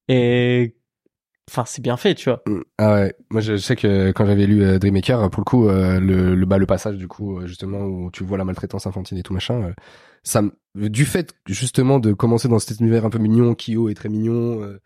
Et 0.07 0.75
enfin 1.49 1.63
c'est 1.65 1.81
bien 1.81 1.97
fait, 1.97 2.15
tu 2.15 2.29
vois. 2.29 2.41
Mm. 2.45 2.61
Ah 2.77 2.93
ouais, 2.93 3.15
moi 3.29 3.41
je 3.41 3.57
sais 3.57 3.75
que 3.75 4.11
quand 4.11 4.25
j'avais 4.25 4.47
lu 4.47 4.79
Dreammaker, 4.79 5.29
pour 5.29 5.41
le 5.41 5.45
coup, 5.45 5.67
le 5.67 6.35
le, 6.35 6.45
bah, 6.45 6.57
le 6.57 6.65
passage 6.65 6.97
du 6.97 7.07
coup 7.07 7.45
justement 7.45 7.79
où 7.79 8.11
tu 8.11 8.23
vois 8.23 8.37
la 8.37 8.45
maltraitance 8.45 8.87
infantile 8.87 9.17
et 9.17 9.23
tout 9.23 9.33
machin, 9.33 9.73
ça 10.23 10.41
du 10.75 11.05
fait 11.05 11.33
justement 11.47 11.99
de 11.99 12.13
commencer 12.13 12.47
dans 12.47 12.59
cet 12.59 12.79
univers 12.79 13.05
un 13.05 13.09
peu 13.09 13.19
mignon, 13.19 13.55
Kyo 13.55 13.89
est 13.89 13.95
très 13.95 14.09
mignon 14.09 14.77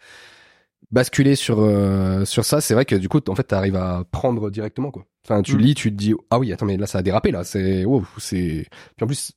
basculer 0.91 1.35
sur 1.35 1.59
euh, 1.59 2.25
sur 2.25 2.45
ça, 2.45 2.61
c'est 2.61 2.73
vrai 2.73 2.85
que 2.85 2.95
du 2.95 3.09
coup, 3.09 3.19
en 3.27 3.35
fait, 3.35 3.43
t'arrives 3.43 3.75
à 3.75 4.03
prendre 4.11 4.49
directement 4.49 4.91
quoi. 4.91 5.05
Enfin, 5.25 5.41
tu 5.41 5.55
mm. 5.55 5.59
lis, 5.59 5.75
tu 5.75 5.91
te 5.91 5.97
dis 5.97 6.13
ah 6.29 6.39
oui, 6.39 6.53
attends 6.53 6.65
mais 6.65 6.77
là 6.77 6.87
ça 6.87 6.99
a 6.99 7.01
dérapé 7.01 7.31
là, 7.31 7.43
c'est 7.43 7.85
wow, 7.85 8.03
c'est 8.17 8.67
puis 8.95 9.03
en 9.03 9.07
plus 9.07 9.31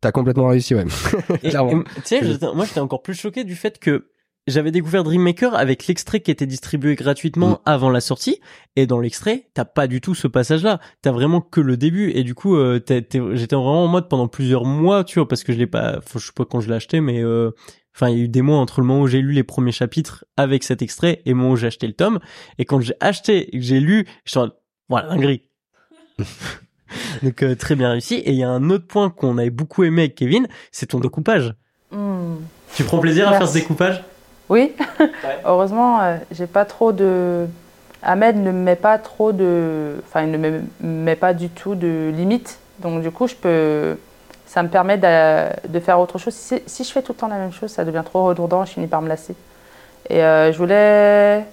t'as 0.00 0.12
complètement 0.12 0.48
réussi 0.48 0.74
ouais. 0.74 0.84
tu 1.42 1.50
sais, 2.04 2.20
moi 2.54 2.64
j'étais 2.66 2.80
encore 2.80 3.02
plus 3.02 3.14
choqué 3.14 3.44
du 3.44 3.56
fait 3.56 3.78
que 3.78 4.10
j'avais 4.46 4.70
découvert 4.70 5.04
Dream 5.04 5.22
Maker 5.22 5.54
avec 5.54 5.86
l'extrait 5.86 6.20
qui 6.20 6.30
était 6.30 6.46
distribué 6.46 6.94
gratuitement 6.94 7.50
mm. 7.50 7.58
avant 7.64 7.90
la 7.90 8.00
sortie 8.00 8.40
et 8.76 8.86
dans 8.86 9.00
l'extrait 9.00 9.48
t'as 9.54 9.64
pas 9.64 9.86
du 9.86 10.00
tout 10.00 10.14
ce 10.14 10.28
passage 10.28 10.62
là 10.62 10.80
t'as 11.02 11.12
vraiment 11.12 11.40
que 11.40 11.60
le 11.60 11.76
début 11.76 12.10
et 12.10 12.22
du 12.22 12.34
coup 12.34 12.56
euh, 12.56 12.80
j'étais 12.88 13.56
vraiment 13.56 13.84
en 13.84 13.88
mode 13.88 14.08
pendant 14.08 14.28
plusieurs 14.28 14.64
mois 14.64 15.04
tu 15.04 15.18
vois 15.18 15.28
parce 15.28 15.42
que 15.42 15.52
je 15.52 15.58
l'ai 15.58 15.66
pas 15.66 16.00
je 16.14 16.18
sais 16.18 16.32
pas 16.34 16.44
quand 16.44 16.60
je 16.60 16.68
l'ai 16.68 16.76
acheté 16.76 17.00
mais 17.00 17.22
euh, 17.22 17.50
Enfin, 17.96 18.10
il 18.10 18.18
y 18.18 18.20
a 18.20 18.24
eu 18.24 18.28
des 18.28 18.42
mois 18.42 18.58
entre 18.58 18.82
le 18.82 18.86
moment 18.86 19.00
où 19.00 19.06
j'ai 19.06 19.22
lu 19.22 19.32
les 19.32 19.42
premiers 19.42 19.72
chapitres 19.72 20.26
avec 20.36 20.64
cet 20.64 20.82
extrait 20.82 21.22
et 21.24 21.30
le 21.30 21.36
moment 21.36 21.52
où 21.52 21.56
j'ai 21.56 21.68
acheté 21.68 21.86
le 21.86 21.94
tome. 21.94 22.18
Et 22.58 22.66
quand 22.66 22.78
j'ai 22.78 22.92
acheté 23.00 23.56
et 23.56 23.58
que 23.58 23.64
j'ai 23.64 23.80
lu, 23.80 24.06
je 24.26 24.32
suis 24.32 24.38
en 24.38 24.50
voilà, 24.90 25.08
dinguerie. 25.08 25.48
Donc 27.22 27.42
euh, 27.42 27.54
très 27.54 27.74
bien 27.74 27.90
réussi. 27.90 28.16
Et 28.16 28.32
il 28.32 28.36
y 28.36 28.42
a 28.42 28.50
un 28.50 28.68
autre 28.68 28.86
point 28.86 29.08
qu'on 29.08 29.38
avait 29.38 29.48
beaucoup 29.48 29.82
aimé 29.82 30.02
avec 30.02 30.14
Kevin, 30.14 30.46
c'est 30.72 30.86
ton 30.86 31.00
découpage. 31.00 31.54
Hmm. 31.90 32.34
Tu 32.74 32.84
prends 32.84 32.98
plaisir 32.98 33.30
à 33.30 33.38
faire 33.38 33.48
ce 33.48 33.54
découpage? 33.54 34.04
Oui. 34.48 34.74
Heureusement, 35.44 36.00
euh, 36.00 36.16
j'ai 36.30 36.46
pas 36.46 36.64
trop 36.64 36.92
de. 36.92 37.46
Ahmed 38.02 38.36
ne 38.36 38.52
met 38.52 38.76
pas 38.76 38.98
trop 38.98 39.32
de. 39.32 39.96
Enfin, 40.06 40.22
il 40.22 40.30
ne 40.30 40.38
me 40.38 40.62
met 40.82 41.16
pas 41.16 41.34
du 41.34 41.48
tout 41.48 41.74
de 41.74 42.12
limites. 42.14 42.58
Donc 42.80 43.02
du 43.02 43.10
coup, 43.10 43.26
je 43.26 43.34
peux 43.34 43.96
ça 44.46 44.62
me 44.62 44.68
permet 44.68 44.96
de, 44.96 45.80
faire 45.80 45.98
autre 45.98 46.18
chose. 46.18 46.34
Si, 46.34 46.84
je 46.84 46.92
fais 46.92 47.02
tout 47.02 47.12
le 47.12 47.18
temps 47.18 47.26
la 47.26 47.36
même 47.36 47.52
chose, 47.52 47.70
ça 47.70 47.84
devient 47.84 48.04
trop 48.04 48.24
redondant, 48.26 48.64
je 48.64 48.72
finis 48.72 48.86
par 48.86 49.02
me 49.02 49.08
lasser. 49.08 49.34
Et 50.08 50.22
euh, 50.22 50.52
je 50.52 50.58
voulais. 50.58 51.44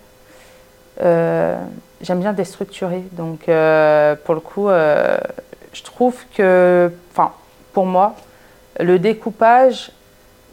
Euh, 1.01 1.58
j'aime 2.01 2.19
bien 2.19 2.34
déstructurer. 2.34 3.03
Donc, 3.13 3.39
pour 3.45 4.36
le 4.36 4.41
coup, 4.41 4.69
je 4.69 5.84
trouve 5.84 6.15
que. 6.36 6.91
Enfin, 7.12 7.32
pour 7.73 7.88
moi, 7.88 8.15
le 8.79 8.99
découpage, 8.99 9.91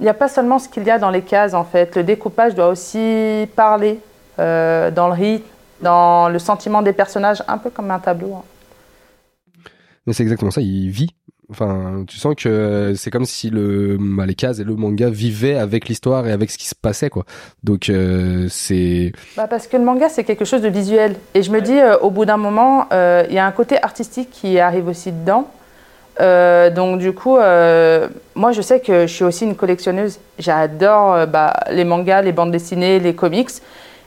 il 0.01 0.03
n'y 0.03 0.09
a 0.09 0.15
pas 0.15 0.29
seulement 0.29 0.59
ce 0.59 0.69
qu'il 0.69 0.83
y 0.83 0.91
a 0.91 0.99
dans 0.99 1.11
les 1.11 1.23
cases, 1.23 1.55
en 1.55 1.65
fait. 1.65 1.95
Le 1.95 2.03
découpage 2.03 2.55
doit 2.55 2.69
aussi 2.69 3.49
parler 3.55 4.01
dans 4.39 5.07
le 5.07 5.13
rythme, 5.13 5.45
dans 5.83 6.29
le 6.29 6.39
sentiment 6.39 6.83
des 6.83 6.95
personnages, 6.95 7.43
un 7.47 7.59
peu 7.59 7.71
comme 7.71 7.91
un 7.91 7.99
tableau. 7.99 8.35
Hein. 8.35 8.45
Mais 10.07 10.15
c'est 10.15 10.23
exactement 10.23 10.51
ça, 10.51 10.63
il 10.63 10.89
vit 10.89 11.15
Enfin, 11.51 12.05
tu 12.07 12.17
sens 12.17 12.37
que 12.37 12.93
c'est 12.97 13.11
comme 13.11 13.25
si 13.25 13.51
le 13.51 13.99
bah, 14.01 14.25
les 14.25 14.37
cases 14.37 14.61
et 14.61 14.65
le 14.65 14.77
manga 14.77 15.11
vivaient 15.11 15.57
avec 15.57 15.89
l'histoire 15.89 16.27
et 16.29 16.33
avec 16.33 16.49
ce 16.51 16.57
qui 16.57 16.69
se 16.69 16.77
passait 16.77 17.11
quoi. 17.11 17.25
Donc 17.65 17.89
euh, 17.89 18.47
c'est 18.49 19.13
bah 19.37 19.49
parce 19.49 19.67
que 19.67 19.77
le 19.77 19.83
manga 19.83 20.09
c'est 20.09 20.23
quelque 20.23 20.45
chose 20.45 20.63
de 20.63 20.69
visuel 20.69 21.17
et 21.35 21.43
je 21.43 21.51
me 21.51 21.61
dis 21.61 21.77
euh, 21.77 21.99
au 21.99 22.11
bout 22.11 22.25
d'un 22.25 22.37
moment 22.37 22.87
euh, 22.93 23.25
il 23.29 23.35
y 23.35 23.39
a 23.39 23.47
un 23.47 23.51
côté 23.51 23.83
artistique 23.83 24.31
qui 24.31 24.61
arrive 24.61 24.87
aussi 24.87 25.11
dedans. 25.11 25.51
Donc 26.75 26.99
du 26.99 27.13
coup 27.13 27.37
moi 27.37 28.53
je 28.53 28.63
sais 28.63 28.81
que 28.81 29.07
je 29.07 29.13
suis 29.13 29.25
aussi 29.25 29.45
une 29.45 29.57
collectionneuse. 29.57 30.19
J'adore 30.39 31.27
bah, 31.27 31.55
les 31.71 31.85
mangas, 31.85 32.23
les 32.23 32.33
bandes 32.33 32.53
dessinées, 32.53 33.01
les 33.01 33.15
comics 33.15 33.51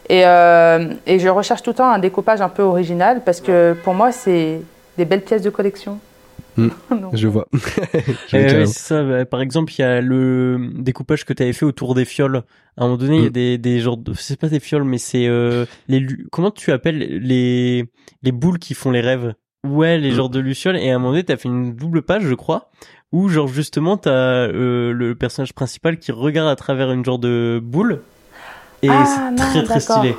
et, 0.09 0.21
et 0.21 1.19
je 1.19 1.29
recherche 1.29 1.63
tout 1.63 1.71
le 1.71 1.75
temps 1.75 1.89
un 1.89 1.99
découpage 1.99 2.41
un 2.41 2.49
peu 2.49 2.63
original 2.63 3.21
parce 3.25 3.41
que 3.41 3.75
pour 3.83 3.93
moi 3.93 4.11
c'est 4.11 4.61
des 4.97 5.05
belles 5.05 5.23
pièces 5.23 5.41
de 5.41 5.49
collection. 5.49 5.99
Hmm. 6.57 6.69
je 7.13 7.27
vois. 7.27 7.47
Eh 8.33 8.65
ça, 8.65 9.03
bah, 9.03 9.25
par 9.25 9.41
exemple, 9.41 9.73
il 9.77 9.81
y 9.81 9.83
a 9.83 10.01
le 10.01 10.69
découpage 10.75 11.25
que 11.25 11.33
tu 11.33 11.43
avais 11.43 11.53
fait 11.53 11.65
autour 11.65 11.95
des 11.95 12.05
fioles. 12.05 12.43
À 12.77 12.83
un 12.83 12.85
moment 12.85 12.97
donné, 12.97 13.17
il 13.17 13.23
y 13.23 13.25
a 13.25 13.29
hmm. 13.29 13.33
des, 13.33 13.57
des 13.57 13.79
genres 13.79 13.97
de, 13.97 14.13
c'est 14.13 14.39
pas 14.39 14.49
des 14.49 14.59
fioles, 14.59 14.83
mais 14.83 14.97
c'est 14.97 15.27
euh, 15.27 15.65
les, 15.87 16.05
comment 16.31 16.51
tu 16.51 16.71
appelles 16.71 16.97
les 16.97 17.85
les 18.23 18.31
boules 18.31 18.59
qui 18.59 18.73
font 18.73 18.91
les 18.91 19.01
rêves? 19.01 19.33
Ouais, 19.65 19.97
les 19.97 20.11
hmm. 20.11 20.15
genres 20.15 20.29
de 20.29 20.39
lucioles. 20.39 20.77
Et 20.77 20.91
à 20.91 20.95
un 20.95 20.99
moment 20.99 21.11
donné, 21.11 21.23
t'as 21.23 21.37
fait 21.37 21.49
une 21.49 21.73
double 21.73 22.01
page, 22.01 22.23
je 22.23 22.33
crois, 22.33 22.69
où 23.11 23.29
genre 23.29 23.47
justement 23.47 23.95
t'as 23.97 24.11
euh, 24.11 24.91
le 24.91 25.15
personnage 25.15 25.53
principal 25.53 25.97
qui 25.99 26.11
regarde 26.11 26.49
à 26.49 26.55
travers 26.55 26.91
une 26.91 27.05
genre 27.05 27.19
de 27.19 27.61
boule 27.63 28.01
et 28.81 28.89
Ah, 28.89 29.05
c'est 29.05 29.35
très 29.35 29.63
très 29.63 29.79
stylé. 29.79 30.15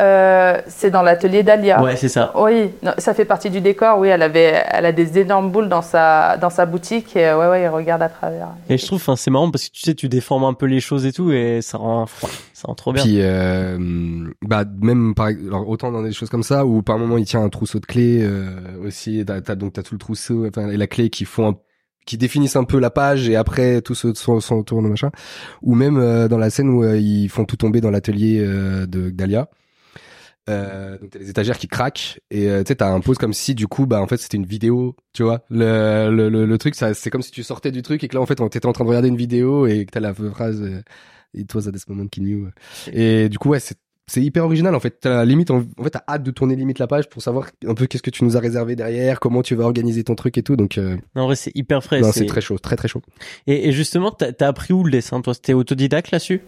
Euh, 0.00 0.60
c'est 0.68 0.90
dans 0.90 1.02
l'atelier 1.02 1.42
d'Alia. 1.42 1.82
Ouais, 1.82 1.96
c'est 1.96 2.08
ça. 2.08 2.32
Oui, 2.36 2.70
non, 2.82 2.92
ça 2.98 3.14
fait 3.14 3.24
partie 3.24 3.50
du 3.50 3.60
décor. 3.60 3.98
Oui, 3.98 4.08
elle 4.08 4.22
avait, 4.22 4.62
elle 4.70 4.86
a 4.86 4.92
des 4.92 5.18
énormes 5.18 5.50
boules 5.50 5.68
dans 5.68 5.82
sa, 5.82 6.36
dans 6.36 6.50
sa 6.50 6.66
boutique 6.66 7.16
et 7.16 7.32
ouais, 7.32 7.48
ouais, 7.48 7.60
elle 7.62 7.70
regarde 7.70 8.02
à 8.02 8.08
travers. 8.08 8.48
Et 8.68 8.78
je 8.78 8.86
trouve, 8.86 8.98
enfin, 9.00 9.16
c'est 9.16 9.30
marrant 9.30 9.50
parce 9.50 9.66
que 9.68 9.72
tu 9.72 9.80
sais, 9.80 9.94
tu 9.94 10.08
déformes 10.08 10.44
un 10.44 10.54
peu 10.54 10.66
les 10.66 10.80
choses 10.80 11.04
et 11.04 11.12
tout, 11.12 11.32
et 11.32 11.60
ça 11.62 11.78
rend, 11.78 12.06
ça 12.06 12.68
rend 12.68 12.74
trop 12.74 12.92
bien. 12.92 13.02
Puis 13.02 13.18
euh, 13.20 13.76
bah 14.42 14.64
même 14.80 15.14
par 15.14 15.28
alors 15.28 15.68
autant 15.68 15.90
dans 15.92 16.02
des 16.02 16.12
choses 16.12 16.28
comme 16.30 16.42
ça 16.42 16.64
où 16.64 16.82
par 16.82 16.98
moment 16.98 17.18
il 17.18 17.24
tient 17.24 17.42
un 17.42 17.48
trousseau 17.48 17.80
de 17.80 17.86
clés 17.86 18.20
euh, 18.22 18.50
aussi 18.84 19.22
t'as, 19.26 19.40
t'as- 19.40 19.54
donc 19.54 19.72
t'as 19.74 19.82
tout 19.82 19.94
le 19.94 19.98
trousseau 19.98 20.46
enfin 20.46 20.68
et 20.68 20.76
la 20.76 20.86
clé 20.86 21.10
qui 21.10 21.24
font 21.24 21.50
un- 21.50 21.56
qui 22.06 22.16
définissent 22.16 22.56
un 22.56 22.64
peu 22.64 22.78
la 22.78 22.90
page 22.90 23.28
et 23.28 23.36
après 23.36 23.80
tout 23.82 23.94
se 23.94 24.14
s'en 24.14 24.40
s'en 24.40 24.62
tourne 24.62 24.88
machin 24.88 25.10
ou 25.62 25.74
même 25.74 25.98
euh, 25.98 26.28
dans 26.28 26.38
la 26.38 26.50
scène 26.50 26.68
où 26.70 26.82
euh, 26.84 26.96
ils 26.98 27.28
font 27.28 27.44
tout 27.44 27.56
tomber 27.56 27.80
dans 27.80 27.90
l'atelier 27.90 28.38
euh, 28.40 28.86
de 28.86 29.10
Dahlia 29.10 29.48
euh, 30.48 30.98
donc 30.98 31.10
t'as 31.10 31.18
les 31.18 31.30
étagères 31.30 31.58
qui 31.58 31.68
craquent 31.68 32.20
et 32.30 32.48
euh, 32.48 32.62
tu 32.62 32.68
sais 32.68 32.76
t'as 32.76 32.88
un 32.90 33.00
pose 33.00 33.18
comme 33.18 33.32
si 33.34 33.54
du 33.54 33.66
coup 33.66 33.86
bah 33.86 34.00
en 34.00 34.06
fait 34.06 34.16
c'était 34.16 34.36
une 34.36 34.46
vidéo 34.46 34.96
tu 35.12 35.22
vois. 35.22 35.42
Le 35.50 36.10
le, 36.10 36.28
le, 36.28 36.46
le 36.46 36.58
truc 36.58 36.74
ça 36.74 36.94
c'est 36.94 37.10
comme 37.10 37.22
si 37.22 37.30
tu 37.30 37.42
sortais 37.42 37.70
du 37.72 37.82
truc 37.82 38.02
et 38.04 38.08
que 38.08 38.14
là 38.14 38.20
en 38.22 38.26
fait 38.26 38.40
on 38.40 38.48
t'étais 38.48 38.66
en 38.66 38.72
train 38.72 38.84
de 38.84 38.88
regarder 38.88 39.08
une 39.08 39.16
vidéo 39.16 39.66
et 39.66 39.84
que 39.84 39.90
t'as 39.90 40.00
la 40.00 40.14
phrase 40.14 40.60
euh, 40.62 40.82
it 41.34 41.52
was 41.54 41.68
at 41.68 41.72
this 41.72 41.86
moment 41.88 42.06
qu'il 42.06 42.24
knew 42.24 42.48
et 42.92 43.28
du 43.28 43.38
coup 43.38 43.50
ouais 43.50 43.60
c'est 43.60 43.76
c'est 44.10 44.22
hyper 44.22 44.42
original 44.46 44.74
en 44.74 44.80
fait. 44.80 45.00
T'as 45.00 45.22
limite 45.26 45.50
en, 45.50 45.58
en 45.78 45.82
fait 45.84 45.90
t'as 45.90 46.02
hâte 46.08 46.22
de 46.22 46.30
tourner 46.30 46.56
limite 46.56 46.78
la 46.78 46.86
page 46.86 47.10
pour 47.10 47.20
savoir 47.20 47.48
un 47.66 47.74
peu 47.74 47.86
qu'est-ce 47.86 48.02
que 48.02 48.08
tu 48.08 48.24
nous 48.24 48.38
as 48.38 48.40
réservé 48.40 48.74
derrière 48.74 49.20
comment 49.20 49.42
tu 49.42 49.54
vas 49.54 49.64
organiser 49.64 50.02
ton 50.02 50.14
truc 50.14 50.38
et 50.38 50.42
tout. 50.42 50.56
Donc 50.56 50.78
euh, 50.78 50.96
Non, 51.14 51.24
en 51.24 51.26
vrai, 51.26 51.36
c'est 51.36 51.54
hyper 51.54 51.84
frais. 51.84 52.02
c'est 52.14 52.24
très 52.24 52.40
chaud 52.40 52.58
très 52.58 52.74
très 52.76 52.88
chaud. 52.88 53.02
Et, 53.46 53.68
et 53.68 53.72
justement, 53.72 54.10
t'as 54.10 54.30
as 54.40 54.46
appris 54.48 54.72
où 54.72 54.82
le 54.82 54.90
dessin 54.90 55.20
Toi, 55.20 55.34
c'était 55.34 55.52
autodidacte 55.52 56.10
là-dessus? 56.10 56.40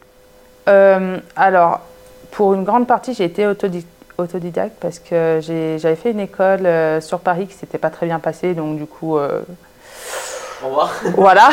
Euh, 0.70 1.20
alors, 1.36 1.86
pour 2.32 2.54
une 2.54 2.64
grande 2.64 2.86
partie, 2.86 3.14
j'ai 3.14 3.24
été 3.24 3.46
autodi- 3.46 3.86
autodidacte 4.18 4.76
parce 4.80 4.98
que 4.98 5.40
j'avais 5.42 5.96
fait 5.96 6.10
une 6.12 6.20
école 6.20 6.66
euh, 6.66 7.00
sur 7.00 7.20
Paris 7.20 7.46
qui 7.46 7.54
s'était 7.54 7.78
pas 7.78 7.90
très 7.90 8.06
bien 8.06 8.18
passée, 8.18 8.54
donc 8.54 8.76
du 8.78 8.86
coup, 8.86 9.18
euh, 9.18 9.42
Au 10.62 10.66
revoir. 10.68 10.92
voilà. 11.16 11.48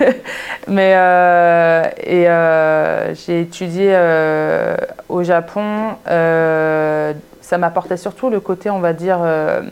Mais 0.68 0.94
euh, 0.96 1.84
et 2.02 2.28
euh, 2.28 3.14
j'ai 3.14 3.42
étudié 3.42 3.90
euh, 3.92 4.76
au 5.08 5.22
Japon. 5.22 5.90
euh, 6.08 7.12
ça 7.40 7.58
m'apportait 7.58 7.96
surtout 7.96 8.28
le 8.28 8.40
côté, 8.40 8.70
on 8.70 8.80
va 8.80 8.92
dire, 8.92 9.18
euh, 9.22 9.62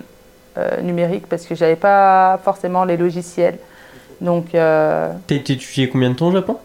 euh, 0.59 0.81
numérique 0.83 1.27
parce 1.29 1.45
que 1.45 1.57
j'avais 1.57 1.75
pas 1.75 2.39
forcément 2.45 2.85
les 2.85 2.97
logiciels. 2.97 3.59
Donc, 4.21 4.55
euh, 4.55 5.13
T'as 5.27 5.35
étudié 5.35 5.89
combien 5.89 6.11
de 6.11 6.15
temps 6.15 6.29
au 6.29 6.33
Japon? 6.33 6.59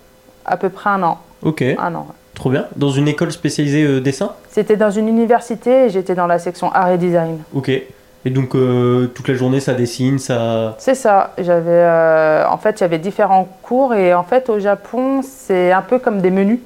à 0.45 0.56
peu 0.58 0.69
près 0.69 0.89
un 0.91 1.02
an. 1.04 1.19
Ok, 1.41 1.63
Un 1.63 1.95
an. 1.95 2.06
ouais. 2.10 2.15
Trop 2.39 2.49
bien. 2.49 2.65
Dans 2.75 2.89
une 2.89 3.08
école 3.08 3.32
spécialisée 3.32 3.84
euh, 3.84 4.02
dessin 4.02 4.32
C'était 4.49 4.78
dans 4.78 4.89
une 4.89 5.08
université 5.08 5.86
et 5.86 5.89
j'étais 5.89 6.15
dans 6.15 6.25
la 6.25 6.39
section 6.39 6.71
art 6.73 6.89
et 6.89 6.97
design. 6.97 7.38
Ok. 7.54 7.69
Et 7.69 8.30
donc, 8.32 8.56
euh, 8.56 9.08
toute 9.08 9.28
la 9.28 9.36
journée, 9.36 9.60
ça 9.60 9.73
dessine, 9.73 10.19
ça. 10.19 10.75
C'est 10.80 10.95
ça. 10.95 11.34
J'avais, 11.38 11.69
euh, 11.69 12.45
en 12.49 12.58
fait, 12.58 12.80
il 12.80 12.82
y 12.82 12.84
avait 12.84 12.97
différents 12.97 13.47
cours 13.62 13.93
et 13.93 14.13
en 14.13 14.23
fait, 14.23 14.49
au 14.49 14.60
Japon, 14.60 15.21
c'est 15.21 15.71
un 15.71 15.82
peu 15.82 15.99
comme 15.99 16.19
des 16.19 16.32
menus. 16.32 16.60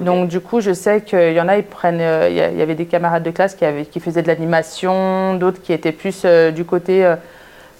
Donc, 0.00 0.28
du 0.28 0.40
coup, 0.40 0.60
je 0.60 0.72
sais 0.72 1.00
qu'il 1.00 1.32
y 1.32 1.40
en 1.40 1.48
a, 1.48 1.56
ils 1.56 1.64
prennent. 1.64 2.02
Il 2.28 2.36
y 2.36 2.62
avait 2.62 2.74
des 2.74 2.86
camarades 2.86 3.22
de 3.22 3.30
classe 3.30 3.54
qui, 3.54 3.64
avaient, 3.64 3.86
qui 3.86 4.00
faisaient 4.00 4.22
de 4.22 4.26
l'animation, 4.26 5.34
d'autres 5.34 5.62
qui 5.62 5.72
étaient 5.72 5.92
plus 5.92 6.26
du 6.52 6.64
côté 6.64 7.14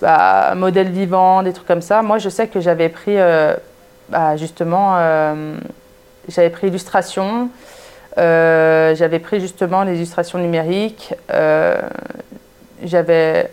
bah, 0.00 0.54
modèle 0.54 0.90
vivant, 0.90 1.42
des 1.42 1.52
trucs 1.52 1.66
comme 1.66 1.82
ça. 1.82 2.02
Moi, 2.02 2.18
je 2.18 2.28
sais 2.28 2.46
que 2.46 2.60
j'avais 2.60 2.88
pris 2.88 3.16
bah, 4.10 4.36
justement, 4.36 4.96
j'avais 6.28 6.50
pris 6.50 6.68
illustration. 6.68 7.48
euh, 8.18 8.94
j'avais 8.94 9.18
pris 9.18 9.40
justement 9.40 9.82
l'illustration 9.82 10.38
numérique. 10.38 11.14
euh, 11.32 11.80
j'avais 12.84 13.50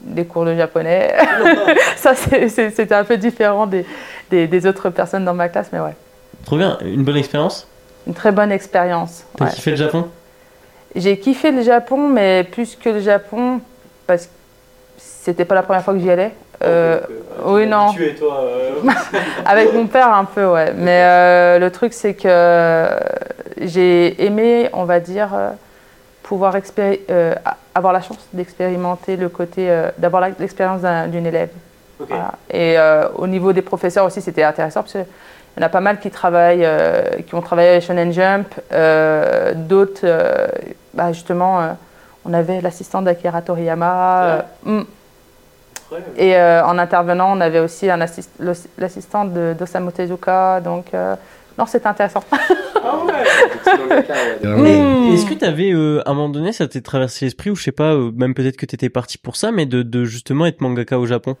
des 0.00 0.24
cours 0.24 0.44
de 0.44 0.54
japonais. 0.54 1.14
Ça, 1.96 2.14
c'était 2.14 2.94
un 2.94 3.04
peu 3.04 3.16
différent 3.16 3.66
des, 3.66 3.84
des, 4.30 4.46
des 4.46 4.66
autres 4.66 4.90
personnes 4.90 5.24
dans 5.24 5.34
ma 5.34 5.48
classe, 5.48 5.68
mais 5.72 5.80
ouais. 5.80 5.94
Trop 6.44 6.56
bien. 6.56 6.78
Une 6.84 7.02
bonne 7.04 7.16
expérience? 7.16 7.66
Une 8.06 8.14
très 8.14 8.30
bonne 8.32 8.52
expérience. 8.52 9.24
T'as 9.36 9.46
ouais. 9.46 9.50
kiffé 9.50 9.70
le 9.72 9.76
Japon? 9.76 10.08
J'ai 10.94 11.18
kiffé 11.18 11.50
le 11.50 11.62
Japon, 11.62 12.08
mais 12.08 12.44
plus 12.44 12.76
que 12.76 12.88
le 12.88 13.00
Japon, 13.00 13.60
parce 14.06 14.26
que 14.26 14.30
c'était 14.98 15.44
pas 15.44 15.54
la 15.56 15.62
première 15.62 15.82
fois 15.82 15.92
que 15.94 16.00
j'y 16.00 16.10
allais. 16.10 16.32
Euh, 16.62 17.00
oui, 17.44 17.66
non. 17.66 17.92
Tu 17.92 18.04
es 18.06 18.14
toi. 18.14 18.40
Avec 19.46 19.74
mon 19.74 19.86
père, 19.86 20.12
un 20.12 20.24
peu, 20.24 20.46
ouais. 20.46 20.72
Mais 20.76 21.02
euh, 21.02 21.58
le 21.58 21.70
truc, 21.70 21.92
c'est 21.92 22.14
que 22.14 22.22
euh, 22.26 22.98
j'ai 23.60 24.24
aimé, 24.24 24.68
on 24.72 24.84
va 24.84 25.00
dire, 25.00 25.28
euh, 25.34 25.50
pouvoir 26.22 26.54
euh, 26.78 27.34
avoir 27.74 27.92
la 27.92 28.00
chance 28.00 28.18
d'expérimenter 28.32 29.16
le 29.16 29.28
côté, 29.28 29.70
euh, 29.70 29.90
d'avoir 29.98 30.26
l'expérience 30.38 30.80
d'un- 30.80 31.06
d'une 31.08 31.26
élève. 31.26 31.50
Voilà. 31.98 32.32
Et 32.50 32.78
euh, 32.78 33.08
au 33.16 33.26
niveau 33.26 33.52
des 33.52 33.62
professeurs 33.62 34.04
aussi, 34.04 34.20
c'était 34.20 34.42
intéressant 34.42 34.80
parce 34.80 34.92
qu'il 34.92 35.04
y 35.58 35.62
en 35.62 35.66
a 35.66 35.68
pas 35.68 35.80
mal 35.80 35.98
qui 35.98 36.10
travaillent, 36.10 36.64
euh, 36.64 37.02
qui 37.26 37.34
ont 37.34 37.40
travaillé 37.42 37.70
à 37.70 37.80
Shonen 37.80 38.12
Jump. 38.12 38.48
euh, 38.72 39.52
D'autres, 39.54 40.00
euh, 40.04 40.46
bah, 40.92 41.12
justement, 41.12 41.60
euh, 41.60 41.68
on 42.24 42.34
avait 42.34 42.60
l'assistante 42.60 43.04
d'Akira 43.04 43.40
Toriyama. 43.40 44.24
euh, 44.24 44.40
mm. 44.64 44.84
Et 46.16 46.36
euh, 46.36 46.64
en 46.64 46.78
intervenant, 46.78 47.36
on 47.36 47.40
avait 47.40 47.60
aussi 47.60 47.90
un 47.90 48.00
assist- 48.00 48.30
de 48.40 49.52
d'Osamu 49.58 49.92
Tezuka. 49.92 50.60
Donc, 50.60 50.86
euh, 50.94 51.14
non, 51.58 51.66
c'était 51.66 51.86
intéressant. 51.86 52.22
Vraiment, 54.42 54.62
Mm. 54.62 55.12
Est-ce 55.14 55.26
que 55.26 55.34
t'avais, 55.34 55.72
euh, 55.72 56.02
à 56.06 56.10
un 56.10 56.14
moment 56.14 56.28
donné, 56.28 56.52
ça 56.52 56.66
t'est 56.68 56.80
traversé 56.80 57.24
l'esprit, 57.24 57.50
ou 57.50 57.56
je 57.56 57.62
sais 57.62 57.72
pas, 57.72 57.92
euh, 57.94 58.10
même 58.14 58.34
peut-être 58.34 58.56
que 58.56 58.66
t'étais 58.66 58.88
parti 58.88 59.18
pour 59.18 59.36
ça, 59.36 59.50
mais 59.52 59.66
de, 59.66 59.82
de 59.82 60.04
justement 60.04 60.46
être 60.46 60.60
mangaka 60.60 60.98
au 60.98 61.06
Japon? 61.06 61.36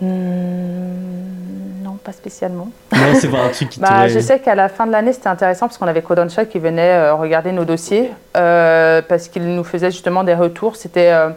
Hmm, 0.00 1.82
non, 1.84 1.96
pas 2.02 2.12
spécialement. 2.12 2.70
Non, 2.92 2.98
c'est 3.14 3.28
pas 3.30 3.42
un 3.44 3.48
truc 3.50 3.68
qui 3.70 3.80
Bah, 3.80 4.08
je 4.08 4.18
sais 4.18 4.40
qu'à 4.40 4.54
la 4.54 4.68
fin 4.68 4.86
de 4.86 4.92
l'année, 4.92 5.12
c'était 5.12 5.28
intéressant 5.28 5.66
parce 5.66 5.78
qu'on 5.78 5.86
avait 5.86 6.02
Kodansha 6.02 6.44
qui 6.46 6.58
venait 6.58 6.90
euh, 6.92 7.14
regarder 7.14 7.52
nos 7.52 7.64
dossiers 7.64 8.10
euh, 8.36 9.02
parce 9.08 9.28
qu'il 9.28 9.44
nous 9.54 9.64
faisait 9.64 9.90
justement 9.90 10.24
des 10.24 10.34
retours. 10.34 10.76
C'était 10.76 11.10
euh, 11.12 11.28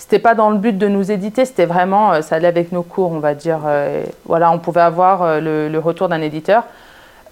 c'était 0.00 0.18
pas 0.18 0.34
dans 0.34 0.48
le 0.48 0.56
but 0.56 0.76
de 0.78 0.88
nous 0.88 1.12
éditer, 1.12 1.44
c'était 1.44 1.66
vraiment 1.66 2.12
euh, 2.14 2.22
ça 2.22 2.36
allait 2.36 2.48
avec 2.48 2.72
nos 2.72 2.82
cours, 2.82 3.12
on 3.12 3.18
va 3.20 3.34
dire. 3.34 3.60
euh, 3.66 4.02
voilà, 4.24 4.50
on 4.50 4.58
pouvait 4.58 4.80
avoir 4.80 5.22
euh, 5.22 5.40
le, 5.40 5.68
le 5.68 5.78
retour 5.78 6.08
d'un 6.08 6.22
éditeur. 6.22 6.64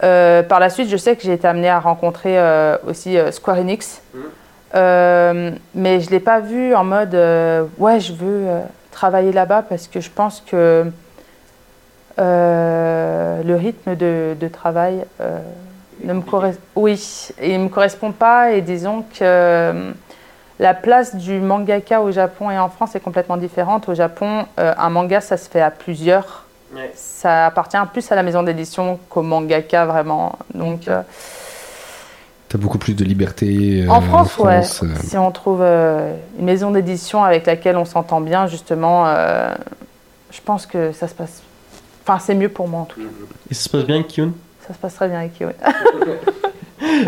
Euh, 0.05 0.43
par 0.43 0.61
la 0.61 0.69
suite, 0.69 0.89
je 0.91 0.97
sais 0.99 1.17
que 1.17 1.23
j'ai 1.23 1.33
été 1.33 1.49
amenée 1.49 1.71
à 1.71 1.81
rencontrer 1.81 2.39
euh, 2.39 2.77
aussi 2.87 3.17
euh, 3.19 3.33
Square 3.33 3.59
Enix, 3.59 4.03
Euh, 4.75 5.51
mais 5.75 6.01
je 6.01 6.11
l'ai 6.11 6.21
pas 6.21 6.41
vu 6.41 6.75
en 6.75 6.85
mode 6.85 7.17
ouais, 7.79 8.01
je 8.01 8.13
veux 8.13 8.47
travailler 8.93 9.33
là-bas 9.33 9.63
parce 9.67 9.89
que 9.89 9.99
je 10.01 10.11
pense 10.11 10.43
que 10.47 10.85
le 12.19 13.55
rythme 13.57 13.97
de, 13.97 14.37
de 14.39 14.49
travail 14.49 15.07
ne 16.05 16.13
me 16.13 16.21
correspond 16.21 16.61
oui, 16.77 17.29
il 17.43 17.61
me 17.61 17.69
correspond 17.71 18.13
pas 18.13 18.53
et 18.53 18.61
disons 18.61 19.05
que 19.19 19.73
la 20.61 20.75
place 20.75 21.15
du 21.15 21.39
mangaka 21.41 22.01
au 22.03 22.11
Japon 22.11 22.51
et 22.51 22.59
en 22.59 22.69
France 22.69 22.95
est 22.97 23.01
complètement 23.01 23.37
différente. 23.37 23.89
Au 23.89 23.95
Japon, 23.95 24.45
euh, 24.59 24.75
un 24.77 24.91
manga 24.91 25.21
ça 25.21 25.37
se 25.37 25.49
fait 25.49 25.61
à 25.61 25.71
plusieurs. 25.71 26.45
Ouais. 26.75 26.91
Ça 26.95 27.47
appartient 27.47 27.79
plus 27.93 28.11
à 28.13 28.15
la 28.17 28.23
maison 28.23 28.43
d'édition 28.43 28.99
qu'au 29.09 29.23
mangaka 29.23 29.87
vraiment. 29.87 30.37
Donc 30.55 30.89
euh, 30.89 31.01
t'as 32.49 32.59
beaucoup 32.59 32.79
plus 32.79 32.95
de 32.95 33.05
liberté 33.05 33.85
euh, 33.87 33.91
en 33.91 34.01
France, 34.01 34.37
ouais. 34.39 34.61
euh, 34.83 34.87
Si 35.03 35.17
on 35.17 35.31
trouve 35.31 35.61
euh, 35.63 36.13
une 36.39 36.45
maison 36.45 36.71
d'édition 36.71 37.23
avec 37.25 37.47
laquelle 37.47 37.77
on 37.77 37.85
s'entend 37.85 38.21
bien, 38.21 38.47
justement, 38.47 39.05
euh, 39.07 39.55
je 40.31 40.41
pense 40.41 40.67
que 40.67 40.93
ça 40.93 41.09
se 41.09 41.15
passe. 41.15 41.43
Enfin, 42.07 42.19
c'est 42.19 42.35
mieux 42.35 42.49
pour 42.49 42.69
moi 42.69 42.81
en 42.81 42.85
tout 42.85 43.01
cas. 43.01 43.07
Et 43.51 43.55
ça 43.55 43.63
se 43.65 43.69
passe 43.69 43.85
bien 43.85 43.97
avec 43.97 44.09
Kyun 44.09 44.33
Ça 44.67 44.75
se 44.75 44.79
passe 44.79 44.95
très 44.95 45.09
bien 45.09 45.19
avec 45.21 45.35
Kiwi. 45.35 45.53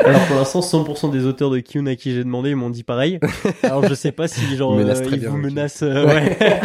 Alors 0.04 0.20
pour 0.26 0.36
l'instant, 0.36 0.60
100% 0.60 1.10
des 1.10 1.24
auteurs 1.26 1.50
de 1.50 1.58
Kyun 1.60 1.86
à 1.86 1.94
qui 1.94 2.12
j'ai 2.14 2.24
demandé, 2.24 2.50
ils 2.50 2.56
m'ont 2.56 2.70
dit 2.70 2.82
pareil. 2.82 3.20
Alors 3.62 3.84
je 3.86 3.94
sais 3.94 4.12
pas 4.12 4.28
si 4.28 4.40
genre 4.56 4.78
Ils 4.80 4.88
euh, 4.88 4.94
très 4.94 5.16
ils 5.16 5.20
bien, 5.20 5.30
vous 5.30 5.36
menacent. 5.38 5.82
euh, 5.82 6.06
ouais. 6.06 6.36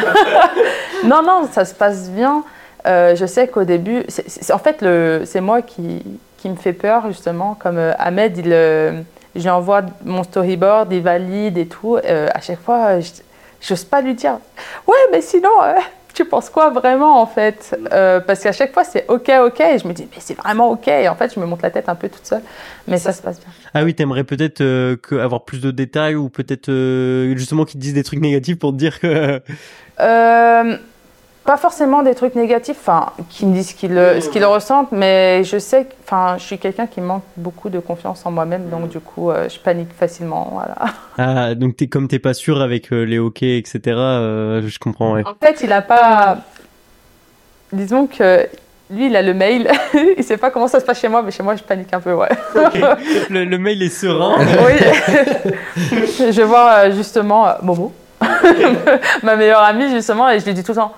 Non, 1.03 1.21
non, 1.23 1.47
ça 1.51 1.65
se 1.65 1.73
passe 1.73 2.09
bien. 2.09 2.43
Euh, 2.87 3.15
je 3.15 3.25
sais 3.25 3.47
qu'au 3.47 3.63
début, 3.63 4.03
c'est- 4.07 4.51
en 4.53 4.57
fait, 4.59 4.81
le- 4.81 5.23
c'est 5.25 5.41
moi 5.41 5.61
qui, 5.61 6.03
qui 6.37 6.49
me 6.49 6.55
fait 6.55 6.73
peur, 6.73 7.03
justement. 7.07 7.55
Comme 7.59 7.77
euh, 7.77 7.93
Ahmed, 7.97 8.37
il, 8.37 8.51
euh, 8.51 9.01
je 9.35 9.41
lui 9.41 9.49
envoie 9.49 9.81
mon 10.03 10.23
storyboard, 10.23 10.91
il 10.93 11.01
valide 11.01 11.57
et 11.57 11.67
tout. 11.67 11.97
Euh, 11.97 12.27
à 12.33 12.41
chaque 12.41 12.61
fois, 12.61 12.85
euh, 12.97 13.01
je 13.01 13.09
j'ose 13.67 13.83
pas 13.83 14.01
lui 14.01 14.13
dire 14.13 14.37
Ouais, 14.87 14.95
mais 15.11 15.21
sinon, 15.21 15.49
euh, 15.63 15.73
tu 16.15 16.25
penses 16.25 16.49
quoi 16.49 16.71
vraiment, 16.71 17.21
en 17.21 17.27
fait? 17.27 17.77
Euh, 17.91 18.19
Parce 18.19 18.41
qu'à 18.41 18.51
chaque 18.51 18.73
fois, 18.73 18.83
c'est 18.83 19.05
OK, 19.09 19.29
OK. 19.45 19.59
Et 19.59 19.77
je 19.77 19.87
me 19.87 19.93
dis 19.93 20.07
Mais 20.11 20.17
c'est 20.19 20.33
vraiment 20.33 20.71
OK. 20.71 20.87
Et 20.87 21.07
en 21.07 21.15
fait, 21.15 21.33
je 21.35 21.39
me 21.39 21.45
monte 21.45 21.61
la 21.61 21.69
tête 21.69 21.89
un 21.89 21.95
peu 21.95 22.09
toute 22.09 22.25
seule. 22.25 22.41
Mais 22.87 22.97
ça 22.97 23.13
se 23.13 23.21
passe 23.21 23.39
bien. 23.39 23.49
Ah 23.73 23.83
oui, 23.83 23.93
t'aimerais 23.93 24.23
peut-être 24.23 24.61
euh, 24.61 24.97
avoir 25.11 25.43
plus 25.45 25.61
de 25.61 25.71
détails 25.71 26.15
ou 26.15 26.29
peut-être 26.29 26.69
euh, 26.69 27.35
justement 27.35 27.65
qu'ils 27.65 27.79
te 27.79 27.83
disent 27.83 27.93
des 27.93 28.03
trucs 28.03 28.21
négatifs 28.21 28.57
pour 28.57 28.71
te 28.71 28.77
dire 28.77 28.99
que. 28.99 29.41
Pas 31.45 31.57
forcément 31.57 32.01
des 32.01 32.15
trucs 32.15 32.33
négatifs, 32.33 32.77
enfin, 32.79 33.11
qui 33.29 33.45
me 33.45 33.53
disent 33.53 33.69
ce 33.69 33.75
qu'ils 33.75 33.91
ce 33.91 34.29
qu'ils 34.29 34.45
ressentent, 34.45 34.91
mais 34.91 35.43
je 35.43 35.59
sais, 35.59 35.85
enfin, 36.03 36.37
je 36.39 36.43
suis 36.43 36.57
quelqu'un 36.57 36.87
qui 36.87 37.01
manque 37.01 37.21
beaucoup 37.37 37.69
de 37.69 37.77
confiance 37.77 38.25
en 38.25 38.31
moi-même, 38.31 38.67
donc 38.69 38.89
du 38.89 38.99
coup, 38.99 39.29
euh, 39.29 39.47
je 39.47 39.59
panique 39.59 39.93
facilement, 39.93 40.49
voilà. 40.51 40.75
Ah, 41.19 41.53
donc 41.53 41.79
es, 41.83 41.87
comme 41.87 42.07
t'es 42.07 42.17
pas 42.17 42.33
sûr 42.33 42.61
avec 42.61 42.91
euh, 42.91 43.03
les 43.03 43.19
hockey, 43.19 43.59
etc. 43.59 43.79
Euh, 43.85 44.67
je 44.67 44.79
comprends. 44.79 45.13
Ouais. 45.13 45.23
En 45.23 45.35
fait, 45.39 45.61
il 45.63 45.71
a 45.71 45.83
pas, 45.83 46.39
disons 47.71 48.07
que 48.07 48.47
lui, 48.89 49.05
il 49.05 49.15
a 49.15 49.21
le 49.21 49.35
mail. 49.35 49.69
il 50.17 50.23
sait 50.23 50.37
pas 50.37 50.49
comment 50.49 50.67
ça 50.67 50.79
se 50.79 50.85
passe 50.85 50.99
chez 50.99 51.09
moi, 51.09 51.21
mais 51.21 51.29
chez 51.29 51.43
moi, 51.43 51.55
je 51.55 51.61
panique 51.61 51.93
un 51.93 51.99
peu, 51.99 52.13
ouais. 52.13 52.29
Le, 53.29 53.57
mail 53.57 53.83
est 53.83 53.89
serein. 53.89 54.35
oui. 54.39 56.31
je 56.31 56.41
vois 56.41 56.89
justement 56.89 57.49
Momo, 57.61 57.93
ma 59.21 59.35
meilleure 59.35 59.61
amie 59.61 59.91
justement, 59.91 60.27
et 60.31 60.39
je 60.39 60.45
lui 60.45 60.55
dis 60.55 60.63
tout 60.63 60.71
le 60.71 60.77
temps 60.77 60.93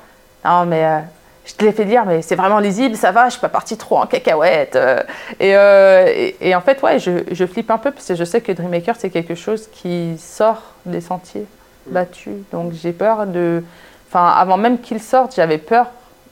non, 0.47 0.65
mais 0.65 0.85
euh, 0.85 0.99
je 1.45 1.53
te 1.53 1.65
l'ai 1.65 1.71
fait 1.71 1.85
dire, 1.85 2.05
mais 2.05 2.21
c'est 2.21 2.35
vraiment 2.35 2.59
lisible, 2.59 2.95
ça 2.95 3.11
va, 3.11 3.25
je 3.25 3.31
suis 3.31 3.41
pas 3.41 3.49
partie 3.49 3.77
trop 3.77 3.97
en 3.97 4.05
cacahuète. 4.05 4.75
Euh. 4.75 5.01
Euh, 5.41 6.31
et, 6.39 6.55
en 6.55 6.61
fait, 6.61 6.81
ouais, 6.83 6.99
je, 6.99 7.45
flippe 7.45 7.69
un 7.69 7.77
peu 7.77 7.91
parce 7.91 8.07
que 8.07 8.15
je 8.15 8.23
sais 8.23 8.41
que 8.41 8.51
Dreammaker, 8.51 8.95
c'est 8.97 9.09
quelque 9.09 9.35
chose 9.35 9.67
qui 9.71 10.17
sort 10.17 10.61
des 10.85 11.01
sentiers 11.01 11.45
battus. 11.87 12.33
Donc 12.51 12.73
j'ai 12.73 12.91
peur 12.91 13.27
de. 13.27 13.63
Enfin, 14.09 14.27
avant 14.27 14.57
même 14.57 14.79
qu'il 14.79 15.01
sorte, 15.01 15.35
j'avais 15.35 15.57
peur. 15.57 15.87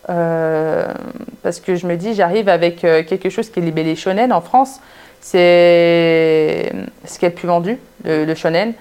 parce 0.07 1.59
que 1.59 1.76
je 1.76 1.88
me 1.88 1.95
dis, 1.97 2.13
j'arrive 2.13 2.47
avec 2.47 2.78
quelque 2.82 3.30
chose 3.30 3.49
qui 3.49 3.59
est 3.59 3.63
libellé 3.63 3.95
shonen 3.95 4.32
en 4.32 4.41
France. 4.41 4.80
C'est 5.20 6.72
ce 7.05 7.20
qui 7.20 7.26
est 7.26 7.30
le 7.30 7.36
plus 7.36 7.47
vendu, 7.47 7.80
le, 8.03 8.26
le 8.26 8.36
shonen. 8.36 8.74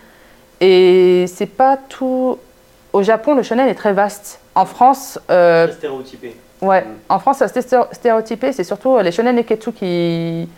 Et 0.60 1.24
c'est 1.26 1.46
pas 1.46 1.76
tout. 1.88 2.38
Au 2.92 3.02
Japon, 3.02 3.34
le 3.34 3.42
shonen 3.42 3.68
est 3.68 3.74
très 3.74 3.92
vaste. 3.92 4.40
En 4.54 4.64
France. 4.64 5.18
Euh, 5.30 5.72
stéréotypé. 5.72 6.36
Ouais, 6.62 6.82
mm. 6.82 6.86
en 7.08 7.18
France, 7.18 7.42
c'est 7.52 7.76
stéréotypé. 7.92 8.52
C'est 8.52 8.64
surtout 8.64 8.98
les 8.98 9.12
shonen 9.12 9.34
neketsu 9.34 9.72
qui. 9.72 10.48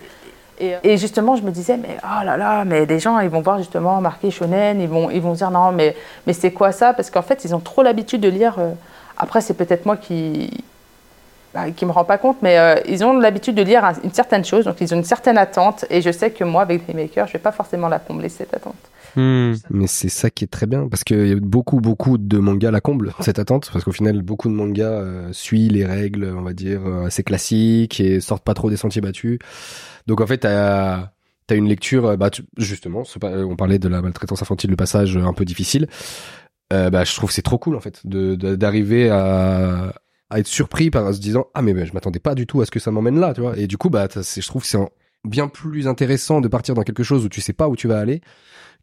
Euh, 0.63 0.79
et, 0.83 0.97
justement, 0.97 1.37
je 1.37 1.43
me 1.43 1.51
disais, 1.51 1.77
mais 1.77 1.99
oh 2.03 2.25
là 2.25 2.37
là, 2.37 2.65
mais 2.65 2.87
des 2.87 2.99
gens, 2.99 3.19
ils 3.21 3.29
vont 3.29 3.43
voir 3.43 3.59
justement 3.59 4.01
marqué 4.01 4.31
shonen, 4.31 4.81
ils 4.81 4.89
vont, 4.89 5.11
ils 5.11 5.21
vont 5.21 5.33
dire 5.33 5.51
non, 5.51 5.71
mais, 5.73 5.95
mais 6.27 6.33
c'est 6.33 6.53
quoi 6.53 6.73
ça? 6.73 6.95
Parce 6.95 7.11
qu'en 7.11 7.23
fait, 7.23 7.45
ils 7.45 7.55
ont 7.55 7.61
trop 7.61 7.83
l'habitude 7.83 8.21
de 8.21 8.29
lire. 8.29 8.57
Euh, 8.59 8.73
après, 9.19 9.41
c'est 9.41 9.55
peut-être 9.55 9.85
moi 9.87 9.97
qui 9.97 10.51
bah, 11.57 11.71
qui 11.71 11.87
me 11.87 11.91
rend 11.91 12.05
pas 12.05 12.19
compte, 12.19 12.37
mais 12.43 12.59
euh, 12.59 12.75
ils 12.87 13.03
ont 13.03 13.15
l'habitude 13.15 13.55
de 13.55 13.63
lire 13.63 13.83
une 14.05 14.13
certaine 14.13 14.45
chose, 14.45 14.67
donc 14.67 14.77
ils 14.81 14.93
ont 14.93 14.99
une 14.99 15.05
certaine 15.05 15.39
attente, 15.39 15.87
et 15.89 16.03
je 16.03 16.11
sais 16.11 16.31
que 16.31 16.45
moi, 16.45 16.61
avec 16.61 16.87
les 16.87 16.93
makers, 16.93 17.27
je 17.29 17.33
vais 17.33 17.39
pas 17.39 17.53
forcément 17.53 17.89
la 17.89 17.99
combler 17.99 18.29
cette 18.29 18.53
attente. 18.53 18.75
Hmm. 19.17 19.55
Mais 19.71 19.87
c'est 19.87 20.11
ça 20.11 20.29
qui 20.29 20.45
est 20.45 20.49
très 20.49 20.67
bien 20.67 20.89
parce 20.89 21.03
qu'il 21.03 21.27
y 21.27 21.33
a 21.33 21.37
beaucoup 21.37 21.81
beaucoup 21.81 22.19
de 22.19 22.37
mangas 22.37 22.71
la 22.71 22.83
comble 22.83 23.15
cette 23.21 23.39
attente 23.39 23.71
parce 23.73 23.83
qu'au 23.83 23.93
final 23.93 24.21
beaucoup 24.21 24.51
de 24.51 24.55
mangas 24.55 24.91
euh, 24.91 25.33
suivent 25.33 25.73
les 25.73 25.87
règles 25.87 26.35
on 26.37 26.43
va 26.43 26.53
dire 26.53 26.87
euh, 26.87 27.07
assez 27.07 27.23
classiques 27.23 27.99
et 27.99 28.21
sortent 28.21 28.45
pas 28.45 28.53
trop 28.53 28.69
des 28.69 28.77
sentiers 28.77 29.01
battus. 29.01 29.39
Donc 30.07 30.21
en 30.21 30.27
fait 30.27 30.39
t'as 30.39 31.13
as 31.49 31.55
une 31.55 31.67
lecture 31.67 32.05
euh, 32.07 32.17
bah 32.19 32.29
justement 32.59 33.05
on 33.23 33.57
parlait 33.57 33.79
de 33.79 33.89
la 33.89 34.03
maltraitance 34.03 34.43
infantile 34.43 34.69
le 34.69 34.77
passage 34.77 35.17
un 35.17 35.33
peu 35.33 35.47
difficile. 35.47 35.89
bah 36.71 37.05
je 37.05 37.15
trouve 37.15 37.31
c'est 37.31 37.41
trop 37.43 37.59
cool 37.59 37.77
en 37.77 37.81
fait 37.81 38.07
de 38.07 38.35
d'arriver 38.55 39.09
à 39.09 39.95
à 40.29 40.41
être 40.41 40.47
surpris 40.47 40.91
par 40.91 41.15
se 41.15 41.21
disant 41.21 41.47
ah 41.55 41.63
mais 41.63 41.87
je 41.87 41.95
m'attendais 41.95 42.19
pas 42.19 42.35
du 42.35 42.47
tout 42.47 42.61
à 42.61 42.67
ce 42.67 42.71
que 42.71 42.81
ça 42.81 42.91
m'emmène 42.91 43.19
là 43.19 43.33
tu 43.33 43.41
vois 43.41 43.57
et 43.57 43.67
du 43.67 43.79
coup 43.79 43.89
bah 43.89 44.09
je 44.15 44.47
trouve 44.47 44.61
que 44.61 44.69
c'est 44.69 44.79
bien 45.25 45.49
plus 45.49 45.89
intéressant 45.89 46.43
de 46.43 46.49
partir 46.49 46.75
dans 46.75 46.83
quelque 46.83 47.03
chose 47.03 47.25
où 47.25 47.29
tu 47.31 47.41
sais 47.41 47.55
pas 47.55 47.69
où 47.69 47.77
tu 47.77 47.89
vas 47.89 47.99
aller 47.99 48.21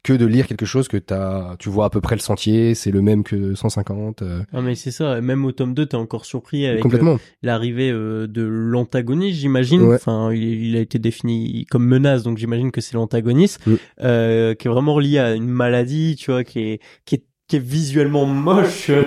que 0.04 0.12
de 0.12 0.26
lire 0.26 0.46
quelque 0.46 0.66
chose 0.66 0.86
que 0.86 0.98
as, 1.12 1.56
tu 1.58 1.70
vois 1.70 1.86
à 1.86 1.90
peu 1.90 2.02
près 2.02 2.14
le 2.14 2.20
sentier, 2.20 2.74
c'est 2.74 2.90
le 2.90 3.00
même 3.00 3.24
que 3.24 3.54
150. 3.54 4.20
Euh. 4.20 4.42
Ah 4.52 4.60
mais 4.60 4.74
c'est 4.74 4.90
ça, 4.90 5.20
même 5.22 5.44
au 5.46 5.50
tome 5.50 5.72
2, 5.72 5.86
t'es 5.86 5.96
encore 5.96 6.26
surpris 6.26 6.66
avec 6.66 6.84
euh, 6.84 7.16
l'arrivée 7.42 7.90
euh, 7.90 8.26
de 8.28 8.42
l'antagoniste, 8.42 9.38
j'imagine. 9.38 9.82
Enfin, 9.94 10.30
il, 10.32 10.76
a 10.76 10.80
été 10.80 10.98
défini 10.98 11.66
comme 11.70 11.86
menace, 11.86 12.22
donc 12.22 12.36
j'imagine 12.36 12.70
que 12.70 12.82
c'est 12.82 12.94
l'antagoniste, 12.94 13.66
mm. 13.66 13.74
qui 13.96 14.04
est 14.04 14.68
vraiment 14.68 14.98
lié 14.98 15.18
à 15.18 15.34
une 15.34 15.48
maladie, 15.48 16.16
tu 16.16 16.30
vois, 16.30 16.44
qui 16.44 16.60
est, 16.60 16.80
qui 17.06 17.14
est 17.14 17.24
qui 17.54 17.58
est 17.58 17.64
visuellement 17.64 18.26
moche. 18.26 18.90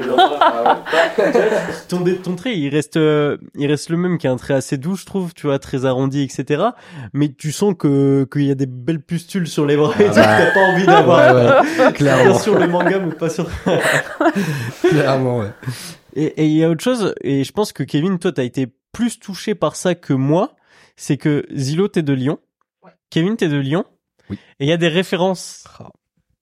ton, 1.89 2.03
ton 2.23 2.35
trait, 2.35 2.57
il 2.57 2.69
reste, 2.69 2.95
euh, 2.95 3.37
il 3.55 3.67
reste 3.67 3.89
le 3.89 3.97
même, 3.97 4.17
qui 4.17 4.27
a 4.27 4.31
un 4.31 4.37
trait 4.37 4.53
assez 4.53 4.77
doux, 4.77 4.95
je 4.95 5.05
trouve, 5.05 5.33
tu 5.33 5.47
vois, 5.47 5.59
très 5.59 5.85
arrondi, 5.85 6.21
etc. 6.21 6.63
Mais 7.13 7.29
tu 7.29 7.51
sens 7.51 7.73
que 7.77 8.25
qu'il 8.31 8.43
y 8.43 8.51
a 8.51 8.55
des 8.55 8.65
belles 8.65 9.01
pustules 9.01 9.47
sur 9.47 9.65
les 9.65 9.75
bras 9.75 9.93
et 9.99 10.07
ah 10.07 10.13
bah. 10.13 10.51
pas 10.53 10.59
envie 10.61 10.85
d'avoir. 10.85 11.65
Clairement. 11.93 12.31
Bien 12.31 12.39
sûr 12.39 12.57
le 12.57 12.67
manga, 12.67 12.99
mais 12.99 13.13
pas 13.13 13.29
sur. 13.29 13.49
Clairement, 14.81 15.39
ouais. 15.39 15.51
Et 16.15 16.45
il 16.45 16.53
y 16.53 16.63
a 16.63 16.69
autre 16.69 16.83
chose, 16.83 17.13
et 17.21 17.43
je 17.43 17.51
pense 17.51 17.73
que 17.73 17.83
Kevin, 17.83 18.17
toi, 18.17 18.31
t'as 18.31 18.43
été 18.43 18.67
plus 18.91 19.19
touché 19.19 19.55
par 19.55 19.75
ça 19.75 19.93
que 19.93 20.13
moi. 20.13 20.55
C'est 20.95 21.17
que 21.17 21.45
Zilo, 21.53 21.89
t'es 21.89 22.01
de 22.01 22.13
Lyon. 22.13 22.39
Kevin, 23.11 23.35
t'es 23.35 23.49
de 23.49 23.57
Lyon. 23.57 23.85
Oui. 24.29 24.39
Et 24.59 24.65
il 24.65 24.67
y 24.67 24.71
a 24.71 24.77
des 24.77 24.87
références. 24.87 25.65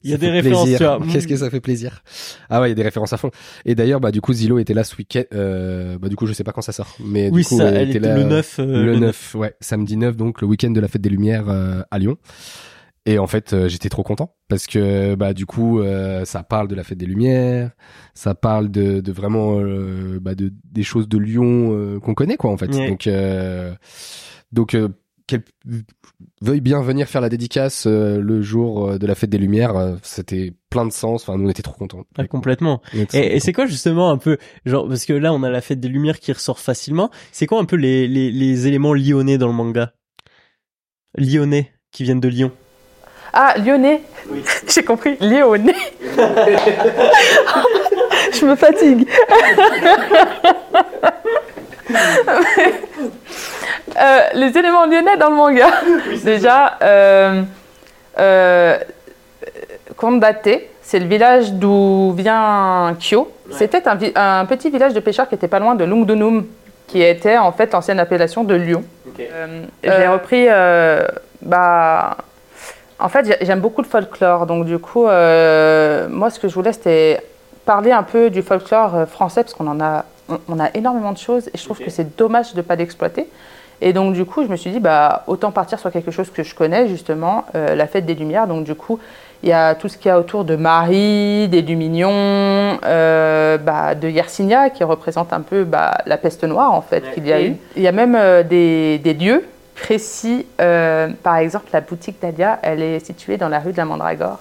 Il 0.06 0.12
y 0.12 0.14
a 0.14 0.18
des 0.18 0.30
références, 0.30 0.70
tu 0.70 0.84
vois. 0.84 1.00
Qu'est-ce 1.12 1.28
que 1.28 1.36
ça 1.36 1.50
fait 1.50 1.60
plaisir? 1.60 2.04
Ah 2.50 2.62
ouais, 2.62 2.68
il 2.68 2.70
y 2.70 2.74
a 2.74 2.76
des 2.76 2.84
références 2.84 3.12
à 3.12 3.18
fond. 3.18 3.32
Et 3.66 3.74
d'ailleurs, 3.74 4.00
bah 4.00 4.12
du 4.12 4.22
coup, 4.22 4.34
Zilo 4.34 4.60
était 4.60 4.76
là 4.76 4.84
ce 4.84 4.96
week-end. 4.96 5.24
Euh, 5.34 5.98
bah 5.98 6.10
du 6.10 6.16
coup, 6.16 6.28
je 6.28 6.34
sais 6.34 6.44
pas 6.44 6.52
quand 6.52 6.62
ça 6.62 6.72
sort, 6.72 6.96
mais 7.04 7.30
oui, 7.32 7.42
du 7.42 7.48
coup, 7.48 7.58
ça, 7.58 7.70
elle 7.70 7.90
était, 7.90 8.00
là 8.00 8.16
le 8.16 8.24
9. 8.24 8.60
Euh, 8.60 8.86
le 8.86 9.00
9, 9.00 9.36
ouais, 9.36 9.56
samedi 9.60 9.98
9, 9.98 10.16
donc 10.16 10.42
le 10.42 10.48
week-end 10.48 10.70
de 10.70 10.80
la 10.80 10.88
fête 10.88 11.02
des 11.02 11.10
Lumières 11.10 11.50
euh, 11.50 11.82
à 11.90 11.98
Lyon. 11.98 12.18
Et 13.08 13.20
en 13.20 13.28
fait, 13.28 13.54
euh, 13.54 13.68
j'étais 13.68 13.90
trop 13.90 14.04
content 14.04 14.36
parce 14.48 14.68
que 14.68 15.16
bah 15.16 15.34
du 15.34 15.48
coup, 15.48 15.82
ça 16.24 16.44
parle 16.44 16.68
de 16.68 16.76
la 16.76 16.84
fête 16.84 17.00
des 17.00 17.08
Lumières, 17.08 17.72
ça 18.14 18.36
parle 18.36 18.70
de, 18.70 19.02
de 19.02 19.12
vraiment 19.12 19.60
bah, 20.22 20.36
de 20.36 20.54
des 20.72 20.84
choses 20.84 21.10
de 21.10 21.18
Lyon 21.18 22.00
qu'on 22.00 22.14
connaît 22.14 22.38
quoi 22.38 22.52
en 22.52 22.58
fait. 22.58 22.68
Donc 22.68 23.10
donc 24.52 24.78
qu'elle 25.28 25.44
veuille 26.42 26.62
bien 26.62 26.82
venir 26.82 27.08
faire 27.08 27.22
la 27.22 27.30
dédicace 27.30 27.86
euh, 27.88 28.20
le 28.20 28.42
jour 28.42 28.90
euh, 28.90 28.98
de 28.98 29.08
la 29.08 29.16
fête 29.16 29.30
des 29.30 29.38
Lumières, 29.38 29.76
euh, 29.76 29.96
c'était 30.04 30.54
plein 30.70 30.86
de 30.86 30.92
sens. 30.92 31.24
Enfin, 31.24 31.38
nous 31.38 31.48
on 31.48 31.50
était 31.50 31.64
trop 31.64 31.74
contents. 31.74 32.04
Ah, 32.18 32.28
complètement. 32.28 32.82
Et, 33.14 33.40
c'est 33.40 33.54
quoi 33.54 33.66
justement 33.66 34.12
un 34.12 34.18
peu 34.18 34.38
genre 34.66 34.88
parce 34.88 35.06
que 35.06 35.14
là 35.14 35.34
on 35.34 35.44
a 35.44 35.50
la 35.50 35.62
fête 35.62 35.80
des 35.80 35.88
Lumières 35.88 36.20
qui 36.20 36.32
ressort 36.32 36.60
facilement. 36.60 37.10
C'est 37.32 37.48
quoi 37.48 37.60
un 37.60 37.66
peu 37.66 37.76
les, 37.76 38.08
les, 38.08 38.32
les 38.32 38.68
éléments 38.68 38.94
lyonnais 38.94 39.38
dans 39.38 39.48
le 39.48 39.54
manga? 39.54 39.94
Lyonnais 41.18 41.72
qui 41.92 42.04
viennent 42.04 42.20
de 42.20 42.28
Lyon. 42.28 42.52
Ah, 43.34 43.56
lyonnais? 43.58 44.02
Oui. 44.30 44.44
J'ai 44.68 44.84
compris. 44.84 45.18
Lyonnais. 45.20 45.74
Je 48.34 48.46
me 48.46 48.56
fatigue. 48.56 49.08
Euh, 53.90 54.20
les 54.34 54.58
éléments 54.58 54.86
lyonnais 54.86 55.18
dans 55.18 55.30
le 55.30 55.36
manga. 55.36 55.68
Déjà, 56.24 56.78
euh, 56.82 57.44
euh, 58.20 58.78
Kondate, 59.96 60.50
c'est 60.82 61.00
le 61.00 61.06
village 61.06 61.54
d'où 61.54 62.14
vient 62.14 62.96
Kyo. 63.00 63.32
C'était 63.52 63.84
un, 63.88 64.46
petit 64.46 64.70
village 64.70 64.94
de 64.94 65.00
pêcheurs 65.00 65.30
qui 65.30 65.36
était 65.36 65.48
pas 65.48 65.60
loin 65.60 65.76
de 65.76 65.84
Lungdunum, 65.84 66.46
qui 66.88 67.02
était 67.02 67.38
en 67.38 67.52
fait 67.52 67.72
l'ancienne 67.74 68.00
appellation 68.00 68.44
de 68.44 68.56
Lyon. 68.56 68.84
Euh, 69.20 69.66
j'ai 69.84 70.08
repris. 70.08 70.48
bah, 71.42 72.18
en 72.98 73.10
fait, 73.10 73.38
j'aime 73.42 73.60
beaucoup 73.60 73.82
le 73.82 73.88
folklore, 73.88 74.46
donc 74.46 74.66
du 74.66 74.80
coup, 74.80 75.04
moi, 75.04 76.30
ce 76.30 76.40
que 76.40 76.48
je 76.48 76.56
voulais, 76.56 76.74
c'était 76.74 77.22
parler 77.66 77.92
un 77.92 78.04
peu 78.04 78.30
du 78.30 78.42
folklore 78.42 79.08
français, 79.08 79.44
parce 79.44 79.54
qu'on 79.54 79.68
en 79.68 79.80
a, 79.80 80.06
on, 80.48 80.60
a 80.60 80.70
énormément 80.74 81.12
de 81.12 81.18
choses, 81.18 81.48
et 81.54 81.58
je 81.58 81.64
trouve 81.64 81.80
que 81.80 81.90
c'est 81.90 82.16
dommage 82.16 82.54
de 82.54 82.58
ne 82.58 82.62
pas 82.64 82.76
l'exploiter. 82.76 83.28
Et 83.82 83.94
donc, 83.94 84.14
du 84.14 84.26
coup, 84.26 84.44
je 84.44 84.50
me 84.50 84.56
suis 84.56 84.72
dit, 84.72 84.80
bah, 84.80 85.24
autant 85.28 85.52
partir 85.52 85.80
sur 85.80 85.92
quelque 85.92 86.12
chose 86.12 86.30
que 86.30 86.44
je 86.44 86.56
connais, 86.56 86.88
justement, 86.88 87.46
euh, 87.56 87.76
la 87.76 87.88
fête 87.88 88.06
des 88.06 88.16
Lumières. 88.16 88.48
Donc, 88.48 88.64
du 88.64 88.76
coup, 88.76 89.00
il 89.44 89.50
y 89.50 89.54
a 89.54 89.76
tout 89.76 89.90
ce 89.90 89.98
qu'il 89.98 90.08
y 90.08 90.12
a 90.12 90.20
autour 90.20 90.46
de 90.46 90.56
Marie, 90.56 91.48
des 91.50 91.62
Luminions, 91.62 92.80
euh, 92.86 93.58
bah, 93.58 93.96
de 93.96 94.08
Yersinia, 94.08 94.70
qui 94.70 94.84
représente 94.84 95.34
un 95.34 95.42
peu 95.42 95.64
bah, 95.64 95.98
la 96.06 96.18
peste 96.18 96.44
noire, 96.44 96.74
en 96.74 96.82
fait, 96.82 97.04
qu'il 97.14 97.28
y 97.28 97.34
a 97.34 97.42
eu. 97.42 97.56
Il 97.76 97.84
y 97.84 97.88
a 97.88 97.92
même 97.92 98.16
euh, 98.16 98.44
des, 98.44 98.98
des, 99.00 99.14
lieux 99.14 99.46
précis. 99.76 100.46
par 100.58 101.38
exemple, 101.38 101.68
la 101.74 101.82
boutique 101.82 102.22
d'Alia, 102.22 102.60
elle 102.62 102.82
est 102.82 103.06
située 103.06 103.38
dans 103.38 103.50
la 103.50 103.60
rue 103.60 103.74
de 103.74 103.78
la 103.78 103.86
Mandragore. 103.86 104.40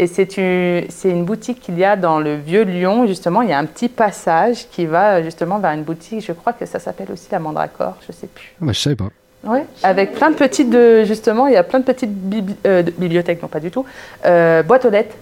Et 0.00 0.06
c'est 0.06 0.38
une, 0.38 0.86
une, 1.04 1.24
boutique 1.26 1.60
qu'il 1.60 1.78
y 1.78 1.84
a 1.84 1.94
dans 1.94 2.20
le 2.20 2.34
vieux 2.34 2.62
Lyon, 2.62 3.06
justement. 3.06 3.42
Il 3.42 3.50
y 3.50 3.52
a 3.52 3.58
un 3.58 3.66
petit 3.66 3.90
passage 3.90 4.66
qui 4.70 4.86
va 4.86 5.22
justement 5.22 5.58
vers 5.58 5.72
une 5.72 5.82
boutique, 5.82 6.24
je 6.26 6.32
crois 6.32 6.54
que 6.54 6.64
ça 6.64 6.78
s'appelle 6.78 7.08
aussi 7.12 7.28
la 7.30 7.38
Mandracore, 7.38 7.96
je 8.00 8.12
ne 8.12 8.16
sais 8.16 8.26
plus. 8.26 8.54
Ah 8.62 8.64
bah, 8.64 8.72
je 8.72 8.78
sais 8.78 8.96
pas. 8.96 9.10
Oui, 9.44 9.58
avec 9.82 10.14
plein 10.14 10.30
de 10.30 10.36
petites, 10.36 10.70
de, 10.70 11.04
justement, 11.04 11.48
il 11.48 11.52
y 11.52 11.58
a 11.58 11.62
plein 11.62 11.80
de 11.80 11.84
petites 11.84 12.10
euh, 12.66 12.82
bibliothèques, 12.96 13.42
non 13.42 13.48
pas 13.48 13.60
du 13.60 13.70
tout, 13.70 13.84
euh, 14.24 14.62
boîtes 14.62 14.86
aux 14.86 14.90
lettres. 14.90 15.14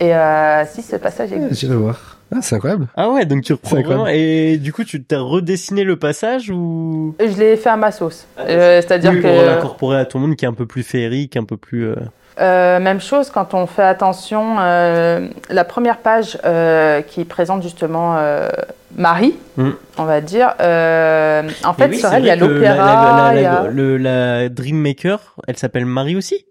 Et 0.00 0.14
euh, 0.14 0.64
si 0.64 0.80
ce 0.80 0.96
passage 0.96 1.30
existe. 1.30 1.60
J'irai 1.60 1.76
voir. 1.76 2.18
Ah, 2.34 2.38
c'est 2.40 2.54
incroyable. 2.54 2.86
Ah 2.96 3.10
ouais, 3.10 3.26
donc 3.26 3.42
tu 3.42 3.52
reprends 3.52 3.82
vraiment. 3.82 4.06
Et 4.06 4.56
du 4.56 4.72
coup, 4.72 4.84
tu 4.84 5.02
t'as 5.04 5.20
redessiné 5.20 5.84
le 5.84 5.96
passage 5.96 6.48
ou? 6.48 7.14
Je 7.20 7.38
l'ai 7.38 7.58
fait 7.58 7.68
à 7.68 7.76
ma 7.76 7.92
sauce. 7.92 8.26
Ah, 8.38 8.44
euh, 8.48 8.80
c'est-à-dire 8.80 9.12
que. 9.12 9.20
Pour 9.20 9.42
l'incorporer 9.42 9.98
à 9.98 10.06
ton 10.06 10.20
monde 10.20 10.36
qui 10.36 10.46
est 10.46 10.48
un 10.48 10.54
peu 10.54 10.64
plus 10.64 10.84
féerique, 10.84 11.36
un 11.36 11.44
peu 11.44 11.58
plus. 11.58 11.92
Euh... 12.40 12.80
Même 12.80 13.00
chose 13.00 13.30
quand 13.30 13.54
on 13.54 13.66
fait 13.66 13.82
attention, 13.82 14.56
euh, 14.58 15.28
la 15.48 15.64
première 15.64 15.98
page 15.98 16.38
euh, 16.44 17.02
qui 17.02 17.24
présente 17.24 17.62
justement 17.62 18.16
euh, 18.16 18.48
Marie, 18.96 19.34
mm. 19.56 19.70
on 19.98 20.04
va 20.04 20.20
dire. 20.20 20.48
en 20.58 21.74
fait, 21.74 21.94
sur 21.94 22.12
elle, 22.12 22.24
il 22.24 22.26
y 22.26 22.30
a 22.30 22.36
l'opéra. 22.36 23.34
La, 23.34 23.70
la, 23.70 23.98
la, 23.98 24.48
Dream 24.48 24.76
Maker, 24.76 25.36
elle 25.46 25.56
s'appelle 25.56 25.86
Marie 25.86 26.16
aussi? 26.16 26.46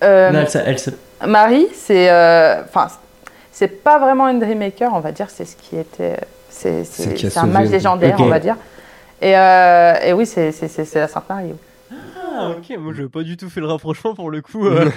Elle, 0.00 0.46
elle, 0.66 0.76
Marie, 1.28 1.66
c'est. 1.74 2.10
Enfin, 2.64 2.88
c'est 3.52 3.82
pas 3.82 3.98
vraiment 3.98 4.28
une 4.28 4.40
Dream 4.40 4.58
Maker, 4.58 4.90
on 4.92 5.00
va 5.00 5.12
dire, 5.12 5.30
c'est 5.30 5.44
ce 5.44 5.56
qui 5.56 5.76
était. 5.76 6.16
C'est 6.48 7.36
un 7.36 7.46
match 7.46 7.68
légendaire, 7.68 8.16
on 8.20 8.26
va 8.26 8.38
dire. 8.38 8.56
Et, 9.20 9.32
et 9.32 10.12
oui, 10.12 10.26
c'est 10.26 10.94
la 10.94 11.08
Sainte 11.08 11.28
Marie. 11.28 11.54
Ah 12.36 12.50
ok, 12.50 12.76
moi 12.78 12.92
je 12.92 13.04
pas 13.04 13.22
du 13.22 13.36
tout 13.36 13.48
fait 13.48 13.60
le 13.60 13.66
rapprochement 13.66 14.14
pour 14.14 14.30
le 14.30 14.42
coup. 14.42 14.66
Euh. 14.66 14.90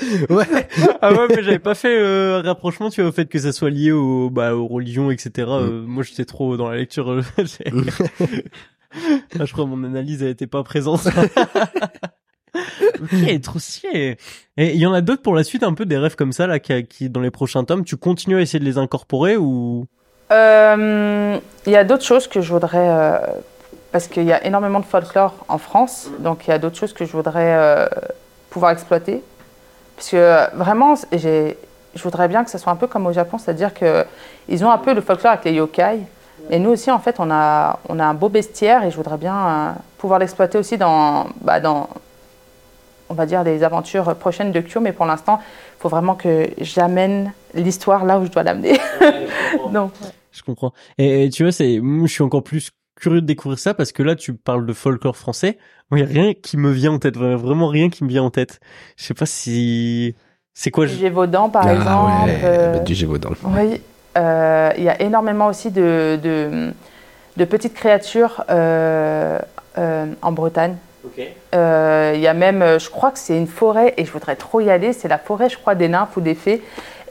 ouais. 0.30 0.68
Ah 1.00 1.12
ouais, 1.12 1.26
mais 1.28 1.42
j'avais 1.42 1.58
pas 1.58 1.74
fait 1.74 1.96
euh, 1.96 2.40
rapprochement, 2.44 2.90
tu 2.90 3.00
vois, 3.00 3.10
au 3.10 3.12
fait 3.12 3.26
que 3.26 3.38
ça 3.38 3.52
soit 3.52 3.70
lié 3.70 3.92
au, 3.92 4.30
bah, 4.30 4.54
aux 4.54 4.66
religions, 4.66 5.10
etc. 5.10 5.30
Mm. 5.36 5.50
Euh, 5.50 5.82
moi 5.86 6.02
j'étais 6.02 6.24
trop 6.24 6.56
dans 6.56 6.68
la 6.68 6.76
lecture. 6.76 7.10
Euh, 7.10 7.22
ah, 9.38 9.44
je 9.44 9.52
crois 9.52 9.66
mon 9.66 9.82
analyse 9.84 10.22
elle 10.22 10.28
était 10.30 10.46
pas 10.46 10.62
présente. 10.62 11.08
ok, 12.54 13.40
trop 13.42 13.58
stylé. 13.58 14.16
Et 14.56 14.74
il 14.74 14.78
y 14.78 14.86
en 14.86 14.92
a 14.92 15.00
d'autres 15.00 15.22
pour 15.22 15.34
la 15.34 15.44
suite, 15.44 15.62
un 15.62 15.74
peu 15.74 15.86
des 15.86 15.98
rêves 15.98 16.16
comme 16.16 16.32
ça 16.32 16.46
là, 16.46 16.58
qui, 16.60 16.84
qui 16.84 17.10
dans 17.10 17.20
les 17.20 17.32
prochains 17.32 17.64
tomes. 17.64 17.84
Tu 17.84 17.96
continues 17.96 18.36
à 18.36 18.40
essayer 18.40 18.60
de 18.60 18.64
les 18.64 18.78
incorporer 18.78 19.36
ou? 19.36 19.86
Il 20.30 21.72
y 21.72 21.76
a 21.76 21.84
d'autres 21.84 22.04
choses 22.04 22.26
que 22.26 22.40
je 22.40 22.52
voudrais 22.52 23.20
parce 23.94 24.08
qu'il 24.08 24.24
y 24.24 24.32
a 24.32 24.44
énormément 24.44 24.80
de 24.80 24.84
folklore 24.84 25.34
en 25.46 25.56
France, 25.56 26.08
donc 26.18 26.48
il 26.48 26.50
y 26.50 26.52
a 26.52 26.58
d'autres 26.58 26.76
choses 26.76 26.92
que 26.92 27.04
je 27.04 27.12
voudrais 27.12 27.54
euh, 27.54 27.86
pouvoir 28.50 28.72
exploiter. 28.72 29.22
Parce 29.94 30.10
que 30.10 30.16
euh, 30.16 30.46
vraiment, 30.52 30.96
je 31.12 31.54
voudrais 32.02 32.26
bien 32.26 32.42
que 32.42 32.50
ce 32.50 32.58
soit 32.58 32.72
un 32.72 32.76
peu 32.76 32.88
comme 32.88 33.06
au 33.06 33.12
Japon, 33.12 33.38
c'est-à-dire 33.38 33.70
qu'ils 33.72 34.64
ont 34.64 34.70
un 34.72 34.78
peu 34.78 34.94
le 34.94 35.00
folklore 35.00 35.34
avec 35.34 35.44
les 35.44 35.52
yokai, 35.52 36.00
et 36.50 36.58
nous 36.58 36.70
aussi, 36.70 36.90
en 36.90 36.98
fait, 36.98 37.20
on 37.20 37.30
a, 37.30 37.78
on 37.88 38.00
a 38.00 38.04
un 38.04 38.14
beau 38.14 38.28
bestiaire 38.28 38.82
et 38.82 38.90
je 38.90 38.96
voudrais 38.96 39.16
bien 39.16 39.36
euh, 39.36 39.70
pouvoir 39.98 40.18
l'exploiter 40.18 40.58
aussi 40.58 40.76
dans, 40.76 41.28
bah, 41.40 41.60
dans, 41.60 41.88
on 43.10 43.14
va 43.14 43.26
dire, 43.26 43.44
les 43.44 43.62
aventures 43.62 44.16
prochaines 44.16 44.50
de 44.50 44.60
Kyo, 44.60 44.80
mais 44.80 44.92
pour 44.92 45.06
l'instant, 45.06 45.38
il 45.40 45.82
faut 45.82 45.88
vraiment 45.88 46.16
que 46.16 46.48
j'amène 46.58 47.32
l'histoire 47.54 48.04
là 48.04 48.18
où 48.18 48.24
je 48.24 48.30
dois 48.32 48.42
l'amener. 48.42 48.76
Donc, 49.72 49.92
Je 50.32 50.42
comprends. 50.42 50.72
Et, 50.98 51.30
tu 51.32 51.44
vois, 51.44 51.52
c'est, 51.52 51.76
je 51.76 52.06
suis 52.08 52.24
encore 52.24 52.42
plus 52.42 52.72
curieux 53.04 53.20
de 53.20 53.26
découvrir 53.26 53.58
ça 53.58 53.74
parce 53.74 53.92
que 53.92 54.02
là, 54.02 54.16
tu 54.16 54.32
parles 54.32 54.64
de 54.64 54.72
folklore 54.72 55.16
français. 55.16 55.58
il 55.92 55.96
n'y 55.96 56.02
a 56.02 56.06
rien 56.06 56.32
qui 56.32 56.56
me 56.56 56.70
vient 56.70 56.92
en 56.92 56.98
tête, 56.98 57.18
vraiment 57.18 57.68
rien 57.68 57.90
qui 57.90 58.02
me 58.02 58.08
vient 58.08 58.22
en 58.22 58.30
tête. 58.30 58.60
Je 58.96 59.04
sais 59.04 59.12
pas 59.12 59.26
si 59.26 60.14
c'est 60.54 60.70
quoi. 60.70 60.86
Du 60.86 60.94
Gévaudan, 60.94 61.50
par 61.50 61.66
ah, 61.66 61.74
exemple. 61.74 62.30
Ouais, 62.30 62.40
euh... 62.44 62.78
du 62.78 62.94
Gévaudan. 62.94 63.32
Oui, 63.44 63.82
euh, 64.16 64.70
il 64.78 64.84
y 64.84 64.88
a 64.88 65.02
énormément 65.02 65.48
aussi 65.48 65.70
de, 65.70 66.18
de, 66.22 66.72
de 67.36 67.44
petites 67.44 67.74
créatures 67.74 68.42
euh, 68.48 69.38
euh 69.76 70.06
en 70.22 70.32
Bretagne. 70.32 70.76
Euh, 71.54 72.12
il 72.14 72.22
y 72.22 72.26
a 72.26 72.32
même, 72.32 72.78
je 72.80 72.88
crois 72.88 73.10
que 73.10 73.18
c'est 73.18 73.36
une 73.36 73.46
forêt, 73.46 73.92
et 73.98 74.06
je 74.06 74.10
voudrais 74.10 74.36
trop 74.36 74.62
y 74.62 74.70
aller, 74.70 74.94
c'est 74.94 75.08
la 75.08 75.18
forêt, 75.18 75.50
je 75.50 75.58
crois, 75.58 75.74
des 75.74 75.88
nymphes 75.88 76.16
ou 76.16 76.22
des 76.22 76.34
fées. 76.34 76.62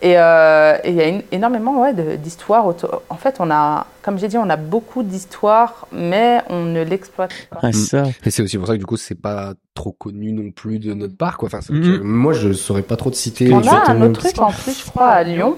Euh, 0.04 0.78
et 0.84 0.90
il 0.90 0.96
y 0.96 1.02
a 1.02 1.22
énormément 1.32 1.82
ouais, 1.82 1.94
d'histoires. 2.18 2.66
En 3.10 3.16
fait, 3.16 3.36
on 3.40 3.50
a, 3.50 3.88
comme 4.02 4.20
j'ai 4.20 4.28
dit, 4.28 4.38
on 4.38 4.50
a 4.50 4.58
beaucoup 4.58 5.02
d'histoires, 5.02 5.88
mais 5.94 6.42
on 6.50 6.64
ne 6.64 6.84
l'exploite 6.84 7.34
pas. 7.50 7.72
ça. 7.72 8.04
Et 8.26 8.30
c'est 8.30 8.44
aussi 8.44 8.58
pour 8.58 8.68
ça 8.68 8.74
que 8.74 8.80
du 8.80 8.86
coup, 8.86 8.98
c'est 8.98 9.20
pas 9.20 9.54
trop 9.74 9.94
connu 9.94 10.34
non 10.34 10.52
plus 10.52 10.80
de 10.80 10.94
notre 10.94 11.16
part. 11.16 11.38
Quoi. 11.38 11.48
Enfin, 11.48 11.60
mm-hmm. 11.60 12.02
Moi, 12.02 12.34
je 12.34 12.52
saurais 12.52 12.82
pas 12.82 12.98
trop 12.98 13.10
de 13.10 13.16
citer. 13.16 13.54
On 13.54 13.66
a 13.66 13.92
un 13.92 14.02
autre 14.02 14.20
truc 14.20 14.40
en 14.40 14.52
plus, 14.52 14.84
je 14.86 14.90
crois, 14.90 15.08
à 15.08 15.24
Lyon, 15.24 15.56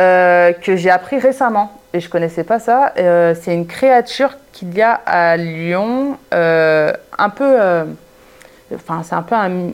euh, 0.00 0.52
que 0.52 0.76
j'ai 0.76 0.90
appris 0.90 1.18
récemment. 1.18 1.80
Et 1.94 2.00
je 2.00 2.08
connaissais 2.08 2.44
pas 2.44 2.58
ça. 2.58 2.92
Euh, 2.98 3.34
c'est 3.38 3.54
une 3.54 3.66
créature 3.66 4.36
qu'il 4.52 4.74
y 4.74 4.82
a 4.82 4.92
à 4.92 5.36
Lyon, 5.38 6.18
un 6.30 7.30
peu. 7.34 7.56
Enfin, 8.74 9.02
c'est 9.02 9.14
un 9.14 9.22
peu 9.22 9.34
un 9.34 9.70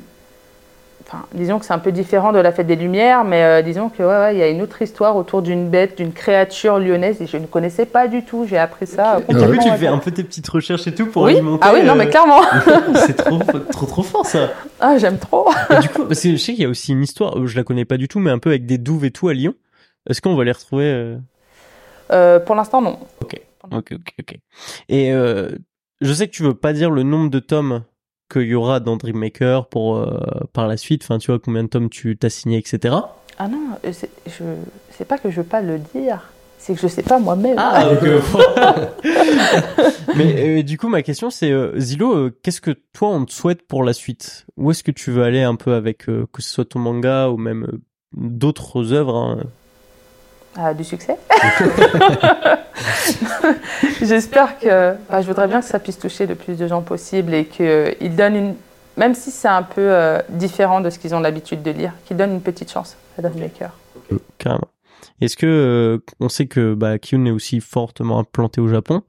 Enfin, 1.11 1.25
disons 1.33 1.59
que 1.59 1.65
c'est 1.65 1.73
un 1.73 1.79
peu 1.79 1.91
différent 1.91 2.33
de 2.33 2.39
la 2.39 2.53
fête 2.53 2.67
des 2.67 2.77
Lumières, 2.77 3.25
mais 3.25 3.43
euh, 3.43 3.63
disons 3.63 3.89
que 3.89 4.03
ouais, 4.03 4.35
il 4.35 4.39
y 4.39 4.43
a 4.43 4.49
une 4.49 4.61
autre 4.61 4.83
histoire 4.83 5.17
autour 5.17 5.41
d'une 5.41 5.71
bête, 5.71 5.97
d'une 5.97 6.13
créature 6.13 6.79
lyonnaise, 6.79 7.23
et 7.23 7.27
je 7.27 7.39
ne 7.39 7.47
connaissais 7.47 7.87
pas 7.87 8.09
du 8.09 8.25
tout. 8.25 8.45
J'ai 8.47 8.59
appris 8.59 8.87
ça. 8.87 9.17
Okay. 9.27 9.33
Du 9.35 9.59
coup, 9.59 9.65
tu 9.65 9.71
fais 9.79 9.87
un 9.87 9.97
peu 9.97 10.11
tes 10.11 10.23
petites 10.23 10.47
recherches 10.47 10.87
et 10.87 10.95
tout 10.95 11.07
pour 11.07 11.23
oui 11.23 11.33
alimenter. 11.33 11.67
Ah 11.67 11.73
oui, 11.73 11.83
non, 11.83 11.95
mais 11.95 12.09
euh, 12.09 12.11
clairement. 12.11 12.43
c'est 13.07 13.17
trop, 13.17 13.39
trop, 13.39 13.87
trop 13.87 14.03
fort 14.03 14.27
ça. 14.27 14.51
Ah, 14.81 14.99
j'aime 14.99 15.19
trop. 15.19 15.51
et 15.71 15.81
du 15.81 15.89
coup, 15.89 16.05
parce 16.05 16.23
que 16.23 16.33
je 16.33 16.37
sais 16.37 16.53
qu'il 16.53 16.63
y 16.63 16.67
a 16.67 16.69
aussi 16.69 16.93
une 16.93 17.03
histoire, 17.03 17.47
je 17.47 17.57
la 17.57 17.65
connais 17.65 17.87
pas 17.87 17.97
du 17.97 18.07
tout, 18.07 18.19
mais 18.19 18.31
un 18.31 18.39
peu 18.39 18.51
avec 18.51 18.67
des 18.67 18.77
douves 18.77 19.07
et 19.07 19.11
tout 19.11 19.29
à 19.29 19.33
Lyon. 19.33 19.55
Est-ce 20.11 20.21
qu'on 20.21 20.37
va 20.37 20.45
les 20.45 20.53
retrouver 20.53 21.17
euh... 22.11 22.39
pour 22.41 22.55
l'instant, 22.55 22.83
non. 22.83 22.99
Ok, 23.23 23.41
ok, 23.73 23.93
ok, 23.93 24.15
ok. 24.21 24.37
Et 24.91 25.11
je 25.11 26.13
sais 26.13 26.29
que 26.29 26.33
tu 26.33 26.43
veux 26.43 26.53
pas 26.53 26.75
dire 26.75 26.91
le 26.91 27.03
nombre 27.03 27.31
de 27.31 27.39
tomes 27.39 27.83
qu'il 28.31 28.43
y 28.43 28.55
aura 28.55 28.81
dans 28.81 28.97
Dreammaker 28.97 29.67
pour 29.69 29.97
euh, 29.97 30.19
par 30.53 30.67
la 30.69 30.77
suite 30.77 31.03
Enfin, 31.05 31.19
tu 31.19 31.31
vois 31.31 31.39
combien 31.39 31.63
de 31.63 31.69
tomes 31.69 31.89
tu 31.89 32.17
t'as 32.17 32.31
signé, 32.31 32.59
etc. 32.59 32.97
Ah 33.39 33.49
non, 33.49 33.59
euh, 33.85 33.93
je 34.27 34.45
c'est 34.91 35.05
pas 35.07 35.19
que 35.19 35.31
je 35.31 35.37
veux 35.41 35.47
pas 35.47 35.61
le 35.61 35.79
dire, 35.79 36.33
c'est 36.59 36.75
que 36.75 36.81
je 36.81 36.89
sais 36.89 37.03
pas 37.03 37.19
moi-même. 37.19 37.57
Ah, 37.59 37.91
Mais 40.17 40.59
euh, 40.59 40.63
du 40.63 40.77
coup, 40.77 40.89
ma 40.89 41.03
question 41.03 41.31
c'est 41.31 41.53
Zilo, 41.79 42.31
qu'est-ce 42.43 42.61
que 42.61 42.73
toi 42.93 43.09
on 43.11 43.25
te 43.25 43.33
souhaite 43.33 43.67
pour 43.67 43.85
la 43.85 43.93
suite? 43.93 44.47
Où 44.57 44.71
est-ce 44.71 44.83
que 44.83 44.91
tu 44.91 45.11
veux 45.11 45.23
aller 45.23 45.43
un 45.43 45.55
peu 45.55 45.75
avec 45.75 46.07
que 46.07 46.27
ce 46.39 46.51
soit 46.51 46.65
ton 46.65 46.81
manga 46.81 47.29
ou 47.29 47.37
même 47.37 47.79
d'autres 48.13 48.93
œuvres 48.93 49.17
hein? 49.17 49.45
Du 50.77 50.85
succès. 50.85 51.17
J'espère 54.03 54.59
que. 54.59 54.95
Bah, 55.11 55.23
je 55.23 55.27
voudrais 55.27 55.49
bien 55.49 55.61
que 55.61 55.67
ça 55.67 55.79
puisse 55.79 55.99
toucher 55.99 56.27
le 56.27 56.35
plus 56.35 56.59
de 56.59 56.67
gens 56.67 56.83
possible 56.83 57.35
et 57.35 57.45
qu'ils 57.45 58.17
donnent 58.17 58.37
une. 58.37 58.55
Même 58.97 59.15
si 59.15 59.31
c'est 59.31 59.49
un 59.49 59.63
peu 59.63 59.81
euh, 59.81 60.21
différent 60.29 60.81
de 60.81 60.91
ce 60.91 60.99
qu'ils 60.99 61.15
ont 61.15 61.21
l'habitude 61.21 61.63
de 61.63 61.71
lire, 61.71 61.93
qu'ils 62.05 62.17
donnent 62.17 62.33
une 62.33 62.43
petite 62.43 62.73
chance 62.73 62.97
à 63.17 63.23
Dove 63.23 63.39
Maker. 63.39 63.71
Carrément. 64.39 64.67
Est-ce 65.21 65.37
que 65.37 65.47
euh, 65.47 65.99
on 66.19 66.29
sait 66.29 66.47
que 66.47 66.75
bah, 66.75 66.99
Kyun 66.99 67.25
est 67.27 67.31
aussi 67.31 67.61
fortement 67.61 68.19
implanté 68.19 68.61
au 68.61 68.67
Japon, 68.67 69.03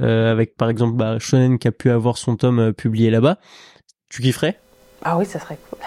euh, 0.00 0.30
avec 0.30 0.56
par 0.56 0.70
exemple 0.70 0.94
bah, 0.94 1.18
Shonen 1.18 1.58
qui 1.58 1.66
a 1.66 1.72
pu 1.72 1.90
avoir 1.90 2.18
son 2.18 2.36
tome 2.36 2.72
publié 2.72 3.10
là-bas. 3.10 3.38
Tu 4.08 4.22
kifferais? 4.22 4.60
Ah 5.04 5.18
oui, 5.18 5.26
ça 5.26 5.40
serait 5.40 5.58
cool. 5.68 5.80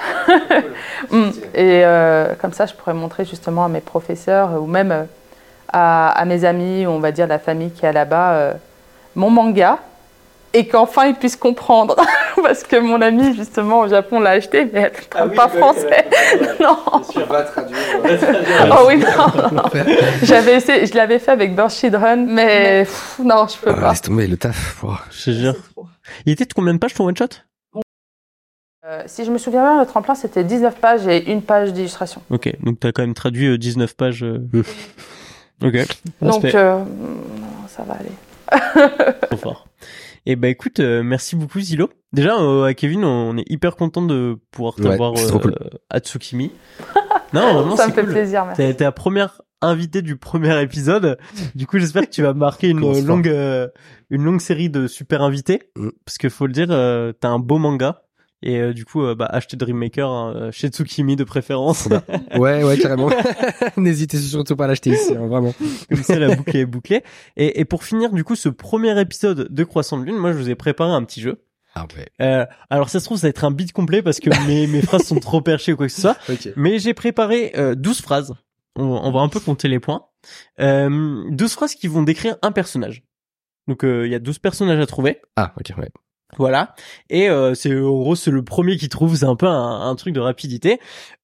Mm. 1.11 1.30
Et 1.55 1.82
euh, 1.86 2.34
comme 2.39 2.53
ça, 2.53 2.65
je 2.65 2.74
pourrais 2.74 2.93
montrer 2.93 3.26
justement 3.26 3.65
à 3.65 3.67
mes 3.70 3.80
professeurs 3.80 4.61
ou 4.61 4.67
même 4.67 4.91
euh, 4.91 5.03
à, 5.72 6.24
mes 6.26 6.45
amis, 6.45 6.86
on 6.88 6.99
va 6.99 7.11
dire 7.11 7.28
la 7.28 7.39
famille 7.39 7.72
qui 7.72 7.86
est 7.86 7.93
là-bas, 7.93 8.32
euh, 8.34 8.53
mon 9.15 9.30
manga 9.30 9.80
et 10.53 10.67
qu'enfin 10.67 11.05
ils 11.07 11.15
puissent 11.15 11.36
comprendre. 11.36 11.95
Parce 12.43 12.63
que 12.63 12.78
mon 12.78 13.01
ami, 13.01 13.36
justement, 13.36 13.82
au 13.82 13.88
Japon, 13.88 14.20
l'a 14.20 14.32
acheté, 14.32 14.65
mais 14.72 14.82
elle 14.82 14.91
ne 14.91 15.07
parle 15.07 15.32
ah 15.34 15.36
pas 15.36 15.47
français. 15.47 16.07
non. 16.59 17.26
Va 17.30 17.43
traduire. 17.43 17.78
oh 18.72 18.86
oui, 18.88 18.97
non. 18.97 19.63
J'avais 20.24 20.55
essayé, 20.55 20.86
je 20.86 20.95
l'avais 20.95 21.20
fait 21.20 21.32
avec 21.32 21.55
Bird 21.55 21.70
Children, 21.70 22.26
mais 22.28 22.88
non, 23.24 23.45
je 23.47 23.57
peux 23.57 23.72
ah, 23.76 23.82
pas. 23.82 23.89
Laisse 23.89 24.01
tomber 24.01 24.28
le 24.28 24.38
taf. 24.38 24.84
je 25.11 25.26
te 25.26 25.32
jure. 25.32 25.55
Il 26.26 26.34
était 26.34 26.45
de 26.45 26.53
combien 26.53 26.74
de 26.74 26.80
pages 26.80 26.93
ton 26.93 27.05
one-shot? 27.07 27.28
Euh, 28.86 29.03
si 29.07 29.25
je 29.25 29.32
me 29.32 29.38
souviens 29.38 29.61
bien, 29.61 29.82
le 29.82 29.86
tremplin 29.86 30.15
c'était 30.15 30.43
19 30.45 30.80
pages 30.80 31.05
et 31.05 31.32
une 31.32 31.41
page 31.41 31.73
d'illustration. 31.73 32.21
Ok, 32.30 32.49
donc 32.63 32.80
tu 32.80 32.88
as 32.88 32.93
quand 32.93 33.01
même 33.01 33.13
traduit 33.13 33.59
19 33.59 33.89
euh, 33.89 33.93
pages. 33.97 34.23
Euh. 34.23 34.47
ok. 35.63 35.86
Donc 36.21 36.45
ça 36.47 37.84
va 37.84 37.95
aller. 37.95 39.11
Trop 39.23 39.38
fort. 39.38 39.67
Et 40.25 40.34
eh 40.34 40.36
ben 40.36 40.49
écoute, 40.49 40.80
merci 40.80 41.36
beaucoup 41.36 41.59
Zilo. 41.59 41.89
Déjà 42.13 42.36
à 42.36 42.73
Kevin, 42.73 43.03
on 43.03 43.38
est 43.38 43.49
hyper 43.49 43.75
content 43.75 44.01
de 44.01 44.38
pouvoir 44.51 44.75
t'avoir 44.75 45.13
ouais, 45.13 45.21
à 45.89 45.99
Tsukimi. 45.99 46.51
non, 47.34 47.53
vraiment 47.53 47.75
ça 47.77 47.88
me 47.88 47.93
fait 47.93 48.03
plaisir. 48.03 48.45
Merci. 48.45 48.75
T'es 48.75 48.84
la 48.84 48.91
première 48.91 49.41
invitée 49.61 50.01
du 50.01 50.15
premier 50.15 50.61
épisode. 50.61 51.17
Du 51.55 51.67
coup, 51.67 51.80
j'espère 51.80 52.03
que 52.03 52.09
tu 52.09 52.21
vas 52.21 52.34
marquer 52.34 52.69
une 52.69 53.05
longue 53.05 53.71
une 54.09 54.23
longue 54.23 54.41
série 54.41 54.69
de 54.69 54.88
super 54.88 55.21
invités 55.21 55.63
mm. 55.75 55.89
parce 56.05 56.17
que 56.17 56.30
faut 56.30 56.47
le 56.47 56.53
dire, 56.53 56.67
t'as 56.67 57.30
un 57.30 57.39
beau 57.39 57.57
manga 57.57 58.03
et 58.42 58.60
euh, 58.60 58.74
du 58.74 58.86
coup 58.86 59.04
euh, 59.04 59.16
bah 59.16 59.26
acheter 59.26 59.58
Dreammaker 59.58 60.10
hein, 60.10 60.34
euh, 60.36 60.52
chez 60.52 60.70
Tsukimi 60.70 61.16
de 61.16 61.24
préférence 61.24 61.90
ouais 62.38 62.64
ouais 62.64 62.78
carrément 62.78 63.10
n'hésitez 63.78 64.18
surtout 64.18 64.56
pas 64.56 64.66
à 64.66 64.68
l'acheter 64.68 64.92
ici 64.92 65.14
hein, 65.14 65.28
vraiment 65.28 65.54
comme 65.90 66.04
ça 66.04 66.18
la 66.18 66.36
boucle 66.36 66.56
est 66.56 66.66
bouclée 66.66 67.04
et, 67.36 67.60
et 67.60 67.66
pour 67.66 67.84
finir 67.84 68.12
du 68.12 68.24
coup 68.24 68.36
ce 68.36 68.50
premier 68.50 69.00
épisode 69.00 69.48
de 69.50 69.64
Croissant 69.64 69.98
de 69.98 70.06
Lune 70.06 70.18
moi 70.18 70.32
je 70.32 70.38
vous 70.38 70.50
ai 70.50 70.56
préparé 70.56 70.92
un 70.92 71.04
petit 71.04 71.22
jeu 71.22 71.44
ah 71.76 71.86
ouais. 71.96 72.08
Euh, 72.22 72.46
alors 72.70 72.90
ça 72.90 73.00
se 73.00 73.06
trouve 73.06 73.18
ça 73.18 73.28
va 73.28 73.30
être 73.30 73.44
un 73.44 73.52
beat 73.52 73.72
complet 73.72 74.02
parce 74.02 74.20
que 74.20 74.30
mes, 74.48 74.68
mes 74.68 74.82
phrases 74.82 75.04
sont 75.04 75.20
trop 75.20 75.42
perchées 75.42 75.74
ou 75.74 75.78
quoi 75.78 75.88
que 75.88 75.94
ce 75.94 76.02
soit. 76.02 76.18
Mais 76.56 76.80
j'ai 76.80 76.94
préparé 76.94 77.52
euh, 77.56 77.76
12 77.76 78.02
phrases 78.02 78.34
on, 78.76 79.12
va 79.12 79.20
un 79.20 79.28
peu 79.28 79.42
compter 79.42 79.68
les 79.68 79.80
points. 79.80 80.06
Euh, 80.62 81.24
12 81.32 81.52
phrases 81.52 81.76
qui 81.76 81.88
vont 81.88 82.02
décrire 82.02 82.38
un 82.42 82.54
personnage. 82.54 83.04
Donc 83.68 83.82
il 83.84 84.08
y 84.08 84.16
a 84.16 84.20
12 84.20 84.40
personnages 84.40 84.80
à 84.80 84.86
trouver. 84.86 85.22
Ah, 85.36 85.54
ok, 85.58 85.78
ouais. 85.78 85.90
Voilà. 86.38 86.75
Et 87.09 87.30
euh, 87.30 87.53
c'est 87.53 87.73
en 87.73 88.15
c'est 88.15 88.32
le 88.32 88.43
premier 88.43 88.77
qui 88.77 88.89
trouve, 88.89 89.15
un 89.25 89.36
peu 89.36 89.47
un, 89.47 89.95
truc 89.95 90.13
de 90.13 90.19
rapidité. 90.19 90.80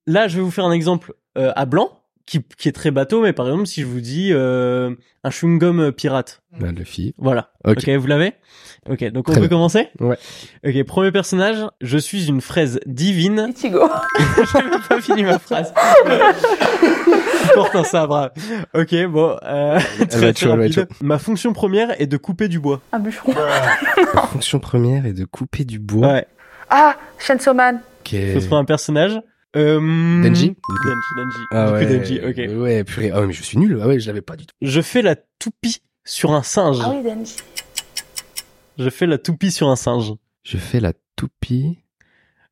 Là, 0.08 0.28
je 0.28 0.38
vais 0.38 0.42
vous 0.42 0.52
faire 0.52 0.66
un 0.66 0.72
exemple 0.72 1.14
euh, 1.38 1.52
à 1.56 1.66
blanc 1.66 1.90
qui, 2.26 2.42
qui 2.58 2.70
est 2.70 2.72
très 2.72 2.92
bateau, 2.92 3.22
mais 3.22 3.34
par 3.34 3.48
exemple 3.48 3.68
si 3.68 3.82
je 3.82 3.86
vous 3.86 4.02
dis 4.02 4.30
euh, 4.34 4.96
un 5.24 5.30
chewing 5.30 5.60
gum 5.60 5.92
pirate. 5.92 6.42
Bah, 6.60 6.68
le 6.76 6.84
fille. 6.84 7.14
Voilà. 7.18 7.52
Ok, 7.66 7.88
vous 7.90 8.08
l'avez? 8.08 8.34
Ok, 8.90 9.04
donc 9.12 9.30
on 9.30 9.34
peut 9.34 9.48
commencer? 9.48 9.90
Ouais. 10.00 10.18
Ok, 10.66 10.84
premier 10.84 11.12
personnage. 11.12 11.58
Je 11.82 11.98
suis 11.98 12.28
une 12.28 12.42
fraise 12.42 12.80
divine. 12.86 13.52
Ichigo. 13.56 13.90
J'ai 14.54 14.62
même 14.64 14.82
pas 14.88 15.02
fini 15.02 15.24
ma 15.24 15.40
phrase. 15.40 15.74
Porte 17.56 17.76
un 17.76 17.84
sabre. 17.84 18.32
Ok, 18.74 18.96
bon. 19.08 19.38
Euh, 19.44 19.80
très, 20.10 20.34
très 20.34 20.48
rapide. 20.48 20.88
Ma 21.02 21.18
fonction 21.18 21.54
première 21.54 22.00
est 22.00 22.08
de 22.08 22.18
couper 22.18 22.48
du 22.48 22.60
bois. 22.60 22.82
Un 22.92 23.00
bûcheron. 23.00 23.34
Ma 24.14 24.22
fonction 24.28 24.60
première 24.60 25.06
est 25.06 25.14
de 25.14 25.26
couper 25.26 25.66
du 25.66 25.80
bois. 25.80 26.08
Ouais. 26.08 26.28
Ah, 26.70 26.96
Chainsaw 27.20 27.54
Man. 27.54 27.82
Okay. 28.02 28.34
Ce 28.36 28.40
sera 28.42 28.58
un 28.58 28.66
personnage. 28.66 29.20
Euh, 29.56 30.22
Denji 30.22 30.50
Denji, 30.50 30.56
Denji. 31.16 31.38
Ah 31.52 31.68
du 31.68 31.74
ouais, 31.74 31.86
coup, 31.86 31.94
Denji, 31.94 32.20
ok. 32.20 32.62
Ouais, 32.62 32.84
purée. 32.84 33.12
Ah 33.14 33.22
ouais, 33.22 33.28
mais 33.28 33.34
je 33.34 33.44
suis 33.44 33.58
nul. 33.58 33.80
Ah 33.82 33.88
ouais, 33.88 34.00
je 34.00 34.08
l'avais 34.08 34.22
pas 34.22 34.36
du 34.36 34.46
tout. 34.46 34.54
Je 34.62 34.82
fais 34.82 35.02
la 35.02 35.16
toupie 35.16 35.82
sur 36.04 36.34
un 36.34 36.44
singe. 36.44 36.80
Ah 36.82 36.92
oui, 36.94 37.04
Denji. 37.04 37.38
Je 38.78 38.90
fais 38.90 39.06
la 39.06 39.18
toupie 39.18 39.52
sur 39.52 39.70
un 39.70 39.78
singe. 39.78 40.14
Je 40.44 40.58
fais 40.58 40.82
la 40.82 40.92
toupie. 41.16 41.80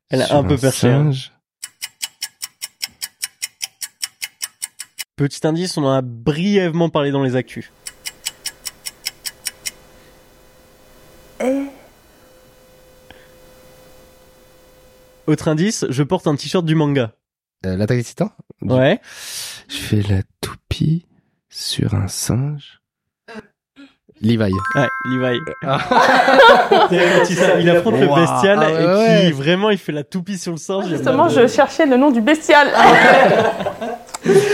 Elle 0.08 0.22
a 0.22 0.34
un 0.34 0.44
peu 0.44 0.56
perché. 0.56 0.88
Hein. 0.88 1.12
Singe. 1.12 1.32
Petit 5.16 5.46
indice, 5.46 5.76
on 5.76 5.84
en 5.84 5.92
a 5.92 6.02
brièvement 6.02 6.88
parlé 6.88 7.12
dans 7.12 7.22
les 7.22 7.36
actus. 7.36 7.70
Et... 11.40 11.66
Autre 15.26 15.48
indice, 15.48 15.86
je 15.88 16.02
porte 16.02 16.26
un 16.26 16.36
t-shirt 16.36 16.64
du 16.64 16.74
manga. 16.74 17.12
Euh, 17.64 17.76
L'attaque 17.76 17.98
des 17.98 18.04
titans 18.04 18.30
Ouais. 18.60 19.00
Je 19.68 19.76
fais 19.76 20.02
la 20.02 20.22
toupie 20.40 21.06
sur 21.48 21.94
un 21.94 22.08
singe. 22.08 22.80
Levi. 24.20 24.52
Ouais, 24.74 24.88
Levi. 25.06 25.38
il, 27.60 27.70
affronte 27.70 27.94
le 27.94 28.06
bestial 28.06 28.58
ah 28.60 29.20
et 29.20 29.26
qui 29.26 29.32
vraiment 29.32 29.70
il 29.70 29.78
fait 29.78 29.92
la 29.92 30.04
toupie 30.04 30.38
sur 30.38 30.52
le 30.52 30.58
singe. 30.58 30.88
Justement, 30.88 31.28
je 31.28 31.46
cherchais 31.46 31.86
le 31.86 31.96
nom 31.96 32.10
du 32.10 32.20
bestial. 32.20 32.68
ah, 32.74 33.90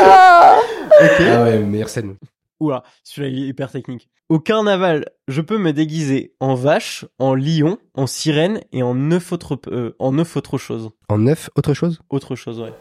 ah 0.00 1.42
ouais, 1.42 1.58
meilleure 1.58 1.88
scène. 1.88 2.16
Oula, 2.60 2.82
celui-là 3.02 3.32
il 3.34 3.44
est 3.44 3.48
hyper 3.48 3.70
technique. 3.70 4.10
Au 4.28 4.38
carnaval, 4.38 5.06
je 5.26 5.40
peux 5.40 5.58
me 5.58 5.72
déguiser 5.72 6.34
en 6.38 6.54
vache, 6.54 7.04
en 7.18 7.34
lion, 7.34 7.78
en 7.94 8.06
sirène 8.06 8.60
et 8.70 8.82
en 8.82 8.94
neuf 8.94 9.32
autres, 9.32 9.58
euh, 9.66 9.96
en 9.98 10.12
neuf 10.12 10.36
autres 10.36 10.56
choses. 10.56 10.90
En 11.08 11.18
neuf 11.18 11.50
autres 11.56 11.74
choses? 11.74 12.00
Autre 12.10 12.36
chose, 12.36 12.60
ouais. 12.60 12.72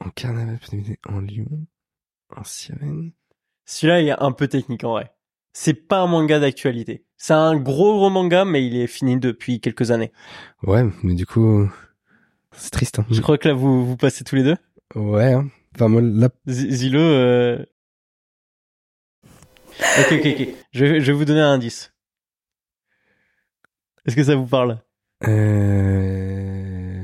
En 0.00 0.08
carnaval, 0.10 0.58
je 0.62 0.70
peux 0.70 0.76
me 0.76 0.82
déguiser 0.82 0.98
en 1.06 1.20
lion, 1.20 1.66
en 2.34 2.44
sirène. 2.44 3.12
Celui-là, 3.66 4.00
il 4.00 4.08
est 4.08 4.22
un 4.22 4.32
peu 4.32 4.48
technique 4.48 4.84
en 4.84 4.92
vrai. 4.92 5.12
C'est 5.52 5.74
pas 5.74 5.98
un 5.98 6.06
manga 6.06 6.38
d'actualité. 6.38 7.04
C'est 7.16 7.34
un 7.34 7.56
gros 7.56 7.94
gros 7.96 8.08
manga, 8.08 8.44
mais 8.46 8.66
il 8.66 8.76
est 8.76 8.86
fini 8.86 9.18
depuis 9.18 9.60
quelques 9.60 9.90
années. 9.90 10.12
Ouais, 10.62 10.84
mais 11.02 11.14
du 11.14 11.26
coup, 11.26 11.68
c'est 12.52 12.70
triste. 12.70 13.00
Hein. 13.00 13.06
Je 13.10 13.20
crois 13.20 13.36
que 13.36 13.48
là, 13.48 13.54
vous 13.54 13.84
vous 13.84 13.96
passez 13.96 14.24
tous 14.24 14.36
les 14.36 14.44
deux? 14.44 14.56
Ouais. 14.94 15.34
Hein. 15.34 15.50
Enfin, 15.74 15.88
moi, 15.88 16.02
là... 16.02 16.28
Zilo. 16.48 17.00
Euh... 17.00 17.64
Ok, 19.98 20.12
ok, 20.12 20.26
ok. 20.26 20.48
Je 20.72 20.84
vais, 20.84 21.00
je 21.00 21.06
vais 21.06 21.12
vous 21.12 21.24
donner 21.24 21.40
un 21.40 21.52
indice. 21.52 21.92
Est-ce 24.06 24.16
que 24.16 24.24
ça 24.24 24.34
vous 24.34 24.46
parle? 24.46 24.78
Euh. 25.26 27.02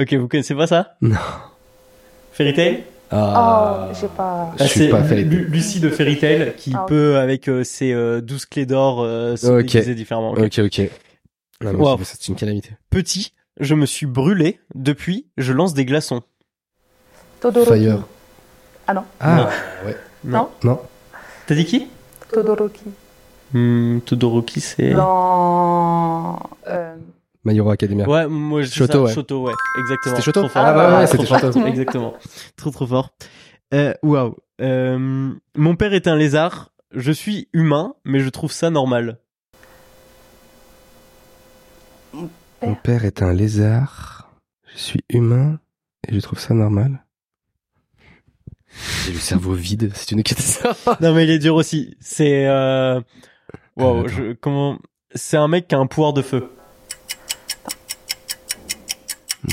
Ok, 0.00 0.14
vous 0.14 0.28
connaissez 0.28 0.54
pas 0.54 0.66
ça? 0.66 0.96
Non. 1.00 1.16
Fairy 2.32 2.54
Tail? 2.54 2.84
Ah. 3.10 3.88
Oh, 3.90 3.94
j'ai 4.00 4.08
pas. 4.08 4.54
Ah, 4.58 4.66
c'est 4.66 4.90
Lucie 5.22 5.80
de 5.80 5.90
Fairy 5.90 6.18
Tail 6.18 6.54
qui 6.56 6.72
ah, 6.74 6.86
peut, 6.88 7.18
avec 7.18 7.48
euh, 7.48 7.62
ses 7.62 7.92
euh, 7.92 8.22
12 8.22 8.46
clés 8.46 8.66
d'or, 8.66 9.02
euh, 9.02 9.36
se 9.36 9.46
okay. 9.46 9.94
différemment. 9.94 10.32
Ok, 10.32 10.58
ok. 10.58 10.90
wow. 11.62 11.98
C'est 12.02 12.28
une 12.28 12.36
calamité. 12.36 12.70
Petit, 12.88 13.34
je 13.60 13.74
me 13.74 13.84
suis 13.84 14.06
brûlé. 14.06 14.60
Depuis, 14.74 15.26
je 15.36 15.52
lance 15.52 15.74
des 15.74 15.84
glaçons. 15.84 16.22
Todoroki. 17.42 17.70
Fire. 17.80 17.98
Ah 18.86 18.94
non. 18.94 19.04
Ah, 19.20 19.50
ouais. 19.84 19.96
Non. 20.24 20.48
Non. 20.62 20.80
T'as 21.46 21.54
dit 21.56 21.64
qui 21.64 21.88
Todoroki. 22.32 22.84
Hmm, 23.52 23.98
Todoroki, 24.00 24.60
c'est. 24.60 24.90
Dans. 24.90 26.38
Euh... 26.68 26.94
My 27.44 27.56
Hero 27.56 27.70
Academia. 27.70 28.08
Ouais, 28.08 28.28
moi 28.28 28.62
je 28.62 28.72
Shoto, 28.72 28.92
ça, 28.92 29.02
ouais. 29.02 29.12
Shoto, 29.12 29.42
ouais, 29.42 29.52
exactement. 29.80 30.16
C'était 30.16 30.22
Shoto. 30.22 30.48
fort. 30.48 30.64
Ah 30.64 30.72
bah 30.72 31.00
ouais, 31.00 31.06
c'était 31.08 31.26
Shoto. 31.26 31.66
exactement. 31.66 32.14
Trop 32.56 32.70
trop 32.70 32.86
fort. 32.86 33.10
Euh, 33.74 33.92
waouh. 34.04 34.36
Euh, 34.60 35.32
mon 35.56 35.74
père 35.74 35.92
est 35.94 36.06
un 36.06 36.14
lézard. 36.14 36.70
Je 36.94 37.10
suis 37.10 37.48
humain, 37.52 37.94
mais 38.04 38.20
je 38.20 38.28
trouve 38.28 38.52
ça 38.52 38.70
normal. 38.70 39.18
Mon 42.62 42.74
père 42.76 43.04
est 43.04 43.22
un 43.22 43.32
lézard. 43.32 44.30
Je 44.72 44.78
suis 44.78 45.04
humain 45.08 45.58
et 46.06 46.14
je 46.14 46.20
trouve 46.20 46.38
ça 46.38 46.54
normal. 46.54 47.01
J'ai 49.04 49.12
le 49.12 49.18
cerveau 49.18 49.54
vide, 49.54 49.90
c'est 49.94 50.12
une 50.12 50.22
catastrophe. 50.22 50.88
non 51.00 51.14
mais 51.14 51.24
il 51.24 51.30
est 51.30 51.38
dur 51.38 51.54
aussi. 51.54 51.96
C'est 52.00 52.46
euh... 52.46 53.00
wow, 53.76 54.08
je... 54.08 54.32
comment 54.34 54.78
C'est 55.14 55.36
un 55.36 55.48
mec 55.48 55.68
qui 55.68 55.74
a 55.74 55.78
un 55.78 55.86
pouvoir 55.86 56.12
de 56.12 56.22
feu. 56.22 56.50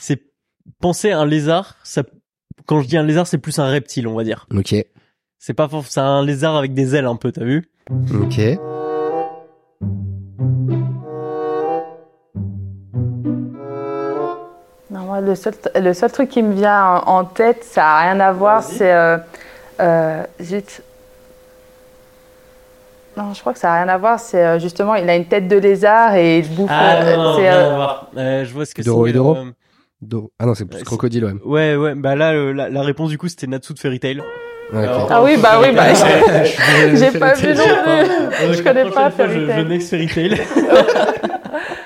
C'est 0.00 0.22
penser 0.80 1.12
à 1.12 1.20
un 1.20 1.26
lézard, 1.26 1.76
ça 1.84 2.02
quand 2.66 2.82
je 2.82 2.88
dis 2.88 2.96
un 2.96 3.02
lézard, 3.02 3.26
c'est 3.26 3.38
plus 3.38 3.58
un 3.58 3.66
reptile, 3.66 4.06
on 4.08 4.14
va 4.14 4.24
dire. 4.24 4.46
Ok. 4.54 4.74
C'est 5.38 5.54
pas 5.54 5.68
c'est 5.86 6.00
un 6.00 6.24
lézard 6.24 6.56
avec 6.56 6.72
des 6.72 6.94
ailes 6.96 7.06
un 7.06 7.16
peu, 7.16 7.30
t'as 7.32 7.44
vu? 7.44 7.68
Ok. 7.90 8.40
Moi, 15.14 15.20
le 15.20 15.34
seul, 15.34 15.54
le 15.76 15.92
seul 15.92 16.10
truc 16.10 16.28
qui 16.28 16.42
me 16.42 16.54
vient 16.54 17.02
en 17.06 17.24
tête, 17.24 17.62
ça 17.64 17.86
a 17.86 18.00
rien 18.00 18.20
à 18.20 18.32
voir, 18.32 18.62
c'est 18.62 18.92
euh, 18.92 19.16
euh, 19.80 20.22
zut. 20.42 20.82
Non, 23.16 23.32
je 23.32 23.40
crois 23.40 23.52
que 23.52 23.60
ça 23.60 23.68
n'a 23.68 23.74
rien 23.84 23.88
à 23.88 23.96
voir. 23.96 24.18
C'est 24.18 24.44
euh, 24.44 24.58
justement, 24.58 24.96
il 24.96 25.08
a 25.08 25.14
une 25.14 25.26
tête 25.26 25.46
de 25.46 25.56
lézard 25.56 26.16
et 26.16 26.40
il 26.40 26.48
bouffe. 26.54 26.70
Ah 26.72 27.04
non, 27.04 27.22
non, 27.22 27.32
rien 27.36 27.58
à 27.58 27.74
voir. 27.74 28.10
je 28.16 28.52
vois 28.52 28.66
ce 28.66 28.74
que 28.74 28.82
c'est. 28.82 28.88
Doro 28.88 29.06
et 29.06 29.12
Doro. 29.12 29.36
Ah 30.38 30.46
non, 30.46 30.54
c'est 30.54 30.64
plus 30.64 30.82
crocodile, 30.82 31.24
ouais. 31.24 31.34
Ouais, 31.44 31.76
ouais. 31.76 31.94
Bah 31.94 32.16
là, 32.16 32.34
la, 32.52 32.68
la, 32.68 32.82
réponse 32.82 33.10
du 33.10 33.16
coup, 33.16 33.28
c'était 33.28 33.46
Natsu 33.46 33.72
de 33.72 33.78
Fairy 33.78 34.00
Tail. 34.00 34.20
ah 34.72 35.22
oui, 35.22 35.36
bah 35.40 35.60
oui, 35.62 35.68
bah 35.72 35.94
j'ai 35.94 37.18
pas 37.18 37.34
vu 37.34 37.54
non 37.54 37.64
plus. 37.84 38.54
Je 38.54 38.62
connais 38.62 38.90
pas 38.90 39.10
Fairy 39.10 39.46
Tail. 39.46 39.62
Je 39.62 39.68
next 39.68 39.90
Fairy 39.90 40.08
Tail. 40.08 40.40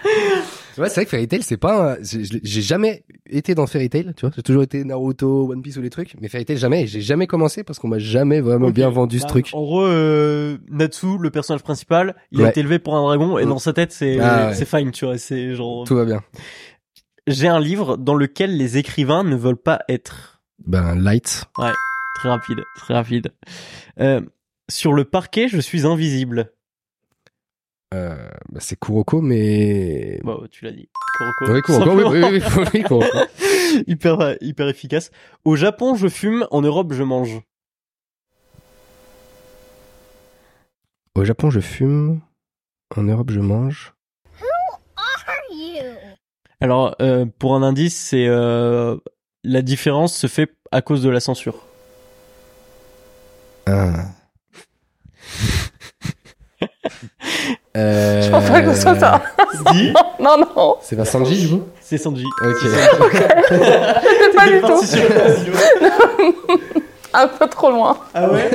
Ouais, 0.78 0.88
c'est 0.88 0.96
vrai 0.96 1.04
que 1.04 1.10
Fairy 1.10 1.28
Tail, 1.28 1.42
c'est 1.42 1.56
pas. 1.56 1.96
J'ai 2.02 2.62
jamais 2.62 3.04
été 3.28 3.54
dans 3.54 3.66
Fairy 3.66 3.90
Tail, 3.90 4.12
tu 4.16 4.26
vois. 4.26 4.30
J'ai 4.34 4.42
toujours 4.42 4.62
été 4.62 4.84
Naruto, 4.84 5.50
One 5.50 5.62
Piece 5.62 5.76
ou 5.76 5.82
les 5.82 5.90
trucs, 5.90 6.14
mais 6.20 6.28
Fairy 6.28 6.44
Tail 6.44 6.56
jamais. 6.56 6.86
J'ai 6.86 7.00
jamais 7.00 7.26
commencé 7.26 7.64
parce 7.64 7.78
qu'on 7.78 7.88
m'a 7.88 7.98
jamais 7.98 8.40
vraiment 8.40 8.70
bien 8.70 8.88
vendu 8.88 9.18
ce 9.18 9.24
bah, 9.24 9.28
truc. 9.28 9.50
En 9.52 9.62
gros, 9.62 9.84
euh, 9.84 10.58
Natsu, 10.70 11.18
le 11.18 11.30
personnage 11.30 11.62
principal, 11.62 12.14
il 12.32 12.42
a 12.42 12.50
été 12.50 12.60
élevé 12.60 12.78
pour 12.78 12.96
un 12.96 13.02
dragon 13.02 13.38
et 13.38 13.44
dans 13.44 13.58
sa 13.58 13.72
tête, 13.72 13.92
c'est 13.92 14.18
ah, 14.20 14.54
c'est 14.54 14.68
fine, 14.68 14.90
tu 14.90 15.04
vois. 15.04 15.18
C'est 15.18 15.54
genre. 15.54 15.84
Tout 15.84 15.96
va 15.96 16.04
bien 16.04 16.22
j'ai 17.28 17.48
un 17.48 17.60
livre 17.60 17.96
dans 17.96 18.14
lequel 18.14 18.56
les 18.56 18.78
écrivains 18.78 19.22
ne 19.22 19.36
veulent 19.36 19.56
pas 19.56 19.80
être. 19.88 20.40
Ben, 20.66 20.94
light. 20.94 21.44
Ouais, 21.58 21.72
très 22.16 22.28
rapide, 22.28 22.64
très 22.76 22.94
rapide. 22.94 23.32
Euh, 24.00 24.20
sur 24.68 24.92
le 24.92 25.04
parquet, 25.04 25.48
je 25.48 25.60
suis 25.60 25.86
invisible. 25.86 26.52
Euh, 27.94 28.28
bah 28.50 28.60
c'est 28.60 28.78
Kuroko, 28.78 29.22
mais... 29.22 30.20
Bon, 30.22 30.46
tu 30.50 30.64
l'as 30.64 30.72
dit. 30.72 30.88
Kuroko. 31.16 31.52
Oui, 31.52 31.62
Kuroko, 31.62 31.90
oui, 31.96 32.04
oui, 32.06 32.42
oui, 32.56 32.64
oui, 32.74 32.82
Kuroko. 32.82 33.04
hyper, 33.86 34.36
hyper 34.40 34.68
efficace. 34.68 35.10
Au 35.44 35.56
Japon, 35.56 35.94
je 35.94 36.08
fume. 36.08 36.46
En 36.50 36.60
Europe, 36.60 36.92
je 36.92 37.02
mange. 37.02 37.40
Au 41.14 41.24
Japon, 41.24 41.50
je 41.50 41.60
fume. 41.60 42.20
En 42.96 43.02
Europe, 43.02 43.30
je 43.30 43.40
mange. 43.40 43.94
Alors, 46.60 46.96
euh, 47.00 47.24
pour 47.38 47.54
un 47.54 47.62
indice, 47.62 47.96
c'est 47.96 48.26
euh, 48.26 48.96
la 49.44 49.62
différence 49.62 50.16
se 50.16 50.26
fait 50.26 50.50
à 50.72 50.82
cause 50.82 51.02
de 51.02 51.08
la 51.08 51.20
censure. 51.20 51.64
Ah. 53.66 54.06
Euh... 57.76 58.22
Je 58.22 58.30
pense 58.30 58.48
pas 58.48 58.62
que 58.62 58.74
ce 58.74 58.80
soit 58.80 58.98
ça. 58.98 59.22
Dis 59.72 59.92
Non, 60.20 60.36
non. 60.38 60.76
C'est 60.80 60.96
pas 60.96 61.04
Sanji, 61.04 61.46
du 61.46 61.48
coup 61.48 61.68
C'est 61.80 61.98
Sanji. 61.98 62.24
Ok. 62.42 63.12
C'était 63.12 64.34
pas 64.34 64.48
du 64.48 64.60
tout. 64.60 64.80
Un 67.14 67.28
peu 67.28 67.46
trop 67.48 67.70
loin. 67.70 67.98
Ah 68.14 68.30
ouais 68.30 68.50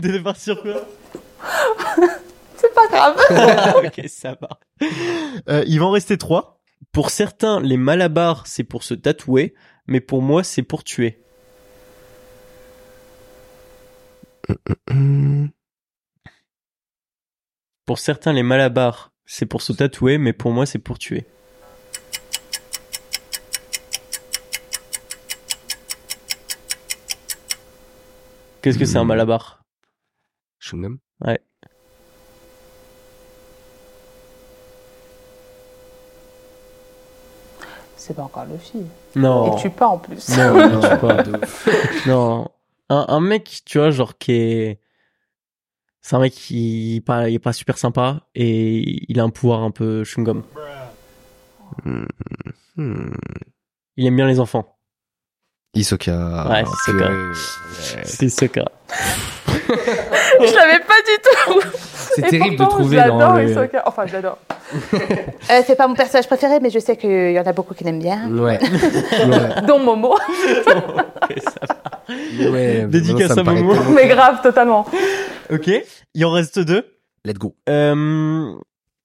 T'étais 0.00 0.20
parti 0.20 0.42
sur 0.42 0.62
quoi 0.62 0.86
C'est 2.56 2.74
pas 2.74 2.86
grave. 2.90 3.16
ok, 3.84 4.02
ça 4.08 4.36
va. 4.40 4.48
Euh, 5.48 5.64
il 5.66 5.78
va 5.80 5.86
en 5.86 5.90
rester 5.90 6.18
trois. 6.18 6.58
Pour 6.92 7.10
certains, 7.10 7.60
les 7.60 7.76
malabars, 7.76 8.46
c'est 8.46 8.64
pour 8.64 8.82
se 8.82 8.94
tatouer, 8.94 9.54
mais 9.86 10.00
pour 10.00 10.22
moi, 10.22 10.42
c'est 10.44 10.62
pour 10.62 10.84
tuer. 10.84 11.22
Pour 17.90 17.98
certains, 17.98 18.32
les 18.32 18.44
malabars, 18.44 19.10
c'est 19.26 19.46
pour 19.46 19.62
se 19.62 19.72
tatouer, 19.72 20.16
mais 20.16 20.32
pour 20.32 20.52
moi, 20.52 20.64
c'est 20.64 20.78
pour 20.78 20.96
tuer. 20.96 21.26
Qu'est-ce 28.62 28.78
que 28.78 28.84
c'est 28.84 28.96
un 28.96 29.02
malabar? 29.02 29.64
Shungam 30.60 30.98
Ouais. 31.20 31.40
C'est 37.96 38.14
pas 38.14 38.22
encore 38.22 38.44
le 38.44 38.56
fille. 38.56 38.86
Non. 39.16 39.56
Et 39.56 39.60
tu 39.60 39.68
pas 39.68 39.88
en 39.88 39.98
plus. 39.98 40.28
Non, 40.36 40.68
non, 40.68 40.80
pas. 41.00 41.24
non. 42.06 42.48
Un, 42.88 43.06
un 43.08 43.20
mec, 43.20 43.62
tu 43.66 43.78
vois, 43.78 43.90
genre 43.90 44.16
qui 44.16 44.30
est 44.30 44.80
c'est 46.02 46.16
un 46.16 46.20
mec 46.20 46.32
qui 46.32 46.96
est 46.96 47.00
pas, 47.00 47.28
il 47.28 47.34
est 47.34 47.38
pas 47.38 47.52
super 47.52 47.78
sympa 47.78 48.22
et 48.34 49.04
il 49.10 49.20
a 49.20 49.22
un 49.22 49.30
pouvoir 49.30 49.62
un 49.62 49.70
peu 49.70 50.02
chewing-gum. 50.02 50.42
Hmm. 52.76 53.12
Il 53.96 54.06
aime 54.06 54.16
bien 54.16 54.26
les 54.26 54.40
enfants. 54.40 54.76
Isoka. 55.74 56.46
Ouais, 56.48 56.64
c'est 56.84 56.92
Isoka. 56.92 57.10
C'est 58.04 58.26
Isoka. 58.26 58.64
je 59.48 60.54
l'avais 60.54 60.80
pas 60.80 61.00
du 61.06 61.16
tout. 61.22 61.68
C'est 62.12 62.22
terrible 62.22 62.56
de 62.56 62.64
trouver 62.64 62.96
dans 62.96 63.34
le... 63.34 63.50
Isoka. 63.50 63.84
Enfin, 63.86 64.04
j'adore. 64.06 64.38
euh, 64.94 65.62
c'est 65.64 65.76
pas 65.76 65.86
mon 65.86 65.94
personnage 65.94 66.26
préféré, 66.26 66.58
mais 66.60 66.70
je 66.70 66.80
sais 66.80 66.96
qu'il 66.96 67.32
y 67.32 67.38
en 67.38 67.44
a 67.44 67.52
beaucoup 67.52 67.74
qui 67.74 67.84
l'aiment 67.84 68.00
bien. 68.00 68.28
Ouais. 68.30 68.58
ouais. 68.58 69.62
Dont 69.66 69.78
Momo. 69.78 70.16
Ouais, 72.50 72.86
Dédicace 72.86 73.36
à 73.36 73.42
Momo. 73.42 73.74
Mais 73.94 74.08
grave, 74.08 74.40
totalement. 74.42 74.86
Ok, 75.50 75.70
il 76.14 76.24
en 76.24 76.32
reste 76.32 76.58
deux. 76.58 76.84
Let's 77.24 77.38
go. 77.38 77.56
Euh, 77.68 78.54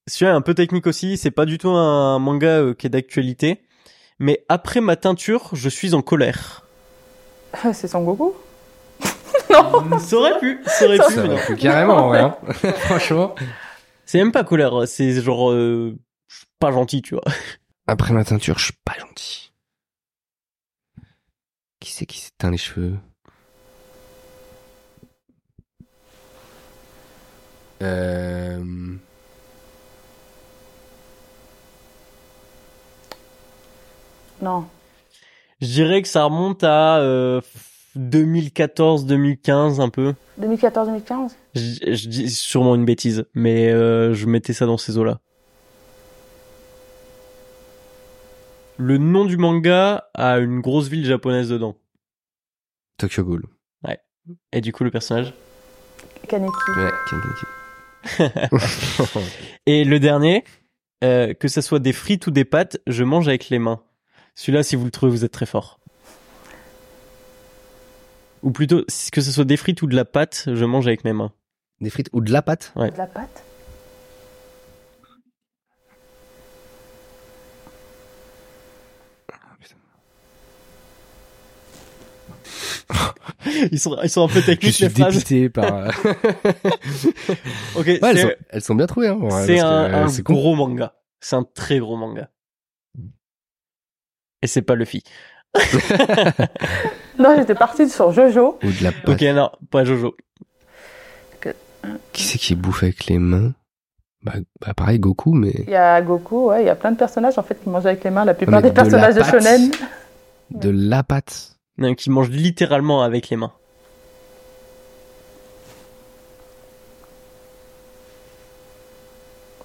celui-là 0.07 0.33
est 0.33 0.35
un 0.35 0.41
peu 0.41 0.53
technique 0.53 0.87
aussi, 0.87 1.17
c'est 1.17 1.31
pas 1.31 1.45
du 1.45 1.57
tout 1.57 1.69
un 1.69 2.19
manga 2.19 2.59
euh, 2.59 2.73
qui 2.73 2.87
est 2.87 2.89
d'actualité. 2.89 3.61
Mais 4.19 4.45
après 4.47 4.79
ma 4.79 4.95
teinture, 4.95 5.49
je 5.53 5.67
suis 5.67 5.93
en 5.93 6.01
colère. 6.01 6.65
C'est 7.73 7.87
Son 7.87 8.03
Goku 8.03 8.33
Non 9.49 9.99
Ça 9.99 10.15
aurait 10.17 10.39
pu, 10.39 10.61
ça 10.65 10.85
aurait 10.85 10.97
ça 10.97 11.21
pu. 11.23 11.29
Pu 11.47 11.55
carrément, 11.55 12.09
ouais. 12.09 12.19
Hein. 12.19 12.35
Franchement. 12.77 13.35
C'est 14.05 14.19
même 14.19 14.31
pas 14.31 14.43
colère, 14.43 14.87
c'est 14.87 15.19
genre 15.21 15.51
euh, 15.51 15.97
pas 16.59 16.71
gentil, 16.71 17.01
tu 17.01 17.15
vois. 17.15 17.23
Après 17.87 18.13
ma 18.13 18.23
teinture, 18.23 18.59
je 18.59 18.65
suis 18.65 18.73
pas 18.85 18.93
gentil. 18.99 19.44
Qui 21.85 21.91
c'est 21.91 22.07
qui 22.07 22.19
s'est 22.19 22.31
teint 22.39 22.49
les 22.49 22.57
cheveux? 22.57 22.95
Euh... 27.83 28.59
Non. 34.41 34.65
Je 35.61 35.67
dirais 35.67 36.01
que 36.01 36.07
ça 36.07 36.23
remonte 36.23 36.63
à 36.63 36.97
euh, 36.97 37.39
2014-2015 37.95 39.79
un 39.79 39.89
peu. 39.89 40.15
2014-2015 40.41 41.35
je, 41.53 41.93
je, 41.93 42.09
dis 42.09 42.31
sûrement 42.31 42.73
une 42.73 42.85
bêtise, 42.85 43.25
mais 43.35 43.71
euh, 43.71 44.15
je 44.15 44.25
mettais 44.25 44.53
ça 44.53 44.65
dans 44.65 44.77
ces 44.77 44.97
eaux-là. 44.97 45.19
Le 48.77 48.97
nom 48.97 49.25
du 49.25 49.37
manga 49.37 50.09
a 50.13 50.37
une 50.39 50.59
grosse 50.59 50.89
ville 50.89 51.05
japonaise 51.05 51.49
dedans. 51.49 51.77
Tokyo 52.97 53.23
Ghoul. 53.23 53.43
Ouais. 53.83 53.99
Et 54.51 54.61
du 54.61 54.73
coup, 54.73 54.83
le 54.83 54.91
personnage 54.91 55.33
Kaneki. 56.27 56.51
Ouais, 56.77 56.91
Kaneki. 57.09 57.45
Et 59.65 59.83
le 59.85 59.99
dernier, 59.99 60.43
euh, 61.03 61.33
que 61.33 61.47
ça 61.47 61.61
soit 61.61 61.79
des 61.79 61.93
frites 61.93 62.27
ou 62.27 62.31
des 62.31 62.45
pâtes, 62.45 62.77
je 62.87 63.03
mange 63.03 63.27
avec 63.27 63.49
les 63.49 63.59
mains. 63.59 63.81
Celui-là, 64.35 64.63
si 64.63 64.75
vous 64.75 64.85
le 64.85 64.91
trouvez, 64.91 65.11
vous 65.11 65.23
êtes 65.23 65.31
très 65.31 65.45
fort. 65.45 65.79
Ou 68.43 68.51
plutôt, 68.51 68.83
que 69.11 69.21
ce 69.21 69.31
soit 69.31 69.45
des 69.45 69.57
frites 69.57 69.81
ou 69.81 69.87
de 69.87 69.95
la 69.95 70.05
pâte, 70.05 70.43
je 70.47 70.65
mange 70.65 70.87
avec 70.87 71.03
mes 71.03 71.13
mains. 71.13 71.31
Des 71.79 71.89
frites 71.89 72.09
ou 72.13 72.21
de 72.21 72.31
la 72.31 72.41
pâte? 72.41 72.73
Ouais. 72.75 72.91
De 72.91 72.97
la 72.97 73.07
pâte? 73.07 73.43
Ils 83.71 83.79
sont 83.79 83.97
ils 84.03 84.09
sont 84.09 84.23
un 84.23 84.27
peu 84.27 84.41
techniques 84.41 84.71
Je 84.71 84.75
suis 84.75 84.83
les 84.85 84.89
phrases. 84.89 85.13
dépité 85.13 85.49
par. 85.49 85.87
ok, 87.75 87.85
ouais, 87.85 87.99
elles, 88.01 88.19
sont, 88.19 88.31
elles, 88.49 88.61
sont, 88.61 88.75
bien 88.75 88.87
trouvées. 88.87 89.07
Hein, 89.09 89.17
ouais, 89.19 89.45
c'est 89.45 89.59
un, 89.59 90.05
un 90.05 90.07
gros 90.19 90.55
con. 90.55 90.55
manga. 90.55 90.93
C'est 91.19 91.35
un 91.35 91.43
très 91.43 91.79
gros 91.79 91.97
manga. 91.97 92.29
Et 94.41 94.47
c'est 94.47 94.61
pas 94.61 94.75
Luffy. 94.75 95.03
non, 97.19 97.35
j'étais 97.37 97.55
partie 97.55 97.89
sur 97.89 98.11
Jojo. 98.11 98.59
Ou 98.63 98.71
de 98.71 98.83
la 98.83 98.91
pâte. 98.91 99.09
Ok, 99.09 99.21
non, 99.33 99.49
pas 99.71 99.83
Jojo. 99.85 100.15
Que... 101.39 101.49
Qui 102.13 102.23
c'est 102.23 102.37
qui 102.37 102.55
bouffe 102.55 102.83
avec 102.83 103.07
les 103.07 103.17
mains? 103.19 103.53
Bah, 104.21 104.33
bah, 104.59 104.73
pareil, 104.73 104.99
Goku, 104.99 105.33
mais. 105.33 105.53
Il 105.67 105.69
y 105.69 105.75
a 105.75 106.01
Goku, 106.01 106.49
ouais, 106.49 106.63
il 106.63 106.65
y 106.65 106.69
a 106.69 106.75
plein 106.75 106.91
de 106.91 106.97
personnages 106.97 107.37
en 107.37 107.43
fait 107.43 107.61
qui 107.61 107.69
mangent 107.69 107.85
avec 107.85 108.03
les 108.03 108.09
mains. 108.09 108.25
La 108.25 108.33
plupart 108.33 108.61
des 108.61 108.71
personnages 108.71 109.15
de, 109.15 109.21
de 109.21 109.25
Shonen. 109.25 109.71
De 110.51 110.69
la 110.69 111.03
pâte. 111.03 111.54
Qui 111.97 112.09
mange 112.09 112.29
littéralement 112.29 113.03
avec 113.03 113.29
les 113.29 113.35
mains. 113.37 113.51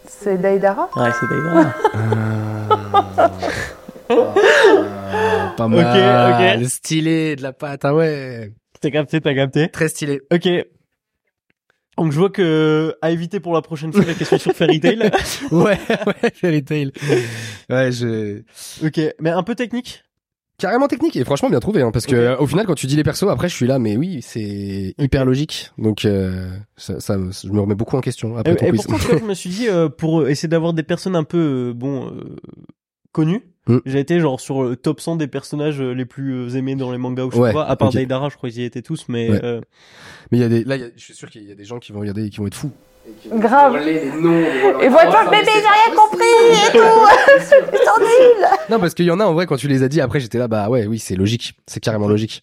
C'est 0.06 0.38
Daidara 0.38 0.90
Ouais, 0.96 1.10
c'est 1.18 1.28
Daidara. 1.28 1.74
ah, 4.08 5.54
pas 5.56 5.68
mal. 5.68 5.78
Ok, 5.78 6.60
ok. 6.60 6.68
Stylé, 6.68 7.36
de 7.36 7.42
la 7.42 7.52
pâte, 7.52 7.84
ah 7.84 7.94
ouais. 7.94 8.52
T'as 8.80 8.90
capté, 8.90 9.20
t'as 9.20 9.34
capté. 9.34 9.68
Très 9.68 9.88
stylé. 9.88 10.20
Ok. 10.32 10.48
Donc 11.96 12.12
je 12.12 12.18
vois 12.18 12.30
que 12.30 12.96
à 13.02 13.10
éviter 13.10 13.40
pour 13.40 13.52
la 13.52 13.60
prochaine 13.62 13.92
fois 13.92 14.04
la 14.04 14.14
question 14.14 14.38
sur 14.38 14.52
Fairy 14.52 14.80
Tail. 14.80 14.98
ouais, 15.52 15.78
ouais, 16.06 16.30
Fairy 16.34 16.64
Tail. 16.64 16.92
Ouais, 17.68 17.92
je. 17.92 18.42
Ok, 18.84 19.00
mais 19.20 19.30
un 19.30 19.42
peu 19.42 19.54
technique? 19.54 20.02
Carrément 20.60 20.88
technique 20.88 21.16
et 21.16 21.24
franchement 21.24 21.48
bien 21.48 21.58
trouvé 21.58 21.80
hein, 21.80 21.90
parce 21.90 22.04
que 22.04 22.34
okay. 22.34 22.42
au 22.42 22.46
final 22.46 22.66
quand 22.66 22.74
tu 22.74 22.86
dis 22.86 22.94
les 22.94 23.02
persos 23.02 23.28
après 23.30 23.48
je 23.48 23.54
suis 23.54 23.66
là 23.66 23.78
mais 23.78 23.96
oui 23.96 24.20
c'est 24.20 24.94
hyper 24.98 25.24
logique 25.24 25.70
donc 25.78 26.04
euh, 26.04 26.50
ça, 26.76 27.00
ça, 27.00 27.16
je 27.16 27.48
me 27.48 27.60
remets 27.60 27.74
beaucoup 27.74 27.96
en 27.96 28.02
question 28.02 28.36
après 28.36 28.52
et, 28.52 28.56
ton 28.56 28.66
et 28.66 28.70
quiz. 28.70 28.82
pourquoi 28.86 29.18
je 29.18 29.24
me 29.28 29.32
suis 29.32 29.48
dit 29.48 29.68
euh, 29.68 29.88
pour 29.88 30.28
essayer 30.28 30.50
d'avoir 30.50 30.74
des 30.74 30.82
personnes 30.82 31.16
un 31.16 31.24
peu 31.24 31.70
euh, 31.70 31.72
bon 31.72 32.08
euh, 32.08 32.36
connues 33.10 33.42
mm. 33.68 33.78
j'ai 33.86 34.00
été 34.00 34.20
genre 34.20 34.38
sur 34.38 34.62
le 34.62 34.76
top 34.76 35.00
100 35.00 35.16
des 35.16 35.28
personnages 35.28 35.80
les 35.80 36.04
plus 36.04 36.54
aimés 36.56 36.76
dans 36.76 36.92
les 36.92 36.98
mangas 36.98 37.24
ou 37.24 37.30
je 37.30 37.36
sais 37.36 37.42
ouais, 37.42 37.52
pas 37.54 37.64
à 37.64 37.76
part 37.76 37.88
okay. 37.88 38.00
Deidara 38.00 38.28
je 38.28 38.36
crois 38.36 38.50
qu'ils 38.50 38.60
y 38.60 38.64
étaient 38.64 38.82
tous 38.82 39.06
mais 39.08 39.30
ouais. 39.30 39.40
euh, 39.42 39.62
mais 40.30 40.38
il 40.38 40.40
y 40.42 40.44
a 40.44 40.48
des 40.50 40.64
là 40.64 40.76
y 40.76 40.82
a, 40.82 40.88
je 40.94 41.02
suis 41.02 41.14
sûr 41.14 41.30
qu'il 41.30 41.42
y 41.44 41.52
a 41.52 41.54
des 41.54 41.64
gens 41.64 41.78
qui 41.78 41.92
vont 41.92 42.00
regarder 42.00 42.26
et 42.26 42.28
qui 42.28 42.36
vont 42.36 42.46
être 42.46 42.54
fous 42.54 42.72
Grave. 43.26 43.76
Les 43.84 44.10
noms, 44.10 44.40
et 44.40 44.86
être 44.86 45.24
oh, 45.26 45.30
bébé, 45.30 45.46
j'ai 45.46 45.60
rien 45.60 45.96
compris 45.96 46.24
et 46.52 46.72
tout. 46.72 46.78
Ils 47.72 47.78
sont 47.78 48.00
nuls. 48.00 48.46
Non, 48.70 48.78
parce 48.78 48.94
qu'il 48.94 49.04
y 49.04 49.10
en 49.10 49.20
a 49.20 49.24
en 49.24 49.34
vrai 49.34 49.46
quand 49.46 49.56
tu 49.56 49.68
les 49.68 49.82
as 49.82 49.88
dit 49.88 50.00
après 50.00 50.20
j'étais 50.20 50.38
là 50.38 50.48
bah 50.48 50.68
ouais 50.68 50.86
oui 50.86 50.98
c'est 50.98 51.16
logique, 51.16 51.54
c'est 51.66 51.80
carrément 51.80 52.08
logique. 52.08 52.42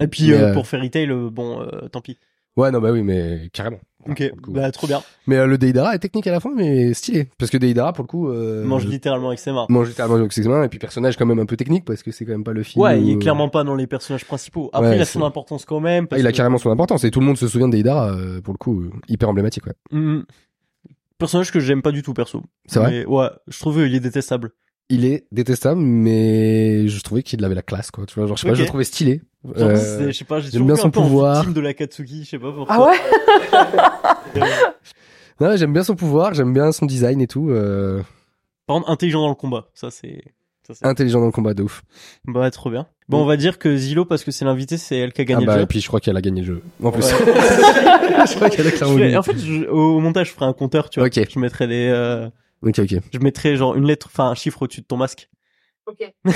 Et 0.00 0.06
puis 0.06 0.30
mais, 0.30 0.36
euh, 0.36 0.52
pour 0.52 0.66
Fairy 0.66 0.90
Tail 0.90 1.08
bon 1.08 1.60
euh, 1.60 1.88
tant 1.88 2.00
pis. 2.00 2.18
Ouais 2.56 2.70
non 2.70 2.80
bah 2.80 2.90
oui 2.92 3.02
mais 3.02 3.48
carrément. 3.52 3.78
Ok, 4.08 4.32
bah 4.48 4.70
trop 4.70 4.86
bien. 4.86 5.02
Mais 5.26 5.36
euh, 5.36 5.46
le 5.46 5.58
Deidara 5.58 5.94
est 5.94 5.98
technique 5.98 6.26
à 6.26 6.32
la 6.32 6.40
fin, 6.40 6.50
mais 6.56 6.94
stylé. 6.94 7.28
Parce 7.36 7.50
que 7.50 7.58
Deidara, 7.58 7.92
pour 7.92 8.02
le 8.04 8.06
coup... 8.06 8.30
Euh, 8.30 8.64
mange 8.64 8.86
littéralement 8.86 9.26
avec 9.28 9.38
ses 9.38 9.52
mains. 9.52 9.66
Mange 9.68 9.88
littéralement 9.88 10.16
avec 10.16 10.32
ses 10.32 10.42
mains, 10.48 10.62
et 10.62 10.68
puis 10.70 10.78
personnage 10.78 11.18
quand 11.18 11.26
même 11.26 11.38
un 11.38 11.44
peu 11.44 11.54
technique, 11.58 11.84
parce 11.84 12.02
que 12.02 12.10
c'est 12.10 12.24
quand 12.24 12.32
même 12.32 12.42
pas 12.42 12.54
le 12.54 12.62
film. 12.62 12.82
Ouais, 12.82 12.98
il 12.98 13.10
est 13.10 13.18
clairement 13.18 13.50
pas 13.50 13.62
dans 13.62 13.74
les 13.74 13.86
personnages 13.86 14.24
principaux. 14.24 14.70
Après, 14.72 14.88
Ouais, 14.90 14.96
il 14.96 15.02
a 15.02 15.04
son 15.04 15.22
importance 15.22 15.66
quand 15.66 15.80
même. 15.80 16.06
Ah, 16.12 16.18
il 16.18 16.26
a 16.26 16.32
que- 16.32 16.36
carrément 16.38 16.56
son 16.56 16.70
importance, 16.70 17.04
et 17.04 17.10
tout 17.10 17.20
le 17.20 17.26
monde 17.26 17.36
se 17.36 17.46
souvient 17.46 17.68
de 17.68 17.72
Deidara, 17.76 18.10
euh, 18.12 18.40
pour 18.40 18.54
le 18.54 18.58
coup, 18.58 18.80
euh, 18.80 18.90
hyper 19.08 19.28
emblématique, 19.28 19.66
ouais. 19.66 19.74
Mhm. 19.92 20.24
Personnage 21.18 21.52
que 21.52 21.60
j'aime 21.60 21.82
pas 21.82 21.92
du 21.92 22.02
tout, 22.02 22.14
perso. 22.14 22.42
C'est 22.66 22.78
vrai 22.78 23.04
ouais, 23.04 23.28
je 23.48 23.58
trouve 23.58 23.80
il 23.86 23.94
est 23.94 24.00
détestable. 24.00 24.52
Il 24.92 25.04
est 25.04 25.24
détestable, 25.30 25.80
mais 25.80 26.88
je 26.88 27.00
trouvais 27.00 27.22
qu'il 27.22 27.42
avait 27.44 27.54
la 27.54 27.62
classe, 27.62 27.90
quoi. 27.92 28.04
Tu 28.06 28.16
vois, 28.16 28.26
genre, 28.26 28.36
je 28.36 28.42
sais 28.42 28.48
pas, 28.48 28.52
Ok. 28.52 28.56
je 28.58 28.62
le 28.62 28.68
trouvais 28.68 28.84
stylé. 28.84 29.22
Genre, 29.44 29.68
Euh, 29.68 29.76
c'est- 29.76 30.12
je 30.12 30.18
sais 30.18 30.24
pas, 30.24 30.40
j'ai 30.40 30.50
j'aime 30.50 30.52
toujours 30.52 30.66
bien 30.66 30.76
son 30.76 30.88
un 30.88 30.90
peu 30.90 31.00
pouvoir. 31.00 31.30
en 31.30 31.40
victime 31.40 31.54
de 31.54 31.60
la 31.60 31.72
Katsuki, 31.74 32.24
je 32.24 32.28
sais 32.30 32.38
pas 32.38 32.52
pourquoi. 32.52 32.76
Ah 32.76 33.60
ouais 34.34 34.40
Non, 35.40 35.56
j'aime 35.56 35.72
bien 35.72 35.84
son 35.84 35.94
pouvoir, 35.94 36.34
j'aime 36.34 36.52
bien 36.52 36.72
son 36.72 36.86
design 36.86 37.20
et 37.20 37.26
tout. 37.26 37.50
Euh... 37.50 38.02
Par 38.66 38.76
contre, 38.76 38.90
intelligent 38.90 39.20
dans 39.20 39.28
le 39.28 39.34
combat, 39.34 39.68
ça 39.74 39.90
c'est. 39.90 40.22
Intelligent 40.82 41.18
dans 41.18 41.26
le 41.26 41.32
combat, 41.32 41.52
de 41.52 41.64
ouf. 41.64 41.82
Bah, 42.26 42.48
trop 42.52 42.70
bien. 42.70 42.86
Bon, 43.08 43.22
on 43.22 43.26
va 43.26 43.36
dire 43.36 43.58
que 43.58 43.76
Zilo, 43.76 44.04
parce 44.04 44.22
que 44.22 44.30
c'est 44.30 44.44
l'invité, 44.44 44.76
c'est 44.76 44.96
elle 44.96 45.12
qui 45.12 45.20
a 45.22 45.24
gagné 45.24 45.42
ah 45.42 45.46
bah, 45.46 45.52
le 45.54 45.58
jeu. 45.60 45.64
Et 45.64 45.66
puis 45.66 45.80
je 45.80 45.88
crois 45.88 45.98
qu'elle 45.98 46.16
a 46.16 46.20
gagné 46.20 46.42
le 46.42 46.46
jeu. 46.46 46.62
En 46.82 46.92
plus. 46.92 47.02
je 47.10 48.34
crois 48.36 48.50
qu'elle 48.50 48.68
a 48.68 48.70
clairement 48.70 48.96
gagné. 48.96 49.16
En 49.16 49.22
fait, 49.22 49.34
au 49.68 49.98
montage, 49.98 50.28
je 50.28 50.32
ferai 50.32 50.46
un 50.46 50.52
compteur, 50.52 50.88
tu 50.90 51.00
vois. 51.00 51.08
Ok. 51.08 51.20
Je 51.28 51.38
mettrai 51.40 51.66
les. 51.66 51.88
Euh... 51.88 52.28
Ok, 52.62 52.78
ok. 52.78 52.94
Je 53.12 53.18
mettrai 53.18 53.56
genre 53.56 53.74
une 53.74 53.86
lettre, 53.86 54.08
enfin 54.10 54.28
un 54.28 54.34
chiffre 54.34 54.62
au-dessus 54.62 54.82
de 54.82 54.86
ton 54.86 54.96
masque. 54.96 55.28
Ok. 55.86 56.12
je 56.24 56.32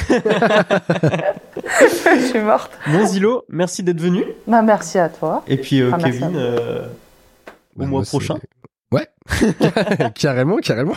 suis 2.28 2.40
morte. 2.40 2.72
Bon 2.86 3.06
Zilo, 3.06 3.44
merci 3.48 3.82
d'être 3.82 4.00
venu. 4.00 4.24
Bah 4.46 4.62
merci 4.62 4.98
à 4.98 5.08
toi. 5.08 5.44
Et 5.46 5.58
puis 5.58 5.80
euh, 5.80 5.92
Kevin, 5.92 6.32
euh, 6.34 6.86
au 7.76 7.80
bah, 7.80 7.86
mois 7.86 8.02
prochain. 8.02 8.38
Ouais, 8.94 9.08
carrément, 10.14 10.58
carrément. 10.58 10.94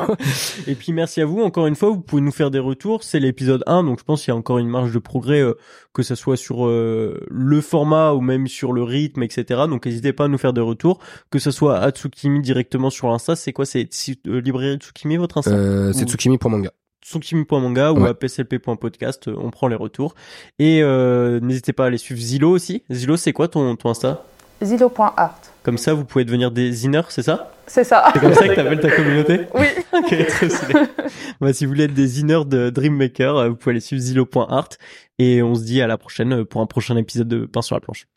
Et 0.67 0.75
puis 0.75 0.93
merci 0.93 1.19
à 1.19 1.25
vous 1.25 1.41
encore 1.41 1.65
une 1.65 1.73
fois. 1.73 1.89
Vous 1.89 1.99
pouvez 1.99 2.21
nous 2.21 2.31
faire 2.31 2.51
des 2.51 2.59
retours. 2.59 3.03
C'est 3.03 3.19
l'épisode 3.19 3.63
1, 3.65 3.83
donc 3.83 3.97
je 3.97 4.03
pense 4.03 4.21
qu'il 4.21 4.31
y 4.31 4.35
a 4.35 4.37
encore 4.37 4.59
une 4.59 4.67
marge 4.67 4.93
de 4.93 4.99
progrès, 4.99 5.41
euh, 5.41 5.57
que 5.93 6.03
ce 6.03 6.13
soit 6.13 6.37
sur 6.37 6.67
euh, 6.67 7.25
le 7.27 7.59
format 7.59 8.13
ou 8.13 8.21
même 8.21 8.47
sur 8.47 8.71
le 8.71 8.83
rythme, 8.83 9.23
etc. 9.23 9.61
Donc 9.67 9.87
n'hésitez 9.87 10.13
pas 10.13 10.25
à 10.25 10.27
nous 10.27 10.37
faire 10.37 10.53
des 10.53 10.61
retours, 10.61 10.99
que 11.31 11.39
ce 11.39 11.49
soit 11.49 11.79
à 11.79 11.89
Tsukimi 11.89 12.39
directement 12.41 12.91
sur 12.91 13.07
l'Insta. 13.07 13.35
C'est 13.35 13.51
quoi? 13.51 13.65
C'est 13.65 13.89
euh, 14.27 14.41
librairie 14.41 14.77
Tsukimi 14.77 15.17
votre 15.17 15.39
Insta? 15.39 15.51
Euh, 15.51 15.91
C'est 15.91 16.05
Tsukimi.manga 16.07 16.69
tsukimi.manga 17.03 17.93
ou 17.93 18.05
à 18.05 18.13
pslp.podcast, 18.13 19.27
on 19.29 19.49
prend 19.49 19.67
les 19.69 19.77
retours. 19.77 20.13
Et 20.59 20.83
n'hésitez 21.41 21.73
pas 21.73 21.85
à 21.85 21.87
aller 21.87 21.97
suivre 21.97 22.19
Zilo 22.19 22.51
aussi. 22.51 22.83
Zilo, 22.91 23.17
c'est 23.17 23.33
quoi 23.33 23.47
ton, 23.47 23.75
ton 23.75 23.89
Insta? 23.89 24.23
Zilo.art. 24.61 25.39
Comme 25.67 25.77
ça, 25.77 25.93
vous 25.93 26.05
pouvez 26.05 26.23
devenir 26.23 26.49
des 26.49 26.71
ziners, 26.71 27.09
c'est 27.09 27.23
ça 27.23 27.51
C'est 27.65 27.83
ça. 27.83 28.09
C'est 28.13 28.21
comme 28.21 28.33
ça 28.33 28.47
que 28.47 28.55
t'appelles 28.55 28.79
ta 28.79 28.89
communauté 28.89 29.41
Oui. 29.53 29.65
ok, 29.91 30.27
très 30.27 30.49
stylé. 30.49 30.73
bah, 31.41 31.51
si 31.51 31.65
vous 31.65 31.71
voulez 31.71 31.83
être 31.83 31.93
des 31.93 32.07
ziners 32.07 32.45
de 32.45 32.69
Dreammaker, 32.69 33.35
euh, 33.35 33.49
vous 33.49 33.57
pouvez 33.57 33.71
aller 33.71 33.81
suivre 33.81 34.01
zilo.art 34.01 34.69
et 35.19 35.43
on 35.43 35.55
se 35.55 35.65
dit 35.65 35.81
à 35.81 35.87
la 35.87 35.97
prochaine 35.97 36.45
pour 36.45 36.61
un 36.61 36.67
prochain 36.67 36.95
épisode 36.95 37.27
de 37.27 37.45
Pain 37.45 37.61
sur 37.61 37.75
la 37.75 37.81
planche. 37.81 38.07